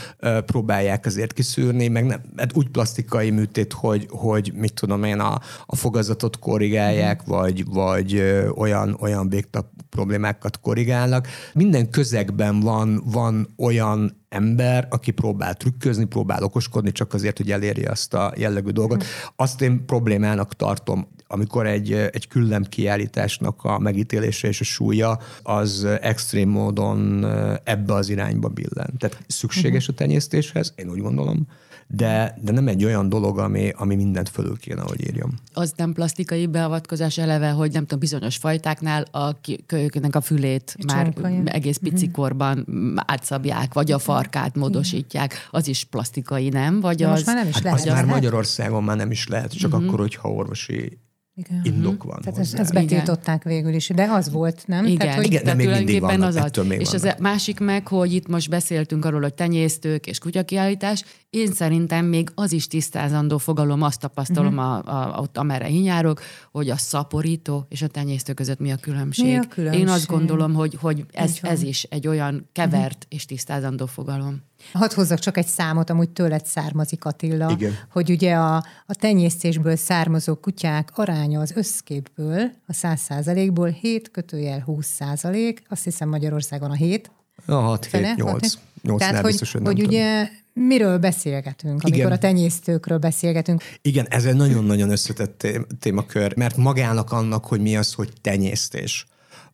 próbálják 0.47 1.07
azért 1.07 1.33
kiszűrni, 1.33 1.89
meg 1.89 2.05
nem, 2.07 2.21
hát 2.37 2.57
úgy 2.57 2.69
plastikai 2.69 3.31
műtét, 3.31 3.73
hogy, 3.73 4.07
hogy 4.11 4.53
mit 4.55 4.75
tudom 4.75 5.05
én, 5.05 5.19
a, 5.19 5.41
a 5.67 5.77
fogazatot 5.77 6.39
korrigálják, 6.39 7.21
uh-huh. 7.21 7.37
vagy, 7.37 7.65
vagy 7.65 8.23
olyan, 8.57 8.97
olyan 9.01 9.29
végtap 9.29 9.67
problémákat 9.91 10.61
korrigálnak. 10.61 11.29
Minden 11.55 11.91
közegben 11.91 12.61
van, 12.61 13.03
van 13.05 13.49
olyan 13.69 14.25
ember, 14.29 14.87
aki 14.91 15.11
próbál 15.11 15.55
trükközni, 15.55 16.05
próbál 16.05 16.43
okoskodni, 16.43 16.93
csak 16.93 17.15
azért, 17.15 17.37
hogy 17.37 17.51
elérje 17.51 17.91
azt 17.91 18.15
a 18.15 18.33
jellegű 18.37 18.71
dolgot. 18.71 19.03
Hm. 19.03 19.09
Azt 19.37 19.61
én 19.61 19.85
problémának 19.87 20.55
tartom, 20.55 21.09
amikor 21.27 21.67
egy, 21.67 21.93
egy 21.93 22.29
küllem 22.29 22.63
kiállításnak 22.63 23.65
a 23.65 23.79
megítélése 23.79 24.49
és 24.49 24.61
a 24.61 24.65
súlya 24.65 25.19
az 25.43 25.85
extrém 25.85 26.49
módon 26.49 27.25
ebbe 27.65 27.95
az 27.95 28.09
irányba 28.09 28.49
billen. 28.49 28.95
Tehát 28.99 29.19
szükséges 29.27 29.87
hm. 29.87 29.93
a 29.93 29.95
tenyésztéshez, 29.95 30.73
én 30.77 30.91
úgy 30.91 31.01
gondolom, 31.01 31.47
de, 31.91 32.39
de 32.41 32.53
nem 32.53 32.69
egy 32.69 32.85
olyan 32.85 33.09
dolog, 33.09 33.39
ami, 33.39 33.73
ami 33.77 33.95
mindent 33.95 34.29
fölül 34.29 34.57
kéne, 34.59 34.81
hogy 34.81 35.01
írjam. 35.07 35.31
Az 35.53 35.73
nem 35.77 35.93
plastikai 35.93 36.47
beavatkozás 36.47 37.19
eleve, 37.19 37.51
hogy 37.51 37.73
nem 37.73 37.83
tudom, 37.83 37.99
bizonyos 37.99 38.37
fajtáknál 38.37 39.03
a 39.11 39.41
kölyöknek 39.67 40.17
a 40.17 40.21
fülét 40.21 40.75
egy 40.79 40.85
már 40.85 41.13
csonkaja. 41.13 41.43
egész 41.45 41.77
pici 41.77 41.95
uh-huh. 41.95 42.11
korban 42.11 42.67
átszabják, 43.07 43.75
vagy 43.75 43.93
a 43.93 43.99
farkát 43.99 44.55
módosítják. 44.55 45.49
Az 45.51 45.69
is 45.69 45.85
plastikai, 45.85 46.49
nem? 46.49 46.81
Vagy 46.81 46.97
de 46.97 47.07
az, 47.07 47.11
most 47.13 47.27
már 47.27 47.37
nem 47.37 47.49
is 47.49 47.55
hát 47.55 47.63
lehet. 47.63 47.79
Az 47.79 47.85
már 47.87 48.05
Magyarországon 48.05 48.85
már 48.85 48.97
nem 48.97 49.11
is 49.11 49.27
lehet, 49.27 49.53
csak 49.53 49.73
uh-huh. 49.73 49.87
akkor, 49.87 49.99
hogyha 49.99 50.33
orvosi 50.33 50.99
Igen. 51.39 51.61
indok 51.63 52.03
van. 52.03 52.21
Tehát 52.21 52.39
hozzá. 52.39 52.59
ezt 52.59 52.73
betiltották 52.73 53.43
végül 53.43 53.73
is, 53.75 53.89
de 53.89 54.05
az 54.11 54.31
volt, 54.31 54.63
nem? 54.67 54.85
Igen, 54.85 54.99
Tehát, 54.99 55.15
hogy 55.15 55.25
Igen, 55.27 55.45
de 55.45 55.55
még 55.55 55.67
mindig 55.67 55.85
tulajdonképpen 55.85 56.19
vannak, 56.21 56.29
az 56.29 56.37
az. 56.37 56.45
ettől 56.45 56.65
még 56.65 56.81
És 56.81 56.93
az 56.93 57.03
vannak. 57.03 57.19
másik 57.19 57.61
meg, 57.61 57.89
hogy 57.89 58.13
itt 58.13 58.29
most 58.29 58.49
beszéltünk 58.51 59.05
arról, 59.05 59.21
hogy 59.21 59.35
tenyésztők 59.35 60.07
és 60.07 60.19
kutyakiállítás, 60.19 61.05
én 61.31 61.53
szerintem 61.53 62.05
még 62.05 62.29
az 62.35 62.53
is 62.53 62.67
tisztázandó 62.67 63.39
fogalom, 63.39 63.83
azt 63.83 64.01
tapasztalom 64.01 64.53
Mhm. 64.55 64.63
uh-huh. 64.63 64.95
a, 64.95 65.17
a, 65.17 65.21
ott, 65.21 65.39
amerre 65.39 65.71
én 65.71 65.85
járok, 65.85 66.21
hogy 66.53 66.71
a 66.71 66.77
szaporító 66.77 67.67
és 67.69 67.83
a 67.83 67.87
tenyésztő 67.87 68.33
között 68.33 68.59
mi 68.59 68.73
a 68.73 68.77
különbség. 68.77 69.25
Mi 69.25 69.33
a 69.33 69.35
Én 69.35 69.49
különbség? 69.49 69.89
azt 69.89 70.07
gondolom, 70.07 70.55
hogy, 70.55 70.77
hogy 70.81 71.05
ez. 71.13 71.39
Mhm. 71.43 71.53
ez 71.53 71.63
is 71.63 71.83
egy 71.83 72.07
olyan 72.09 72.49
kevert 72.53 72.85
uh-huh. 72.85 73.03
és 73.09 73.25
tisztázandó 73.25 73.87
fogalom. 73.87 74.47
Hadd 74.73 74.95
hozzak 74.95 75.19
csak 75.19 75.37
egy 75.37 75.47
számot, 75.47 75.91
amúgy 75.91 76.11
tőled 76.11 76.47
származik 76.47 77.05
Attila, 77.05 77.51
Igen. 77.51 77.73
hogy 77.91 78.11
ugye 78.11 78.35
a, 78.35 78.57
a 78.87 78.95
tenyésztésből 78.95 79.77
származó 79.77 80.35
kutyák 80.35 80.91
aránya 80.95 81.41
az 81.41 81.53
összképből, 81.55 82.51
a 82.67 82.73
100 82.73 83.01
százalékból 83.01 83.69
7 83.69 84.11
kötőjel 84.11 84.61
20 84.61 84.87
százalék, 84.87 85.63
azt 85.69 85.85
hiszem 85.85 86.09
Magyarországon 86.09 86.71
a 86.71 86.75
7. 86.75 87.11
A 87.47 87.53
6, 87.55 87.87
fele, 87.87 88.07
7, 88.07 88.17
8. 88.17 88.31
hat- 88.33 88.59
8 88.83 88.99
Tehát, 89.01 89.15
hogy, 89.21 89.31
biztos, 89.31 89.53
hogy, 89.53 89.63
nem 89.63 89.73
hogy 89.73 89.83
tudom. 89.83 89.97
ugye 89.99 90.29
miről 90.53 90.99
beszélgetünk, 90.99 91.83
amikor 91.83 91.99
Igen. 91.99 92.13
a 92.13 92.19
tenyésztőkről 92.19 92.99
beszélgetünk. 92.99 93.63
Igen, 93.83 94.07
ez 94.09 94.25
egy 94.25 94.37
nagyon-nagyon 94.37 94.91
összetett 94.91 95.39
té- 95.39 95.67
témakör, 95.81 96.37
mert 96.37 96.57
magának 96.57 97.13
annak, 97.13 97.45
hogy 97.45 97.61
mi 97.61 97.77
az, 97.77 97.93
hogy 97.93 98.13
tenyésztés, 98.21 99.07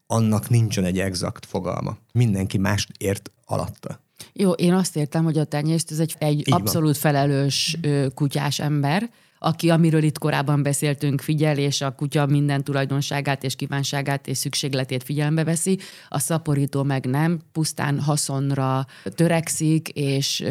annak 0.06 0.48
nincsen 0.48 0.84
egy 0.84 0.98
exakt 0.98 1.46
fogalma. 1.46 1.96
Mindenki 2.12 2.58
mást 2.58 2.90
ért 2.98 3.30
alatta. 3.44 4.02
Jó, 4.36 4.50
én 4.50 4.72
azt 4.72 4.96
értem, 4.96 5.24
hogy 5.24 5.38
a 5.38 5.44
tenyésztő 5.44 5.94
ez 5.94 6.00
egy, 6.00 6.14
egy 6.18 6.42
van. 6.50 6.60
abszolút 6.60 6.96
felelős 6.96 7.76
ö, 7.82 8.06
kutyás 8.14 8.60
ember, 8.60 9.10
aki, 9.38 9.70
amiről 9.70 10.02
itt 10.02 10.18
korábban 10.18 10.62
beszéltünk, 10.62 11.20
figyel, 11.20 11.58
és 11.58 11.80
a 11.80 11.94
kutya 11.94 12.26
minden 12.26 12.64
tulajdonságát 12.64 13.44
és 13.44 13.56
kívánságát 13.56 14.26
és 14.26 14.38
szükségletét 14.38 15.02
figyelembe 15.02 15.44
veszi, 15.44 15.78
a 16.08 16.18
szaporító 16.18 16.82
meg 16.82 17.06
nem, 17.06 17.40
pusztán 17.52 18.00
haszonra 18.00 18.86
törekszik, 19.04 19.88
és 19.88 20.44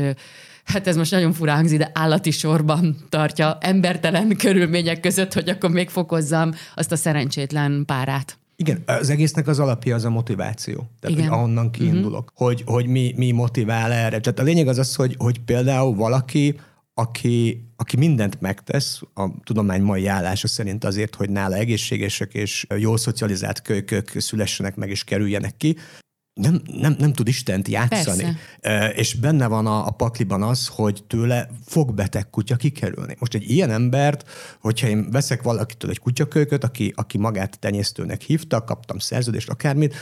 hát 0.64 0.88
ez 0.88 0.96
most 0.96 1.12
nagyon 1.12 1.34
furán 1.34 1.56
hangzik, 1.56 1.78
de 1.78 1.92
állati 1.94 2.32
sorban 2.32 2.96
tartja 3.10 3.58
embertelen 3.62 4.38
körülmények 4.38 5.00
között, 5.00 5.34
hogy 5.34 5.50
akkor 5.50 5.70
még 5.70 5.90
fokozzam 5.90 6.52
azt 6.76 6.92
a 6.92 6.96
szerencsétlen 6.96 7.84
párát. 7.86 8.38
Igen, 8.56 8.84
az 8.86 9.10
egésznek 9.10 9.48
az 9.48 9.60
alapja 9.60 9.96
az 9.96 10.06
a 10.06 10.10
motiváció. 10.10 10.90
Tehát, 11.00 11.18
Igen. 11.18 11.30
hogy 11.30 11.38
ahonnan 11.38 11.72
kiindulok. 11.72 12.32
Uh-huh. 12.32 12.48
Hogy, 12.48 12.64
hogy 12.66 12.88
mi, 12.88 13.14
mi 13.18 13.32
motivál 13.32 13.92
erre. 13.92 14.20
Tehát 14.20 14.40
a 14.40 14.44
lényeg 14.44 14.68
az 14.68 14.78
az, 14.78 14.96
hogy, 14.96 15.16
hogy 15.18 15.40
például 15.40 15.96
valaki, 15.96 16.60
aki, 16.94 17.70
aki 17.76 17.98
mindent 17.98 18.42
megtesz, 18.42 19.02
a 19.14 19.30
tudomány 19.44 19.82
mai 19.82 20.08
állása 20.08 20.48
szerint 20.48 20.84
azért, 20.84 21.16
hogy 21.16 21.30
nála 21.30 21.56
egészségesek 21.56 22.34
és 22.34 22.68
jól 22.78 22.98
szocializált 22.98 23.62
kölykök 23.62 24.10
szülessenek 24.18 24.76
meg 24.76 24.90
és 24.90 25.04
kerüljenek 25.04 25.58
ki, 25.58 25.76
nem, 26.34 26.62
nem, 26.66 26.96
nem 27.00 27.14
tud 27.14 27.28
Istent 27.28 27.68
játszani. 27.68 28.38
E, 28.60 28.88
és 28.88 29.14
benne 29.14 29.48
van 29.48 29.68
a, 29.68 29.88
a 29.88 29.92
pakliban 29.92 30.44
az, 30.44 30.68
hogy 30.68 31.04
tőle 31.08 31.50
fog 31.66 31.94
beteg 31.94 32.30
kutya 32.30 32.56
kikerülni. 32.56 33.16
Most 33.20 33.34
egy 33.34 33.50
ilyen 33.50 33.72
embert, 33.72 34.30
hogyha 34.60 34.88
én 34.88 35.12
veszek 35.12 35.42
valakitől 35.42 35.90
egy 35.90 36.00
kutyakölyköt, 36.00 36.64
aki, 36.64 36.94
aki 36.96 37.18
magát 37.18 37.60
tenyésztőnek 37.60 38.22
hívta, 38.22 38.64
kaptam 38.64 38.98
szerződést, 38.98 39.50
akármit, 39.50 39.96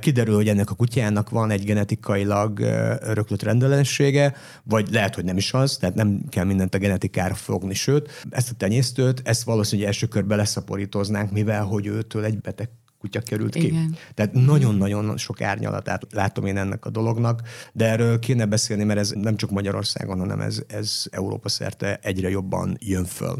kiderül, 0.00 0.34
hogy 0.34 0.48
ennek 0.48 0.70
a 0.70 0.74
kutyának 0.74 1.30
van 1.30 1.50
egy 1.50 1.64
genetikailag 1.64 2.60
öröklött 3.00 3.42
rendellenessége, 3.42 4.34
vagy 4.64 4.88
lehet, 4.90 5.14
hogy 5.14 5.24
nem 5.24 5.36
is 5.36 5.52
az, 5.52 5.76
tehát 5.76 5.94
nem 5.94 6.22
kell 6.28 6.44
mindent 6.44 6.74
a 6.74 6.78
genetikára 6.78 7.34
fogni, 7.34 7.74
sőt, 7.74 8.26
ezt 8.30 8.50
a 8.50 8.54
tenyésztőt, 8.54 9.20
ezt 9.24 9.42
valószínűleg 9.42 9.90
első 9.90 10.06
körben 10.06 10.38
leszaporítoznánk, 10.38 11.32
mivel 11.32 11.64
hogy 11.64 11.86
őtől 11.86 12.24
egy 12.24 12.40
beteg 12.40 12.68
kutya 12.98 13.20
került 13.20 13.54
ki. 13.54 13.66
Igen. 13.66 13.96
Tehát 14.14 14.32
nagyon-nagyon 14.32 15.16
sok 15.16 15.40
árnyalatát 15.40 16.06
látom 16.10 16.46
én 16.46 16.56
ennek 16.56 16.84
a 16.84 16.90
dolognak, 16.90 17.40
de 17.72 17.86
erről 17.86 18.18
kéne 18.18 18.46
beszélni, 18.46 18.84
mert 18.84 18.98
ez 18.98 19.10
nem 19.10 19.36
csak 19.36 19.50
Magyarországon, 19.50 20.18
hanem 20.18 20.40
ez, 20.40 20.62
ez 20.66 21.04
Európa 21.10 21.48
szerte 21.48 21.98
egyre 22.02 22.28
jobban 22.28 22.76
jön 22.80 23.04
föl. 23.04 23.36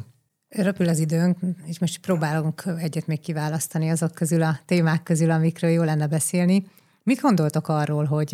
Röpül 0.48 0.88
az 0.88 0.98
időnk, 0.98 1.38
és 1.66 1.78
most 1.78 1.98
próbálunk 1.98 2.64
egyet 2.78 3.06
még 3.06 3.20
kiválasztani 3.20 3.88
azok 3.88 4.14
közül 4.14 4.42
a 4.42 4.58
témák 4.64 5.02
közül, 5.02 5.30
amikről 5.30 5.70
jó 5.70 5.82
lenne 5.82 6.06
beszélni. 6.06 6.66
Mit 7.02 7.20
gondoltok 7.20 7.68
arról, 7.68 8.04
hogy 8.04 8.28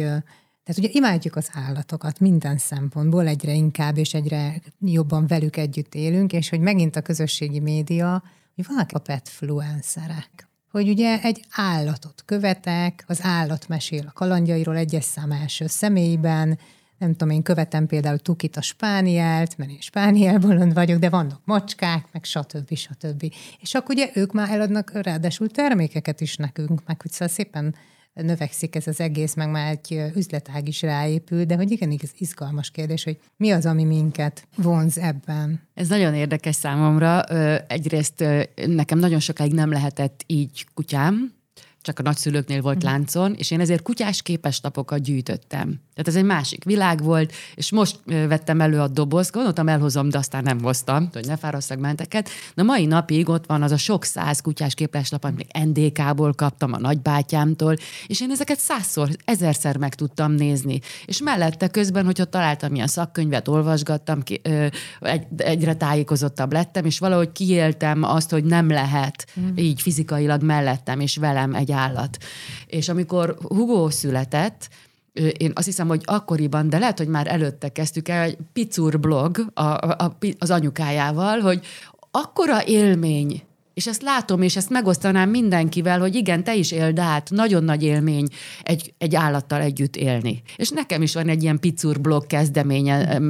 tehát 0.64 0.79
ugye 0.79 0.89
imádjuk 0.93 1.37
az 1.37 1.51
állatokat 1.53 2.20
minden 2.20 2.59
szempontból, 2.59 3.27
egyre 3.27 3.53
inkább 3.53 3.97
és 3.97 4.14
egyre 4.14 4.61
jobban 4.81 5.27
velük 5.27 5.57
együtt 5.57 5.95
élünk, 5.95 6.33
és 6.33 6.49
hogy 6.49 6.61
megint 6.61 6.97
a 6.97 7.03
közösségi 7.03 7.61
média, 7.61 8.22
hogy 8.55 8.66
vannak 8.68 8.91
a 8.93 8.99
petfluencerek 8.99 10.44
hogy 10.75 10.89
ugye 10.89 11.20
egy 11.20 11.45
állatot 11.51 12.22
követek, 12.25 13.05
az 13.07 13.20
állat 13.22 13.68
mesél 13.68 14.05
a 14.07 14.12
kalandjairól 14.12 14.77
egyes 14.77 15.05
szám 15.05 15.33
első 15.33 15.66
személyben, 15.66 16.59
nem 16.99 17.11
tudom, 17.11 17.31
én 17.31 17.43
követem 17.43 17.87
például 17.87 18.18
Tukit 18.18 18.57
a 18.57 18.62
Spánielt, 18.62 19.59
mert 19.59 19.70
én 19.70 19.81
Spániel 19.81 20.39
bolond 20.39 20.75
vagyok, 20.75 20.99
de 20.99 21.09
vannak 21.09 21.41
macskák, 21.45 22.07
meg 22.12 22.25
stb. 22.25 22.75
stb. 22.75 23.33
És 23.61 23.75
akkor 23.75 23.95
ugye 23.95 24.11
ők 24.14 24.33
már 24.33 24.51
eladnak 24.51 24.93
ráadásul 24.93 25.49
termékeket 25.49 26.20
is 26.20 26.37
nekünk, 26.37 26.83
meg 26.87 27.03
hogy 27.03 27.11
szóval 27.11 27.35
szépen 27.35 27.75
növekszik 28.15 28.75
ez 28.75 28.87
az 28.87 29.01
egész, 29.01 29.35
meg 29.35 29.51
már 29.51 29.71
egy 29.71 30.03
üzletág 30.17 30.69
is 30.69 30.83
ráépül, 30.83 31.45
de 31.45 31.57
hogy 31.57 31.71
igen, 31.71 31.99
ez 32.03 32.11
izgalmas 32.19 32.71
kérdés, 32.71 33.05
hogy 33.05 33.19
mi 33.37 33.51
az, 33.51 33.67
ami 33.67 33.85
minket 33.85 34.47
vonz 34.57 34.99
ebben. 34.99 35.61
Ez 35.75 35.89
nagyon 35.89 36.15
érdekes 36.15 36.55
számomra. 36.55 37.23
Egyrészt 37.57 38.25
nekem 38.67 38.99
nagyon 38.99 39.21
sokáig 39.21 39.53
nem 39.53 39.71
lehetett 39.71 40.25
így 40.27 40.67
kutyám, 40.75 41.33
csak 41.85 41.99
a 41.99 42.03
nagyszülőknél 42.03 42.61
volt 42.61 42.76
Mhm. 42.76 42.85
láncon, 42.87 43.35
és 43.35 43.51
én 43.51 43.61
ezért 43.61 43.82
kutyás 43.82 44.22
képeslapokat 44.22 45.03
gyűjtöttem. 45.03 45.80
Tehát 45.95 46.09
ez 46.09 46.16
egy 46.16 46.24
másik 46.24 46.64
világ 46.64 47.03
volt, 47.03 47.32
és 47.55 47.70
most 47.70 47.99
vettem 48.05 48.61
elő 48.61 48.80
a 48.80 48.89
dobozt, 48.89 49.32
gondoltam 49.32 49.68
elhozom, 49.68 50.09
de 50.09 50.18
aztán 50.18 50.43
nem 50.43 50.61
hoztam, 50.62 51.09
hogy 51.12 51.26
ne 51.26 51.37
fárasztak 51.37 51.78
menteket. 51.78 52.28
De 52.55 52.62
mai 52.62 52.87
napig 52.87 53.28
ott 53.28 53.47
van 53.47 53.62
az 53.62 53.70
a 53.70 53.76
sok 53.76 54.05
száz 54.05 54.41
kutyás 54.41 54.74
képeslap, 54.74 55.24
amit 55.24 55.53
még 55.53 55.64
NDK-ból 55.66 56.32
kaptam 56.32 56.72
a 56.72 56.78
nagybátyámtól, 56.78 57.76
és 58.07 58.20
én 58.20 58.30
ezeket 58.30 58.59
százszor, 58.59 59.09
ezerszer 59.24 59.76
meg 59.76 59.95
tudtam 59.95 60.32
nézni. 60.32 60.80
És 61.05 61.22
mellette 61.22 61.68
közben, 61.68 62.05
hogyha 62.05 62.24
találtam 62.24 62.74
ilyen 62.74 62.87
szakkönyvet, 62.87 63.49
olvasgattam, 63.49 64.22
ki, 64.22 64.41
ö, 64.43 64.66
egy, 65.01 65.26
egyre 65.37 65.74
tájékozottabb 65.74 66.53
lettem, 66.53 66.85
és 66.85 66.99
valahogy 66.99 67.32
kiéltem 67.32 68.03
azt, 68.03 68.30
hogy 68.30 68.45
nem 68.45 68.68
lehet 68.68 69.26
mm. 69.41 69.57
így 69.57 69.80
fizikailag 69.80 70.43
mellettem 70.43 71.01
és 71.01 71.16
velem 71.16 71.55
egy 71.55 71.72
állat. 71.75 72.18
És 72.66 72.89
amikor 72.89 73.37
Hugo 73.49 73.91
született, 73.91 74.68
én 75.37 75.53
azt 75.55 75.66
hiszem, 75.66 75.89
hogy 75.89 76.03
akkoriban, 76.05 76.68
de 76.68 76.79
lehet, 76.79 76.99
hogy 76.99 77.09
már 77.09 77.27
előtte 77.27 77.68
kezdtük 77.68 78.09
el, 78.09 78.22
egy 78.22 78.39
picur 78.53 79.01
blog 79.01 79.47
a, 79.55 79.62
a, 79.62 80.16
az 80.39 80.51
anyukájával, 80.51 81.41
hogy 81.41 81.66
akkora 82.11 82.64
élmény, 82.64 83.43
és 83.75 83.87
ezt 83.87 84.03
látom, 84.03 84.43
és 84.43 84.57
ezt 84.57 84.70
megosztanám 84.70 85.31
mindenkivel, 85.31 86.01
hogy 86.01 86.14
igen, 86.14 86.45
te 86.45 86.55
is 86.55 86.72
éld 86.72 86.99
át, 86.99 87.31
nagyon 87.31 87.64
nagy 87.64 87.83
élmény 87.83 88.29
egy, 88.62 88.95
egy 88.99 89.14
állattal 89.14 89.61
együtt 89.61 89.97
élni. 89.97 90.43
És 90.57 90.70
nekem 90.70 91.03
is 91.03 91.14
van 91.14 91.29
egy 91.29 91.43
ilyen 91.43 91.61
picur 91.61 92.01
blog 92.01 92.27
kezdeménye, 92.27 93.20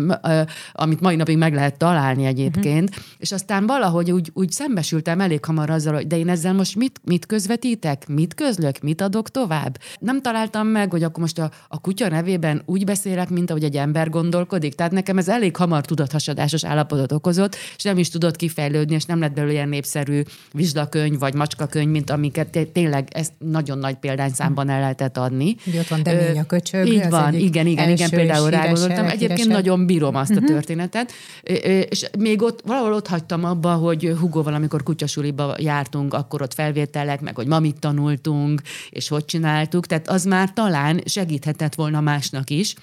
amit 0.73 1.01
mai 1.01 1.17
napig 1.17 1.37
meg 1.37 1.55
lehet 1.55 1.79
találni 1.79 2.25
egyébként, 2.25 2.89
uh-huh. 2.89 3.05
és 3.19 3.33
aztán 3.33 3.67
valahogy 3.67 4.11
úgy, 4.11 4.31
úgy 4.35 4.51
szembesültem 4.51 5.21
elég 5.21 5.45
hamar 5.45 5.71
azzal, 5.71 5.95
hogy 5.95 6.07
de 6.07 6.19
én 6.19 6.29
ezzel 6.29 6.53
most 6.53 6.77
mit, 6.77 7.01
mit 7.05 7.27
közvetítek, 7.27 8.09
mit 8.09 8.35
közlök, 8.35 8.81
mit 8.81 9.01
adok 9.01 9.31
tovább. 9.31 9.79
Nem 9.99 10.23
találtam 10.23 10.67
meg, 10.67 10.91
hogy 10.91 11.03
akkor 11.03 11.21
most 11.21 11.39
a, 11.39 11.51
a 11.69 11.81
kutya 11.81 12.09
nevében 12.09 12.63
úgy 12.67 12.85
beszélek, 12.85 13.31
mint 13.31 13.51
ahogy 13.51 13.65
egy 13.65 13.77
ember 13.77 14.11
gondolkodik. 14.11 14.75
Tehát 14.75 14.93
nekem 14.93 15.19
ez 15.19 15.29
elég 15.29 15.57
hamar 15.57 15.85
tudathasadásos 15.85 16.65
állapotot 16.65 17.13
okozott, 17.13 17.57
és 17.77 17.83
nem 17.83 17.99
is 17.99 18.09
tudott 18.09 18.37
kifejlődni, 18.37 18.95
és 18.95 19.05
nem 19.05 19.21
lett 19.21 19.33
belőle 19.33 19.53
ilyen 19.53 19.69
népszerű 19.69 20.23
vizslakönyv 20.53 21.19
vagy 21.19 21.35
macskakönyv, 21.35 21.91
mint 21.91 22.11
amiket 22.11 22.49
té- 22.49 22.69
tényleg 22.69 23.09
ezt 23.13 23.33
nagyon 23.39 23.79
nagy 23.79 23.95
példányszámban 23.95 24.69
el 24.69 24.81
lehetett 24.81 25.17
adni. 25.17 25.57
Ugye 25.67 25.81
ott 25.81 25.89
van 25.89 26.03
Demény 26.03 26.39
a 26.39 26.45
köcsög, 26.47 26.87
Így 26.87 27.09
van, 27.09 27.35
igen, 27.35 27.67
igen, 27.67 27.91
igen, 27.91 28.11
például 28.11 28.51
rá 28.51 28.67
gondoltam. 28.67 29.07
Egyébként 29.07 29.49
nagyon 29.49 29.87
bírom 29.87 30.15
azt 30.15 30.31
uh-huh. 30.31 30.45
a 30.45 30.49
történetet. 30.49 31.13
Ö, 31.43 31.53
ö, 31.53 31.79
És 31.79 32.07
még 32.19 32.43
ott 32.43 32.61
valahol 32.67 32.93
ott 32.93 33.07
hagytam 33.07 33.45
abba, 33.45 33.75
hogy 33.75 34.15
Hugóval, 34.21 34.55
amikor 34.55 34.83
kutyasuliba 34.83 35.55
jártunk, 35.59 36.15
akkor 36.15 36.43
ott 36.43 36.55
felvételek, 36.55 37.21
meg 37.21 37.35
hogy 37.35 37.47
ma 37.47 37.59
mit 37.59 37.79
tanultunk, 37.79 38.63
és 38.91 39.09
hogy 39.09 39.25
csináltuk. 39.25 39.87
Tehát 39.87 40.09
az 40.09 40.25
már 40.25 40.53
talán 40.53 41.03
segíthetett 41.05 41.75
volna 41.75 42.01
másnak 42.01 42.51
is. 42.51 42.75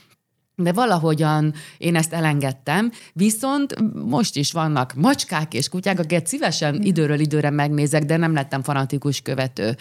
De 0.63 0.71
valahogyan 0.71 1.53
én 1.77 1.95
ezt 1.95 2.13
elengedtem, 2.13 2.91
viszont 3.13 3.75
most 4.05 4.35
is 4.35 4.51
vannak 4.51 4.93
macskák 4.95 5.53
és 5.53 5.69
kutyák, 5.69 5.99
akiket 5.99 6.27
szívesen 6.27 6.81
időről 6.81 7.19
időre 7.19 7.49
megnézek, 7.49 8.03
de 8.03 8.17
nem 8.17 8.33
lettem 8.33 8.63
fanatikus 8.63 9.21
követő. 9.21 9.75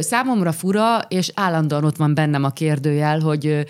Számomra 0.00 0.52
fura, 0.52 0.98
és 1.08 1.30
állandóan 1.34 1.84
ott 1.84 1.96
van 1.96 2.14
bennem 2.14 2.44
a 2.44 2.50
kérdőjel, 2.50 3.20
hogy, 3.20 3.66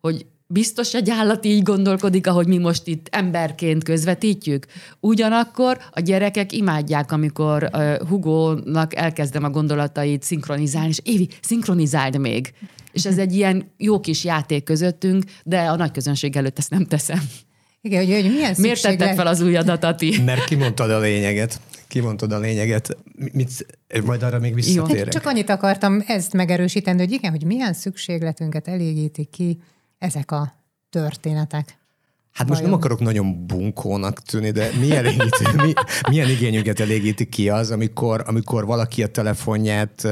hogy 0.00 0.26
biztos 0.52 0.94
egy 0.94 1.10
állat 1.10 1.44
így 1.44 1.62
gondolkodik, 1.62 2.26
ahogy 2.26 2.46
mi 2.46 2.58
most 2.58 2.86
itt 2.86 3.08
emberként 3.10 3.84
közvetítjük. 3.84 4.66
Ugyanakkor 5.00 5.78
a 5.90 6.00
gyerekek 6.00 6.52
imádják, 6.52 7.12
amikor 7.12 7.68
uh, 7.72 7.96
Hugónak 8.08 8.96
elkezdem 8.96 9.44
a 9.44 9.50
gondolatait 9.50 10.22
szinkronizálni, 10.22 10.88
és 10.88 11.00
Évi, 11.02 11.28
szinkronizáld 11.40 12.18
még. 12.18 12.52
És 12.92 13.04
ez 13.04 13.18
egy 13.18 13.34
ilyen 13.34 13.72
jó 13.76 14.00
kis 14.00 14.24
játék 14.24 14.64
közöttünk, 14.64 15.24
de 15.44 15.60
a 15.60 15.76
nagy 15.76 15.90
közönség 15.90 16.36
előtt 16.36 16.58
ezt 16.58 16.70
nem 16.70 16.84
teszem. 16.84 17.20
Igen, 17.82 18.04
hogy, 18.04 18.14
hogy 18.14 18.32
milyen 18.32 18.54
Miért 18.58 18.82
tetted 18.82 19.14
fel 19.14 19.26
az 19.26 19.40
új 19.40 19.56
adatat? 19.56 20.24
Mert 20.24 20.44
kimondtad 20.44 20.90
a 20.90 20.98
lényeget. 20.98 21.60
Kimondtad 21.88 22.32
a 22.32 22.38
lényeget. 22.38 22.96
Mit, 23.32 23.66
majd 24.04 24.22
arra 24.22 24.38
még 24.38 24.54
visszatérek. 24.54 25.08
Csak 25.08 25.26
annyit 25.26 25.50
akartam 25.50 26.02
ezt 26.06 26.32
megerősíteni, 26.32 26.98
hogy 26.98 27.12
igen, 27.12 27.30
hogy 27.30 27.44
milyen 27.44 27.72
szükségletünket 27.72 28.68
elégítik 28.68 29.30
ki 29.30 29.58
ezek 29.98 30.30
a 30.30 30.54
történetek. 30.90 31.79
Hát 32.32 32.48
most 32.48 32.60
Vajon? 32.60 32.70
nem 32.70 32.78
akarok 32.78 33.00
nagyon 33.00 33.46
bunkónak 33.46 34.20
tűnni, 34.20 34.50
de 34.50 34.70
milyen, 34.78 35.04
elégíti, 35.04 35.44
mi, 35.56 35.72
milyen 36.08 36.28
igényüket 36.28 36.80
elégíti 36.80 37.28
ki 37.28 37.48
az, 37.48 37.70
amikor, 37.70 38.22
amikor 38.26 38.66
valaki 38.66 39.02
a 39.02 39.06
telefonját 39.06 40.08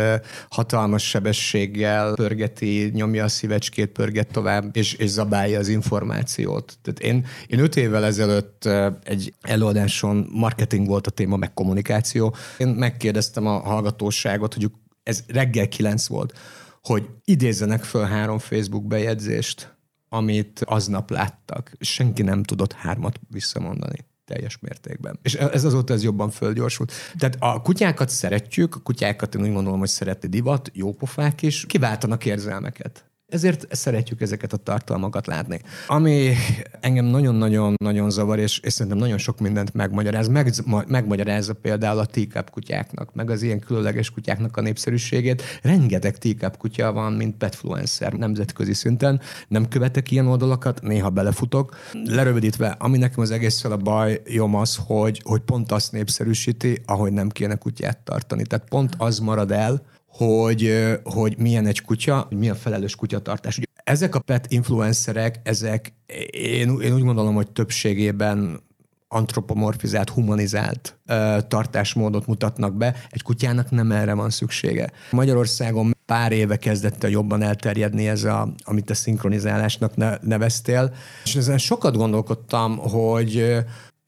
hatalmas 0.48 1.08
sebességgel 1.08 2.14
pörgeti, 2.14 2.90
nyomja 2.94 3.24
a 3.24 3.28
szívecskét, 3.28 3.88
pörget 3.88 4.28
tovább, 4.32 4.76
és, 4.76 4.92
és 4.92 5.08
zabálja 5.10 5.58
az 5.58 5.68
információt. 5.68 6.78
Tehát 6.82 7.00
én, 7.00 7.26
én 7.46 7.58
öt 7.58 7.76
évvel 7.76 8.04
ezelőtt 8.04 8.68
egy 9.04 9.34
előadáson 9.40 10.28
marketing 10.32 10.86
volt 10.86 11.06
a 11.06 11.10
téma, 11.10 11.36
meg 11.36 11.54
kommunikáció. 11.54 12.34
Én 12.58 12.68
megkérdeztem 12.68 13.46
a 13.46 13.58
hallgatóságot, 13.58 14.54
hogy 14.54 14.70
ez 15.02 15.24
reggel 15.26 15.68
kilenc 15.68 16.06
volt, 16.06 16.38
hogy 16.82 17.08
idézzenek 17.24 17.84
föl 17.84 18.04
három 18.04 18.38
Facebook 18.38 18.86
bejegyzést, 18.86 19.77
amit 20.08 20.60
aznap 20.64 21.10
láttak. 21.10 21.72
Senki 21.80 22.22
nem 22.22 22.42
tudott 22.42 22.72
hármat 22.72 23.20
visszamondani 23.30 24.06
teljes 24.24 24.58
mértékben. 24.58 25.18
És 25.22 25.34
ez 25.34 25.64
azóta 25.64 25.92
ez 25.92 26.02
jobban 26.02 26.30
földgyorsult. 26.30 26.92
Tehát 27.18 27.36
a 27.38 27.60
kutyákat 27.62 28.08
szeretjük, 28.08 28.74
a 28.74 28.80
kutyákat 28.80 29.34
én 29.34 29.42
úgy 29.42 29.52
gondolom, 29.52 29.78
hogy 29.78 29.88
szereti 29.88 30.26
divat, 30.26 30.70
jópofák 30.72 31.42
is, 31.42 31.66
kiváltanak 31.66 32.24
érzelmeket. 32.24 33.07
Ezért 33.28 33.66
szeretjük 33.74 34.20
ezeket 34.20 34.52
a 34.52 34.56
tartalmakat 34.56 35.26
látni. 35.26 35.60
Ami 35.86 36.32
engem 36.80 37.04
nagyon-nagyon-nagyon 37.04 38.10
zavar, 38.10 38.38
és, 38.38 38.58
és 38.58 38.72
szerintem 38.72 39.00
nagyon 39.00 39.18
sok 39.18 39.40
mindent 39.40 39.74
megmagyaráz, 39.74 40.28
meg, 40.28 40.52
megmagyarázza 40.86 41.52
például 41.52 41.98
a 41.98 42.06
teacup 42.06 42.50
kutyáknak, 42.50 43.14
meg 43.14 43.30
az 43.30 43.42
ilyen 43.42 43.58
különleges 43.58 44.10
kutyáknak 44.10 44.56
a 44.56 44.60
népszerűségét. 44.60 45.42
Rengeteg 45.62 46.18
teacup 46.18 46.56
kutya 46.56 46.92
van, 46.92 47.12
mint 47.12 47.36
petfluencer 47.36 48.12
nemzetközi 48.12 48.74
szinten. 48.74 49.20
Nem 49.48 49.68
követek 49.68 50.10
ilyen 50.10 50.26
oldalakat, 50.26 50.82
néha 50.82 51.10
belefutok. 51.10 51.76
Lerövidítve, 52.04 52.76
ami 52.78 52.98
nekem 52.98 53.22
az 53.22 53.30
egészszel 53.30 53.72
a 53.72 53.76
baj, 53.76 54.22
jom 54.24 54.54
az, 54.54 54.78
hogy, 54.86 55.20
hogy 55.24 55.40
pont 55.40 55.72
azt 55.72 55.92
népszerűsíti, 55.92 56.82
ahogy 56.86 57.12
nem 57.12 57.28
kéne 57.28 57.54
kutyát 57.54 57.98
tartani. 57.98 58.42
Tehát 58.42 58.68
pont 58.68 58.94
az 58.98 59.18
marad 59.18 59.50
el, 59.50 59.82
hogy, 60.18 60.74
hogy 61.04 61.34
milyen 61.38 61.66
egy 61.66 61.82
kutya, 61.82 62.24
hogy 62.28 62.36
milyen 62.36 62.54
felelős 62.54 62.94
kutyatartás. 62.94 63.60
Ezek 63.84 64.14
a 64.14 64.18
pet 64.18 64.46
influencerek, 64.48 65.40
ezek 65.42 65.92
én, 66.30 66.80
én 66.80 66.94
úgy 66.94 67.02
gondolom, 67.02 67.34
hogy 67.34 67.50
többségében 67.50 68.60
antropomorfizált, 69.08 70.08
humanizált 70.08 70.98
ö, 71.06 71.38
tartásmódot 71.48 72.26
mutatnak 72.26 72.74
be. 72.74 72.94
Egy 73.10 73.22
kutyának 73.22 73.70
nem 73.70 73.92
erre 73.92 74.14
van 74.14 74.30
szüksége. 74.30 74.90
Magyarországon 75.10 75.96
pár 76.06 76.32
éve 76.32 76.56
kezdett 76.56 77.04
el 77.04 77.10
jobban 77.10 77.42
elterjedni 77.42 78.08
ez, 78.08 78.24
a, 78.24 78.54
amit 78.64 78.84
te 78.84 78.94
szinkronizálásnak 78.94 80.20
neveztél, 80.22 80.94
és 81.24 81.34
ezen 81.34 81.58
sokat 81.58 81.96
gondolkodtam, 81.96 82.76
hogy 82.76 83.56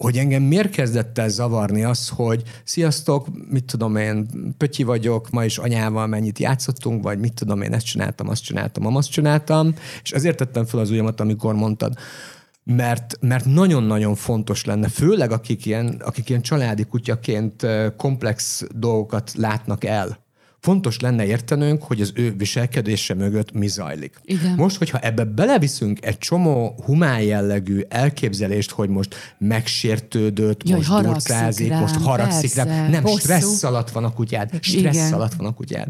hogy 0.02 0.16
engem 0.16 0.42
miért 0.42 0.70
kezdett 0.70 1.18
el 1.18 1.28
zavarni 1.28 1.84
az, 1.84 2.08
hogy 2.08 2.42
sziasztok, 2.64 3.26
mit 3.50 3.64
tudom 3.64 3.96
én, 3.96 4.26
pötyi 4.58 4.82
vagyok, 4.82 5.30
ma 5.30 5.44
is 5.44 5.58
anyával 5.58 6.06
mennyit 6.06 6.38
játszottunk, 6.38 7.02
vagy 7.02 7.18
mit 7.18 7.32
tudom 7.32 7.62
én, 7.62 7.72
ezt 7.74 7.86
csináltam, 7.86 8.28
azt 8.28 8.42
csináltam, 8.42 8.96
azt 8.96 9.10
csináltam, 9.10 9.74
és 10.02 10.12
ezért 10.12 10.36
tettem 10.36 10.64
fel 10.64 10.80
az 10.80 10.90
ujjamat, 10.90 11.20
amikor 11.20 11.54
mondtad, 11.54 11.94
mert, 12.64 13.16
mert 13.20 13.44
nagyon-nagyon 13.44 14.14
fontos 14.14 14.64
lenne, 14.64 14.88
főleg 14.88 15.32
akik 15.32 15.66
ilyen, 15.66 16.02
akik 16.04 16.28
ilyen 16.28 16.42
családi 16.42 16.84
kutyaként 16.84 17.66
komplex 17.96 18.64
dolgokat 18.74 19.32
látnak 19.34 19.84
el, 19.84 20.18
fontos 20.60 21.00
lenne 21.00 21.26
értenünk, 21.26 21.82
hogy 21.82 22.00
az 22.00 22.12
ő 22.14 22.34
viselkedése 22.36 23.14
mögött 23.14 23.52
mi 23.52 23.68
zajlik. 23.68 24.20
Igen. 24.24 24.54
Most, 24.54 24.76
hogyha 24.76 24.98
ebbe 24.98 25.24
beleviszünk 25.24 26.04
egy 26.04 26.18
csomó 26.18 26.74
humán 26.84 27.20
jellegű 27.22 27.80
elképzelést, 27.88 28.70
hogy 28.70 28.88
most 28.88 29.34
megsértődött, 29.38 30.68
Jaj, 30.68 30.76
most 30.78 31.02
durcázik, 31.02 31.68
rám, 31.68 31.80
most 31.80 31.94
haragszik 31.94 32.54
rám. 32.54 32.66
persze, 32.66 32.88
Nem, 32.88 33.02
bosszú. 33.02 33.18
stressz 33.18 33.62
alatt 33.62 33.90
van 33.90 34.04
a 34.04 34.12
kutyád. 34.12 34.50
Stressz 34.60 34.94
Igen. 34.94 35.12
alatt 35.12 35.34
van 35.34 35.46
a 35.46 35.54
kutyád. 35.54 35.88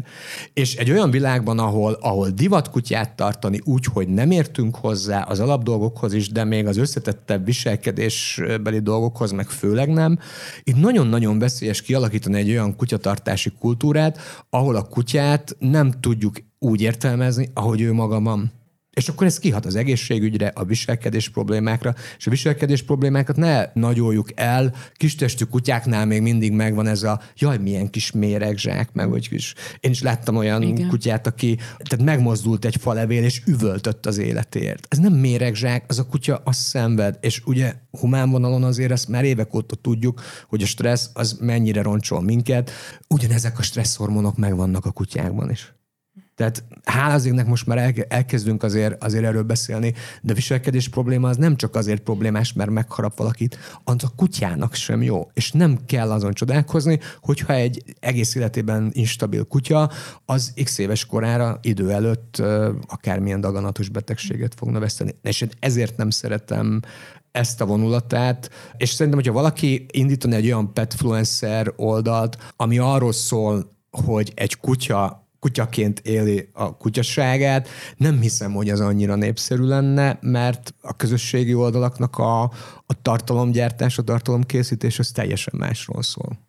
És 0.53 0.75
egy 0.75 0.91
olyan 0.91 1.11
világban, 1.11 1.59
ahol, 1.59 1.97
ahol 2.01 2.29
divat 2.29 2.69
kutyát 2.69 3.15
tartani 3.15 3.59
úgy, 3.63 3.85
hogy 3.85 4.07
nem 4.07 4.31
értünk 4.31 4.75
hozzá 4.75 5.21
az 5.21 5.39
alapdolgokhoz 5.39 6.13
is, 6.13 6.29
de 6.29 6.43
még 6.43 6.67
az 6.67 6.77
összetettebb 6.77 7.45
viselkedésbeli 7.45 8.79
dolgokhoz 8.79 9.31
meg 9.31 9.49
főleg 9.49 9.89
nem, 9.89 10.19
itt 10.63 10.75
nagyon-nagyon 10.75 11.39
veszélyes 11.39 11.81
kialakítani 11.81 12.37
egy 12.37 12.49
olyan 12.49 12.75
kutyatartási 12.75 13.51
kultúrát, 13.59 14.19
ahol 14.61 14.75
a 14.75 14.87
kutyát 14.87 15.55
nem 15.59 15.91
tudjuk 15.91 16.35
úgy 16.59 16.81
értelmezni, 16.81 17.49
ahogy 17.53 17.81
ő 17.81 17.93
maga 17.93 18.21
van. 18.21 18.51
És 19.01 19.09
akkor 19.09 19.27
ez 19.27 19.39
kihat 19.39 19.65
az 19.65 19.75
egészségügyre, 19.75 20.51
a 20.55 20.63
viselkedés 20.63 21.29
problémákra, 21.29 21.95
és 22.17 22.27
a 22.27 22.29
viselkedés 22.29 22.81
problémákat 22.81 23.35
ne 23.35 23.65
nagyoljuk 23.73 24.29
el. 24.35 24.73
Kistestű 24.93 25.45
kutyáknál 25.45 26.05
még 26.05 26.21
mindig 26.21 26.51
megvan 26.51 26.87
ez 26.87 27.03
a 27.03 27.21
jaj, 27.37 27.57
milyen 27.57 27.89
kis 27.89 28.11
méregzsák, 28.11 28.93
meg 28.93 29.07
hogy 29.07 29.29
kis... 29.29 29.53
Én 29.79 29.91
is 29.91 30.01
láttam 30.01 30.35
olyan 30.35 30.61
Igen. 30.61 30.87
Kutyát, 30.87 31.27
aki 31.27 31.55
tehát 31.77 32.05
megmozdult 32.05 32.65
egy 32.65 32.75
falevél, 32.79 33.23
és 33.23 33.41
üvöltött 33.45 34.05
az 34.05 34.17
életért. 34.17 34.87
Ez 34.89 34.97
nem 34.97 35.13
méregzsák, 35.13 35.85
az 35.87 35.99
a 35.99 36.05
kutya 36.05 36.41
az 36.43 36.55
szenved, 36.55 37.17
és 37.21 37.41
ugye 37.45 37.73
humán 37.91 38.29
vonalon 38.29 38.63
azért 38.63 38.91
ezt 38.91 39.07
már 39.07 39.23
évek 39.23 39.53
óta 39.53 39.75
tudjuk, 39.75 40.21
hogy 40.47 40.61
a 40.61 40.65
stressz 40.65 41.09
az 41.13 41.37
mennyire 41.39 41.81
roncsol 41.81 42.21
minket. 42.21 42.71
Ugyanezek 43.07 43.59
a 43.59 43.61
stresszhormonok 43.61 44.37
megvannak 44.37 44.85
a 44.85 44.91
kutyákban 44.91 45.49
is. 45.51 45.73
Tehát 46.35 46.63
hála 46.83 47.13
az 47.13 47.25
égnek 47.25 47.45
most 47.45 47.65
már 47.65 47.77
elke- 47.77 48.13
elkezdünk 48.13 48.63
azért, 48.63 49.03
azért 49.03 49.23
erről 49.23 49.43
beszélni, 49.43 49.93
de 50.21 50.33
viselkedés 50.33 50.89
probléma 50.89 51.29
az 51.29 51.37
nem 51.37 51.55
csak 51.55 51.75
azért 51.75 52.01
problémás, 52.01 52.53
mert 52.53 52.69
megharap 52.69 53.17
valakit, 53.17 53.57
az 53.83 53.95
a 54.03 54.11
kutyának 54.15 54.73
sem 54.73 55.01
jó. 55.01 55.29
És 55.33 55.51
nem 55.51 55.79
kell 55.85 56.11
azon 56.11 56.33
csodálkozni, 56.33 56.99
hogyha 57.21 57.53
egy 57.53 57.83
egész 57.99 58.35
életében 58.35 58.89
instabil 58.93 59.43
kutya, 59.43 59.91
az 60.25 60.53
x 60.63 60.77
éves 60.77 61.05
korára 61.05 61.59
idő 61.61 61.91
előtt 61.91 62.41
akármilyen 62.87 63.41
daganatos 63.41 63.89
betegséget 63.89 64.53
fogna 64.55 64.79
veszteni. 64.79 65.15
És 65.21 65.41
én 65.41 65.49
ezért 65.59 65.97
nem 65.97 66.09
szeretem 66.09 66.79
ezt 67.31 67.61
a 67.61 67.65
vonulatát, 67.65 68.49
és 68.77 68.89
szerintem, 68.89 69.21
hogyha 69.21 69.39
valaki 69.39 69.85
indítani 69.91 70.35
egy 70.35 70.45
olyan 70.45 70.73
petfluencer 70.73 71.73
oldalt, 71.75 72.53
ami 72.55 72.77
arról 72.77 73.13
szól, 73.13 73.69
hogy 73.91 74.31
egy 74.35 74.57
kutya 74.57 75.20
kutyaként 75.41 75.99
éli 75.99 76.49
a 76.53 76.77
kutyaságát. 76.77 77.67
Nem 77.97 78.19
hiszem, 78.19 78.53
hogy 78.53 78.69
az 78.69 78.79
annyira 78.79 79.15
népszerű 79.15 79.63
lenne, 79.63 80.17
mert 80.21 80.73
a 80.81 80.95
közösségi 80.95 81.53
oldalaknak 81.53 82.17
a, 82.17 82.41
a 82.85 83.01
tartalomgyártás, 83.01 83.97
a 83.97 84.03
tartalomkészítés 84.03 84.99
az 84.99 85.11
teljesen 85.11 85.53
másról 85.57 86.03
szól. 86.03 86.39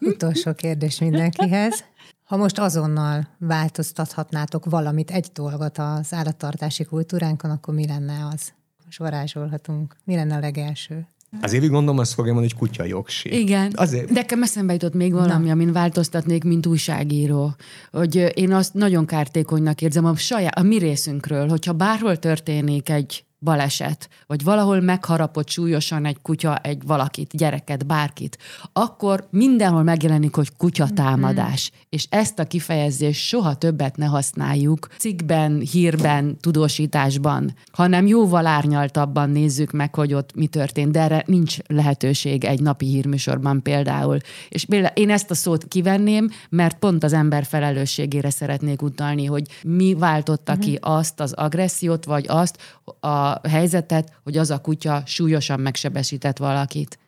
Utolsó 0.00 0.52
kérdés 0.54 0.98
mindenkihez. 0.98 1.84
Ha 2.24 2.36
most 2.36 2.58
azonnal 2.58 3.28
változtathatnátok 3.38 4.64
valamit, 4.64 5.10
egy 5.10 5.30
dolgot 5.34 5.78
az 5.78 6.12
állattartási 6.12 6.84
kultúránkon, 6.84 7.50
akkor 7.50 7.74
mi 7.74 7.86
lenne 7.86 8.28
az? 8.32 8.52
Most 8.84 8.98
varázsolhatunk. 8.98 9.96
Mi 10.04 10.14
lenne 10.14 10.36
a 10.36 10.38
legelső? 10.38 11.06
Az 11.40 11.52
évig 11.52 11.70
gondolom, 11.70 11.98
azt 11.98 12.12
fogja 12.14 12.32
mondani, 12.32 12.52
hogy 12.52 12.68
kutya 12.68 12.84
jogsi. 12.84 13.40
Igen, 13.40 13.72
Azért, 13.74 14.06
de 14.06 14.12
nekem 14.12 14.42
eszembe 14.42 14.72
jutott 14.72 14.94
még 14.94 15.12
valami, 15.12 15.46
Na. 15.46 15.52
amin 15.52 15.72
változtatnék, 15.72 16.44
mint 16.44 16.66
újságíró. 16.66 17.54
Hogy 17.90 18.32
én 18.34 18.52
azt 18.52 18.74
nagyon 18.74 19.06
kártékonynak 19.06 19.82
érzem 19.82 20.04
a, 20.04 20.16
saját, 20.16 20.58
a 20.58 20.62
mi 20.62 20.78
részünkről, 20.78 21.48
hogyha 21.48 21.72
bárhol 21.72 22.16
történik 22.16 22.88
egy 22.88 23.24
baleset, 23.40 24.08
vagy 24.26 24.44
valahol 24.44 24.80
megharapott 24.80 25.48
súlyosan 25.48 26.04
egy 26.04 26.20
kutya, 26.22 26.56
egy 26.56 26.82
valakit, 26.86 27.36
gyereket, 27.36 27.86
bárkit, 27.86 28.38
akkor 28.72 29.28
mindenhol 29.30 29.82
megjelenik, 29.82 30.34
hogy 30.34 30.56
kutyatámadás. 30.56 31.70
Mm-hmm. 31.72 31.82
És 31.88 32.06
ezt 32.10 32.38
a 32.38 32.44
kifejezést 32.44 33.20
soha 33.20 33.54
többet 33.54 33.96
ne 33.96 34.06
használjuk 34.06 34.88
cikkben, 34.98 35.60
hírben, 35.60 36.36
tudósításban, 36.40 37.54
hanem 37.72 38.06
jóval 38.06 38.46
árnyaltabban 38.46 39.30
nézzük 39.30 39.70
meg, 39.70 39.94
hogy 39.94 40.14
ott 40.14 40.34
mi 40.34 40.46
történt, 40.46 40.92
de 40.92 41.00
erre 41.00 41.22
nincs 41.26 41.56
lehetőség 41.66 42.44
egy 42.44 42.60
napi 42.60 42.86
hírműsorban 42.86 43.62
például. 43.62 44.18
És 44.48 44.64
például 44.64 44.94
én 44.94 45.10
ezt 45.10 45.30
a 45.30 45.34
szót 45.34 45.68
kivenném, 45.68 46.30
mert 46.48 46.78
pont 46.78 47.04
az 47.04 47.12
ember 47.12 47.44
felelősségére 47.44 48.30
szeretnék 48.30 48.82
utalni, 48.82 49.24
hogy 49.24 49.44
mi 49.62 49.94
váltotta 49.94 50.52
uh-huh. 50.52 50.66
ki 50.66 50.78
azt 50.80 51.20
az 51.20 51.32
agressziót, 51.32 52.04
vagy 52.04 52.24
azt 52.28 52.58
a 53.00 53.29
helyzetet, 53.48 54.12
hogy 54.22 54.36
az 54.36 54.50
a 54.50 54.58
kutya 54.58 55.02
súlyosan 55.06 55.60
megsebesített 55.60 56.38
valakit. 56.38 56.98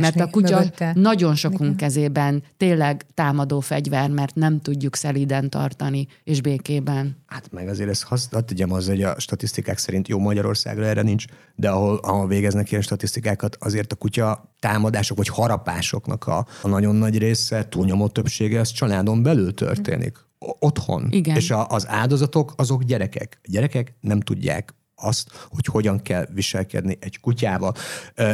Mert 0.00 0.20
a 0.20 0.30
kutya 0.30 0.58
mögötte. 0.58 0.92
nagyon 0.94 1.34
sokunk 1.34 1.60
Igen. 1.62 1.76
kezében 1.76 2.42
tényleg 2.56 3.06
támadó 3.14 3.60
fegyver, 3.60 4.10
mert 4.10 4.34
nem 4.34 4.60
tudjuk 4.60 4.96
szeliden 4.96 5.50
tartani, 5.50 6.06
és 6.24 6.40
békében. 6.40 7.16
Hát 7.26 7.52
meg 7.52 7.68
azért 7.68 7.88
ezt 7.88 8.02
hadd 8.02 8.44
tegyem 8.46 8.72
az, 8.72 8.86
hogy 8.86 9.02
a 9.02 9.20
statisztikák 9.20 9.78
szerint 9.78 10.08
jó 10.08 10.18
Magyarországra 10.18 10.84
erre 10.84 11.02
nincs, 11.02 11.24
de 11.54 11.70
ahol, 11.70 11.96
ahol 12.02 12.26
végeznek 12.26 12.70
ilyen 12.70 12.82
statisztikákat, 12.82 13.56
azért 13.60 13.92
a 13.92 13.96
kutya 13.96 14.54
támadások 14.60 15.16
vagy 15.16 15.28
harapásoknak 15.28 16.26
a, 16.26 16.46
a 16.62 16.68
nagyon 16.68 16.94
nagy 16.94 17.18
része, 17.18 17.68
túlnyomó 17.68 18.08
többsége, 18.08 18.60
az 18.60 18.70
családon 18.70 19.22
belül 19.22 19.54
történik. 19.54 20.16
Otthon. 20.38 21.06
Igen. 21.10 21.36
És 21.36 21.50
a, 21.50 21.66
az 21.68 21.88
áldozatok 21.88 22.52
azok 22.56 22.82
gyerekek. 22.82 23.38
A 23.42 23.48
gyerekek 23.50 23.94
nem 24.00 24.20
tudják 24.20 24.74
azt, 25.00 25.28
hogy 25.48 25.66
hogyan 25.66 26.02
kell 26.02 26.26
viselkedni 26.34 26.98
egy 27.00 27.20
kutyával. 27.20 27.74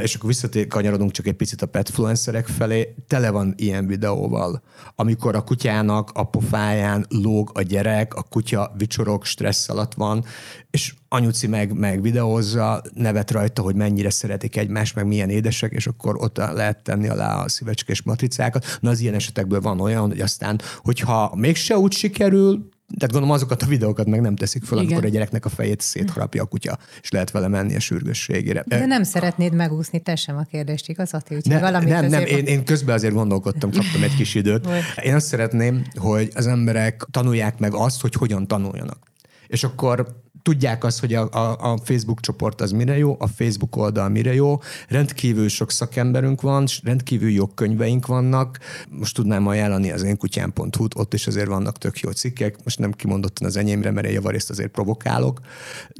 És 0.03 0.15
akkor 0.15 0.29
visszakanyarodunk 0.29 1.11
csak 1.11 1.27
egy 1.27 1.35
picit 1.35 1.63
a 1.63 1.67
petfluencerek 1.67 2.47
felé, 2.47 2.95
tele 3.09 3.31
van 3.31 3.55
ilyen 3.57 3.87
videóval, 3.87 4.63
amikor 4.95 5.35
a 5.35 5.45
kutyának 5.45 6.11
a 6.15 6.25
pofáján 6.25 7.07
lóg 7.09 7.51
a 7.55 7.63
gyerek, 7.63 8.15
a 8.15 8.23
kutya 8.23 8.73
vicsorog, 8.77 9.25
stressz 9.25 9.69
alatt 9.69 9.95
van, 9.95 10.25
és 10.71 10.95
anyuci 11.09 11.47
meg, 11.47 11.73
meg 11.73 12.03
videózza, 12.03 12.83
nevet 12.95 13.31
rajta, 13.31 13.63
hogy 13.63 13.75
mennyire 13.75 14.11
szeretik 14.11 14.57
egymást, 14.57 14.95
meg 14.95 15.07
milyen 15.07 15.31
édesek, 15.31 15.73
és 15.73 15.87
akkor 15.87 16.17
ott 16.23 16.37
lehet 16.37 16.83
tenni 16.83 17.09
alá 17.09 17.43
a 17.43 17.49
szívecskés 17.49 18.03
matricákat. 18.03 18.79
Na 18.81 18.91
az 18.91 19.01
ilyen 19.01 19.15
esetekből 19.15 19.61
van 19.61 19.81
olyan, 19.81 20.09
hogy 20.09 20.21
aztán, 20.21 20.61
hogyha 20.83 21.33
mégse 21.37 21.79
úgy 21.79 21.93
sikerül, 21.93 22.69
tehát 22.87 23.13
gondolom 23.13 23.31
azokat 23.31 23.63
a 23.63 23.67
videókat 23.67 24.07
meg 24.07 24.21
nem 24.21 24.37
teszik 24.37 24.65
fel, 24.65 24.79
Igen. 24.79 24.91
amikor 24.91 25.09
a 25.09 25.13
gyereknek 25.13 25.45
a 25.45 25.49
fejét 25.49 25.81
szétharapja 25.81 26.43
a 26.43 26.47
kutya, 26.47 26.79
és 27.03 27.11
lehet 27.11 27.31
vele 27.31 27.49
menni 27.49 27.75
a 27.75 27.81
sürgősségére. 27.81 28.65
De 28.67 28.87
nem 28.87 29.03
szeretnéd 29.03 29.55
megúszni 29.55 30.01
te 30.01 30.17
sem 30.17 30.37
a 30.37 30.43
kérdést, 30.43 30.89
igaz, 30.89 31.13
Ati? 31.13 31.37
Ne, 31.43 31.61
valamit 31.61 31.89
nem, 31.89 32.07
nem, 32.07 32.25
én, 32.25 32.45
én 32.45 32.65
közben 32.65 32.95
azért 32.95 33.15
gondolkodtam, 33.15 33.71
kaptam 33.71 34.03
egy 34.03 34.15
kis 34.15 34.35
időt. 34.35 34.69
Én 35.03 35.15
azt 35.15 35.27
szeretném, 35.27 35.85
hogy 35.95 36.31
az 36.35 36.47
emberek 36.47 37.07
tanulják 37.11 37.59
meg 37.59 37.75
azt, 37.75 38.01
hogy 38.01 38.15
hogyan 38.15 38.47
tanuljanak. 38.47 38.99
És 39.47 39.65
akkor 39.65 40.24
tudják 40.45 40.85
azt, 40.85 41.01
hogy 41.01 41.15
a, 41.15 41.29
a, 41.31 41.73
a 41.73 41.79
Facebook 41.85 42.21
csoport 42.21 42.61
az 42.61 42.71
mire 42.71 42.97
jó, 42.97 43.17
a 43.19 43.27
Facebook 43.27 43.77
oldal 43.77 44.09
mire 44.09 44.35
jó, 44.35 44.61
rendkívül 44.89 45.49
sok 45.49 45.71
szakemberünk 45.71 46.41
van, 46.41 46.67
rendkívül 46.83 47.31
jó 47.31 47.47
könyveink 47.47 48.07
vannak. 48.07 48.59
Most 48.89 49.15
tudnám 49.15 49.47
ajánlani 49.47 49.91
az 49.91 50.03
én 50.03 50.17
kutyám.hu-t, 50.17 50.95
ott 50.97 51.15
is 51.15 51.27
azért 51.27 51.49
vannak 51.49 51.79
tök 51.79 51.99
jó 51.99 52.11
cikkek, 52.11 52.65
most 52.65 52.79
nem 52.79 52.93
kimondottan 52.93 53.47
az 53.47 53.57
enyémre, 53.57 53.91
mert 53.91 54.07
én 54.07 54.13
javarészt 54.13 54.51
azért 54.51 54.71
provokálok, 54.71 55.41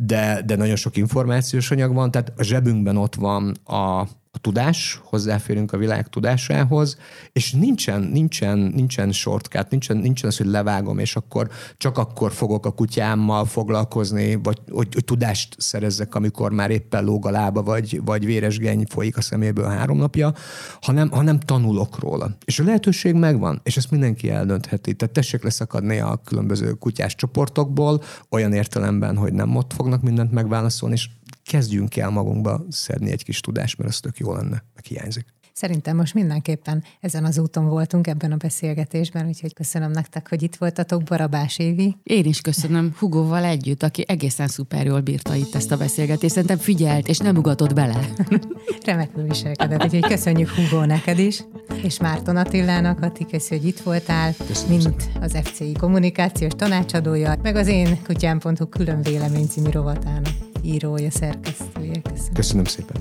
de, 0.01 0.43
de 0.47 0.57
nagyon 0.57 0.77
sok 0.77 0.97
információs 0.97 1.71
anyag 1.71 1.95
van, 1.95 2.11
tehát 2.11 2.33
a 2.37 2.43
zsebünkben 2.43 2.97
ott 2.97 3.15
van 3.15 3.55
a 3.65 4.09
a 4.35 4.39
tudás, 4.39 5.01
hozzáférünk 5.05 5.73
a 5.73 5.77
világ 5.77 6.09
tudásához, 6.09 6.97
és 7.33 7.53
nincsen, 7.53 8.03
nincsen, 8.03 8.59
nincsen 8.59 9.13
shortcut, 9.13 9.71
nincsen, 9.71 9.97
nincsen 9.97 10.29
az, 10.29 10.37
hogy 10.37 10.47
levágom, 10.47 10.99
és 10.99 11.17
akkor 11.17 11.51
csak 11.77 11.99
akkor 11.99 12.33
fogok 12.33 12.67
a 12.67 12.71
kutyámmal 12.71 13.45
foglalkozni, 13.45 14.35
vagy 14.35 14.59
hogy, 14.71 14.89
hogy 14.95 15.05
tudást 15.05 15.55
szerezzek, 15.59 16.15
amikor 16.15 16.53
már 16.53 16.71
éppen 16.71 17.05
lóg 17.05 17.27
a 17.27 17.31
lába, 17.31 17.63
vagy, 17.63 18.01
vagy 18.05 18.25
véres 18.25 18.59
geny 18.59 18.87
folyik 18.89 19.17
a 19.17 19.21
szeméből 19.21 19.69
három 19.69 19.99
napja, 19.99 20.33
hanem, 20.81 21.11
hanem 21.11 21.39
tanulok 21.41 21.99
róla. 21.99 22.37
És 22.45 22.59
a 22.59 22.65
lehetőség 22.65 23.15
megvan, 23.15 23.61
és 23.63 23.77
ezt 23.77 23.91
mindenki 23.91 24.31
eldöntheti. 24.31 24.95
Tehát 24.95 25.15
tessék 25.15 25.43
leszakadni 25.43 25.99
a 25.99 26.21
különböző 26.25 26.73
kutyás 26.73 27.15
csoportokból, 27.15 28.03
olyan 28.31 28.53
értelemben, 28.53 29.17
hogy 29.17 29.33
nem 29.33 29.57
ott 29.57 29.73
fognak 29.73 30.03
mindent 30.03 30.33
megválaszolni, 30.33 30.95
és 30.95 31.09
kezdjünk 31.45 31.97
el 31.97 32.11
magunkba 32.11 32.65
szedni 32.69 33.11
egy 33.11 33.25
kis 33.25 33.41
tudást, 33.41 33.79
mert 33.79 33.91
az 33.91 34.01
tök 34.01 34.19
jó 34.19 34.33
lenne, 34.33 34.65
meg 34.75 34.85
hiányzik. 34.85 35.35
Szerintem 35.57 35.97
most 35.97 36.15
mindenképpen 36.15 36.85
ezen 37.01 37.25
az 37.25 37.39
úton 37.39 37.69
voltunk 37.69 38.07
ebben 38.07 38.33
a 38.33 38.37
beszélgetésben, 38.37 39.27
úgyhogy 39.27 39.55
köszönöm 39.55 39.91
nektek, 39.91 40.29
hogy 40.29 40.43
itt 40.43 40.57
voltatok, 40.57 41.03
Barabás 41.03 41.59
Évi. 41.59 41.97
Én 42.03 42.25
is 42.25 42.41
köszönöm 42.41 42.95
Hugóval 42.99 43.45
együtt, 43.45 43.83
aki 43.83 44.05
egészen 44.07 44.49
szuper 44.49 44.87
jól 44.87 45.01
bírta 45.01 45.35
itt 45.35 45.55
ezt 45.55 45.73
a 45.73 45.77
beszélgetést. 45.77 46.33
Szerintem 46.33 46.59
figyelt, 46.59 47.09
és 47.09 47.19
nem 47.19 47.37
ugatott 47.37 47.75
bele. 47.75 48.09
Remekül 48.87 49.23
viselkedett, 49.23 49.85
úgyhogy 49.85 50.07
köszönjük 50.07 50.49
Hugó 50.49 50.85
neked 50.85 51.19
is, 51.19 51.45
és 51.83 52.01
Márton 52.01 52.37
Attilának, 52.37 53.03
Ati, 53.03 53.27
köszi, 53.27 53.57
hogy 53.57 53.67
itt 53.67 53.81
voltál, 53.81 54.35
köszönöm 54.47 54.77
mint 54.77 55.11
az 55.21 55.39
FCI 55.43 55.73
kommunikációs 55.73 56.53
tanácsadója, 56.57 57.37
meg 57.43 57.57
az 57.57 57.67
én 57.67 58.03
kutyám.hu 58.03 58.69
külön 58.69 59.03
vélemény 59.03 59.47
című 59.47 59.71
rovatának 59.71 60.54
írója, 60.65 61.11
szerkesztője. 61.11 62.01
Köszönöm. 62.03 62.33
Köszönöm 62.35 62.65
szépen. 62.65 62.97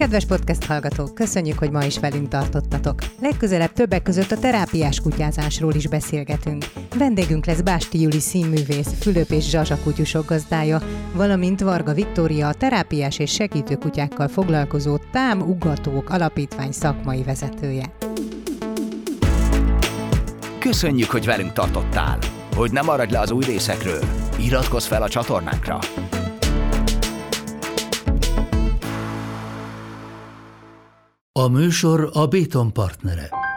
Kedves 0.00 0.24
podcast 0.24 0.64
hallgatók, 0.64 1.14
köszönjük, 1.14 1.58
hogy 1.58 1.70
ma 1.70 1.84
is 1.84 1.98
velünk 1.98 2.28
tartottatok. 2.28 2.98
Legközelebb 3.20 3.72
többek 3.72 4.02
között 4.02 4.30
a 4.30 4.38
terápiás 4.38 5.00
kutyázásról 5.00 5.74
is 5.74 5.86
beszélgetünk. 5.88 6.64
Vendégünk 6.98 7.46
lesz 7.46 7.60
Básti 7.60 8.00
Juli 8.00 8.20
színművész, 8.20 8.94
Fülöp 9.00 9.30
és 9.30 9.50
Zsazsa 9.50 9.78
kutyusok 9.82 10.26
gazdája, 10.26 10.82
valamint 11.14 11.60
Varga 11.60 11.94
Viktória, 11.94 12.48
a 12.48 12.54
terápiás 12.54 13.18
és 13.18 13.32
segítő 13.32 13.74
kutyákkal 13.74 14.28
foglalkozó 14.28 14.96
Tám 15.12 15.40
Ugatók 15.40 16.10
Alapítvány 16.10 16.72
szakmai 16.72 17.22
vezetője. 17.22 17.92
Köszönjük, 20.58 21.10
hogy 21.10 21.24
velünk 21.24 21.52
tartottál! 21.52 22.39
Hogy 22.56 22.72
ne 22.72 22.82
maradj 22.82 23.12
le 23.12 23.20
az 23.20 23.30
új 23.30 23.44
részekről, 23.44 24.04
iratkozz 24.38 24.86
fel 24.86 25.02
a 25.02 25.08
csatornánkra! 25.08 25.78
A 31.32 31.48
műsor 31.48 32.10
a 32.12 32.26
Béton 32.26 32.72
partnere. 32.72 33.49